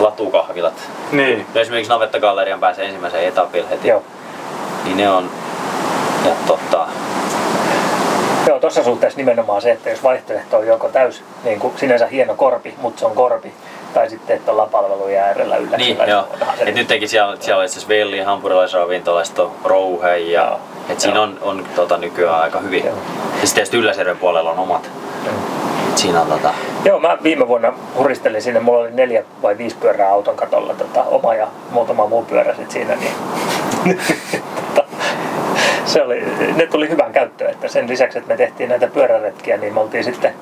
latukahvilat. 0.00 0.90
Niin. 1.12 1.46
No 1.54 1.60
esimerkiksi 1.60 1.92
Navetta-gallerian 1.92 2.60
pääsee 2.60 2.84
ensimmäisen 2.84 3.24
etapille 3.24 3.70
heti. 3.70 3.88
Joo. 3.88 4.02
Niin 4.84 4.96
ne 4.96 5.10
on, 5.10 5.30
ja 6.24 6.30
tota, 6.46 6.86
Joo, 8.46 8.60
tuossa 8.60 8.84
suhteessa 8.84 9.16
nimenomaan 9.16 9.62
se, 9.62 9.70
että 9.70 9.90
jos 9.90 10.02
vaihtoehto 10.02 10.56
on 10.56 10.66
joko 10.66 10.88
täys 10.88 11.22
niin 11.44 11.60
kuin 11.60 11.78
sinänsä 11.78 12.06
hieno 12.06 12.34
korpi, 12.34 12.74
mutta 12.78 13.00
se 13.00 13.06
on 13.06 13.14
korpi, 13.14 13.52
tai 13.94 14.10
sitten, 14.10 14.36
että 14.36 14.52
ollaan 14.52 14.70
palveluja 14.70 15.22
äärellä 15.22 15.56
yllä. 15.56 15.76
Niin, 15.76 15.98
joo. 16.06 16.28
Et 16.58 16.74
nyt 16.74 16.88
teki 16.88 17.08
siellä, 17.08 17.36
siellä 17.40 17.60
oli 17.60 17.68
siis 17.68 17.88
Velli, 17.88 18.20
hampurilaisravintolasta, 18.20 19.46
Rouhe 19.64 20.18
ja 20.18 20.44
joo. 20.44 20.60
et 20.88 21.00
siinä 21.00 21.20
on, 21.20 21.38
on 21.42 21.66
tota, 21.76 21.96
nykyään 21.96 22.40
aika 22.40 22.60
hyvin. 22.60 22.84
Joo. 22.84 22.96
Ja 23.40 23.46
sitten 23.46 23.80
Ylläsjärven 23.80 24.18
puolella 24.18 24.50
on 24.50 24.58
omat. 24.58 24.90
Joo. 25.26 25.34
Siinä 25.96 26.20
on 26.20 26.26
tota... 26.26 26.54
Joo, 26.84 27.00
mä 27.00 27.18
viime 27.22 27.48
vuonna 27.48 27.72
huristelin 27.98 28.42
sinne, 28.42 28.60
mulla 28.60 28.78
oli 28.78 28.90
neljä 28.90 29.24
vai 29.42 29.58
viisi 29.58 29.76
pyörää 29.76 30.10
auton 30.10 30.36
katolla, 30.36 30.74
tota, 30.74 31.02
oma 31.02 31.34
ja 31.34 31.46
muutama 31.70 32.06
muu 32.06 32.24
pyörä 32.24 32.54
sit 32.54 32.70
siinä, 32.70 32.96
niin 32.96 33.12
se 35.84 36.02
oli, 36.02 36.24
ne 36.56 36.66
tuli 36.66 36.88
hyvään 36.88 37.12
käyttöön. 37.12 37.50
Että 37.50 37.68
sen 37.68 37.88
lisäksi, 37.88 38.18
että 38.18 38.32
me 38.32 38.36
tehtiin 38.36 38.68
näitä 38.68 38.86
pyöräretkiä, 38.86 39.56
niin 39.56 39.74
me 39.74 39.80
oltiin 39.80 40.04
sitten 40.04 40.34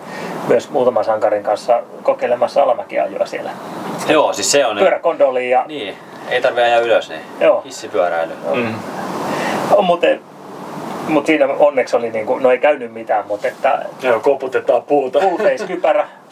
myös 0.49 0.71
muutaman 0.71 1.05
sankarin 1.05 1.43
kanssa 1.43 1.83
kokeilemassa 2.03 2.62
alamäkiajoa 2.62 3.27
siellä. 3.27 3.51
Joo, 4.09 4.33
siis 4.33 4.53
se 4.53 4.67
on... 4.67 4.79
Pyöräkondoliin 4.79 5.51
ja... 5.51 5.65
Niin, 5.69 5.97
ei 6.31 6.43
tarvitse 6.43 6.65
ajaa 6.65 6.81
ylös, 6.81 7.09
niin 7.09 7.21
Joo. 7.41 7.62
hissipyöräily. 7.65 8.33
Mm. 8.55 8.75
On 9.71 9.85
muuten 9.85 10.21
mutta 11.09 11.27
siinä 11.27 11.47
onneksi 11.47 11.97
oli, 11.97 12.11
niin 12.11 12.27
kuin, 12.27 12.43
no 12.43 12.51
ei 12.51 12.59
käynyt 12.59 12.93
mitään, 12.93 13.27
mutta 13.27 13.49
että... 13.49 13.85
Joo, 14.03 14.21
koputetaan 14.21 14.83
puuta. 14.83 15.21
Puuteiskypärä, 15.21 16.09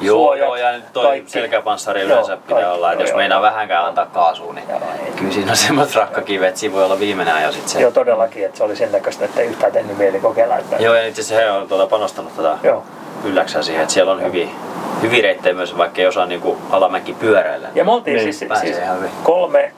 Joo, 0.00 0.16
suojat, 0.18 0.46
joo, 0.46 0.56
ja 0.56 0.80
toi 0.92 1.04
kaikki. 1.04 1.30
selkäpanssari 1.30 2.02
yleensä 2.02 2.32
joo, 2.32 2.40
pitää 2.40 2.54
kaikki, 2.56 2.74
olla, 2.74 2.92
että 2.92 3.04
jos 3.04 3.14
meinaa 3.14 3.42
vähänkään 3.42 3.84
antaa 3.84 4.06
kaasua, 4.06 4.52
niin 4.52 4.68
joo, 4.68 4.80
kyllä 5.16 5.32
siinä 5.32 5.50
on 5.50 5.56
semmoiset 5.56 5.96
rakkakivet, 5.96 6.48
että 6.48 6.60
siinä 6.60 6.74
voi 6.74 6.84
olla 6.84 6.98
viimeinen 6.98 7.42
jo 7.42 7.52
sitten 7.52 7.68
se. 7.68 7.80
Joo, 7.80 7.90
todellakin, 7.90 8.46
että 8.46 8.58
se 8.58 8.64
oli 8.64 8.76
sen 8.76 8.92
näköistä, 8.92 9.24
että 9.24 9.40
ei 9.40 9.46
yhtään 9.46 9.72
tehnyt 9.72 9.98
mieli 9.98 10.18
kokeilla. 10.18 10.56
Että... 10.56 10.76
Joo, 10.76 10.94
ja 10.94 11.06
itse 11.06 11.20
asiassa 11.20 11.44
he 11.44 11.50
on 11.50 11.68
tuota 11.68 11.86
panostanut 11.86 12.36
tätä 12.36 12.58
joo. 12.62 12.84
ylläksää 13.24 13.62
siihen, 13.62 13.82
että 13.82 13.94
siellä 13.94 14.12
on 14.12 14.22
hyviä, 14.22 14.48
hyviä 15.02 15.22
reittejä 15.22 15.54
myös, 15.54 15.78
vaikka 15.78 16.00
ei 16.00 16.06
osaa 16.06 16.26
niinku 16.26 16.58
alamäki 16.70 17.14
pyöräillä. 17.14 17.68
Ja 17.74 17.84
me 17.84 17.92
oltiin 17.92 18.16
niin, 18.16 18.34
siis, 18.34 18.52
siis 18.60 18.76
kolme, 19.22 19.72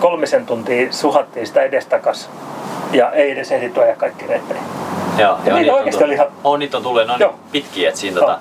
kolmisen 0.00 0.46
tuntia 0.46 0.92
suhattiin 0.92 1.46
sitä 1.46 1.62
edestakas 1.62 2.30
ja 2.92 3.10
ei 3.10 3.30
edes 3.30 3.52
ehditty 3.52 3.80
ajaa 3.80 3.96
kaikki 3.96 4.26
reittejä. 4.26 4.60
Joo, 5.18 5.38
ja, 5.44 5.52
ja 5.52 5.58
niitä 5.58 5.72
oikeasti 5.74 6.04
oli 6.04 6.14
ihan... 6.14 6.26
On, 6.44 6.58
niitä 6.58 6.76
on 6.76 6.82
tullut, 6.82 7.06
ne 7.18 7.26
on 7.26 7.34
pitkiä, 7.52 7.88
että 7.88 8.00
siinä 8.00 8.20
tota, 8.20 8.38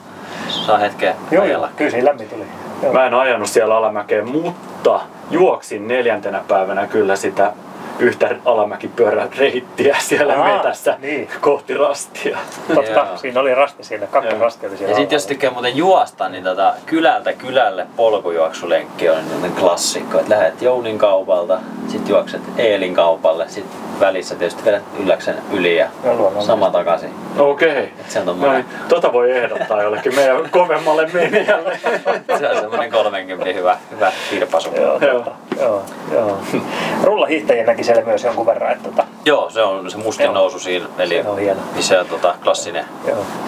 saa 0.50 0.78
hetkeä 0.78 1.16
Joo, 1.32 1.44
ajella. 1.44 1.70
kyllä 1.76 1.92
siinä 1.92 2.10
lämmin 2.10 2.30
tuli. 2.30 2.44
Joo. 2.84 2.94
Mä 2.94 3.06
en 3.06 3.14
ajanut 3.14 3.48
siellä 3.48 3.78
alamäkeen, 3.78 4.30
mutta 4.30 5.02
juoksin 5.32 5.88
neljäntenä 5.88 6.42
päivänä 6.48 6.88
kyllä 6.88 7.16
sitä 7.16 7.54
yhtä 8.00 8.36
alamäkipyörän 8.46 9.30
reittiä 9.38 9.96
siellä 10.00 10.34
Aa, 10.34 10.58
metässä 10.58 10.98
niin. 11.02 11.30
kohti 11.42 11.74
rastia. 11.74 12.38
Totta, 12.76 13.08
siinä 13.18 13.40
oli 13.40 13.56
rasti 13.56 13.84
siinä, 13.84 14.08
kaksi 14.08 14.40
rastia 14.40 14.70
oli 14.70 14.78
siellä. 14.78 14.92
Ja 14.92 14.98
sitten 14.98 15.16
jos 15.16 15.26
tykkää 15.26 15.52
muuten 15.52 15.78
juosta, 15.78 16.30
niin 16.30 16.44
tota, 16.44 16.74
kylältä 16.86 17.34
kylälle 17.34 17.88
polkujuoksulenkki 17.96 19.10
on 19.10 19.42
niin 19.42 19.56
klassikko. 19.56 20.20
Että 20.20 20.36
lähdet 20.36 20.62
Jounin 20.62 20.98
kaupalta, 20.98 21.60
sitten 21.88 22.10
juokset 22.10 22.42
Eelin 22.58 22.94
kaupalle, 22.94 23.50
sitten 23.50 23.86
välissä 24.00 24.36
tietysti 24.36 24.66
vedät 24.66 24.84
ylläksen 25.04 25.36
yli 25.52 25.78
ja 25.78 25.88
sama 26.40 26.70
takaisin. 26.70 27.10
Okei. 27.38 27.92
Okay. 28.14 28.36
No 28.36 28.54
niin, 28.54 28.66
tota 28.90 29.14
voi 29.14 29.32
ehdottaa 29.32 29.84
jollekin 29.84 30.16
meidän 30.16 30.50
kovemmalle 30.50 31.10
menijälle. 31.14 31.80
se 32.40 32.50
on 32.50 32.60
semmoinen 32.62 32.92
30 32.92 33.54
hyvä, 33.54 33.78
hyvä 33.92 34.12
kirpasu. 34.30 34.70
Joo, 34.76 35.00
joo. 35.62 35.84
joo. 36.12 36.38
Rullahiihtäjänäkin 37.04 37.86
siellä 37.86 38.04
myös 38.06 38.24
jonkun 38.24 38.46
verran. 38.46 38.72
Että 38.72 38.90
tota... 38.90 39.04
Joo, 39.26 39.50
se 39.50 39.62
on 39.62 39.92
se 39.92 39.98
mustin 39.98 40.24
joo. 40.24 40.34
nousu 40.34 40.60
siinä, 40.60 40.86
eli 40.98 41.22
se 41.24 41.30
on 41.30 41.40
hieno. 41.40 41.62
missä 41.76 42.00
on 42.00 42.06
tota, 42.06 42.36
klassinen 42.44 42.86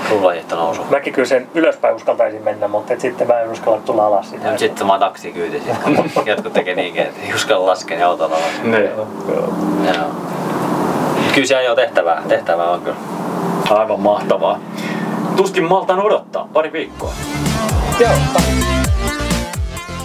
rullahiihtonousu. 0.09 0.81
Mäkin 0.89 1.13
kyllä 1.13 1.27
sen 1.27 1.47
ylöspäin 1.53 1.95
uskaltaisin 1.95 2.43
mennä, 2.43 2.67
mutta 2.67 2.93
et 2.93 3.01
sitten 3.01 3.27
mä 3.27 3.39
en 3.39 3.51
uskalla 3.51 3.79
tulla 3.85 4.05
alas 4.05 4.29
sitä. 4.29 4.47
Ja 4.47 4.57
sitten 4.57 4.87
mä 4.87 4.99
taksikyyti, 4.99 5.61
kun 5.83 6.09
jotkut 6.25 6.53
tekee 6.53 6.75
niinkin, 6.75 7.01
että 7.01 7.21
ei 7.27 7.33
uskalla 7.33 7.65
laskea 7.65 7.97
niin 7.97 8.05
autolla 8.05 8.35
alas. 8.35 8.63
Ne. 8.63 8.83
Joo. 8.83 9.07
Joo. 9.85 10.07
Kyllä 11.33 11.47
siellä 11.47 11.63
jo 11.63 11.75
tehtävää, 11.75 12.23
tehtävää 12.27 12.69
on 12.69 12.81
kyllä. 12.81 12.97
Aivan 13.69 13.99
mahtavaa. 13.99 14.59
Tuskin 15.35 15.63
maltan 15.63 16.01
odottaa 16.01 16.47
pari 16.53 16.71
viikkoa. 16.73 17.13
Joo. 17.99 18.11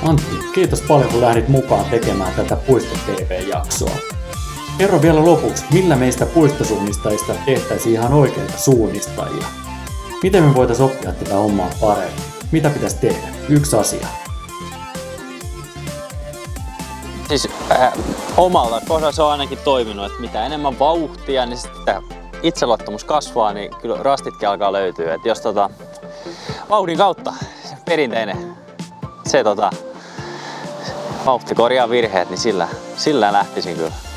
Antti, 0.08 0.41
kiitos 0.52 0.80
paljon 0.80 1.10
kun 1.10 1.20
lähdit 1.20 1.48
mukaan 1.48 1.84
tekemään 1.84 2.34
tätä 2.34 2.56
Puisto 2.56 2.96
TV-jaksoa. 3.06 3.96
Kerro 4.78 5.02
vielä 5.02 5.24
lopuksi, 5.24 5.64
millä 5.72 5.96
meistä 5.96 6.26
puistosuunnistajista 6.26 7.34
tehtäisiin 7.46 7.94
ihan 7.94 8.12
oikeita 8.12 8.58
suunnistajia. 8.58 9.46
Miten 10.22 10.42
me 10.42 10.54
voitaisiin 10.54 10.86
oppia 10.86 11.12
tätä 11.12 11.34
hommaa 11.34 11.70
paremmin? 11.80 12.22
Mitä 12.52 12.70
pitäisi 12.70 12.96
tehdä? 12.96 13.28
Yksi 13.48 13.76
asia. 13.76 14.06
Siis 17.28 17.48
äh, 17.70 17.92
omalta 18.36 18.80
kohdalla 18.88 19.12
se 19.12 19.22
on 19.22 19.30
ainakin 19.30 19.58
toiminut, 19.64 20.06
että 20.06 20.20
mitä 20.20 20.46
enemmän 20.46 20.78
vauhtia, 20.78 21.46
niin 21.46 21.58
sitten 21.58 22.02
itseluottamus 22.42 23.04
kasvaa, 23.04 23.52
niin 23.52 23.70
kyllä 23.82 23.96
rastitkin 24.02 24.48
alkaa 24.48 24.72
löytyä. 24.72 25.14
Et 25.14 25.24
jos 25.24 25.40
tota, 25.40 25.70
vauhdin 26.70 26.98
kautta, 26.98 27.34
perinteinen, 27.84 28.56
se 29.26 29.44
tota, 29.44 29.70
vauhti 31.26 31.54
korjaa 31.54 31.90
virheet, 31.90 32.30
niin 32.30 32.38
sillä, 32.38 32.68
sillä 32.96 33.32
lähtisin 33.32 33.76
kyllä. 33.76 34.11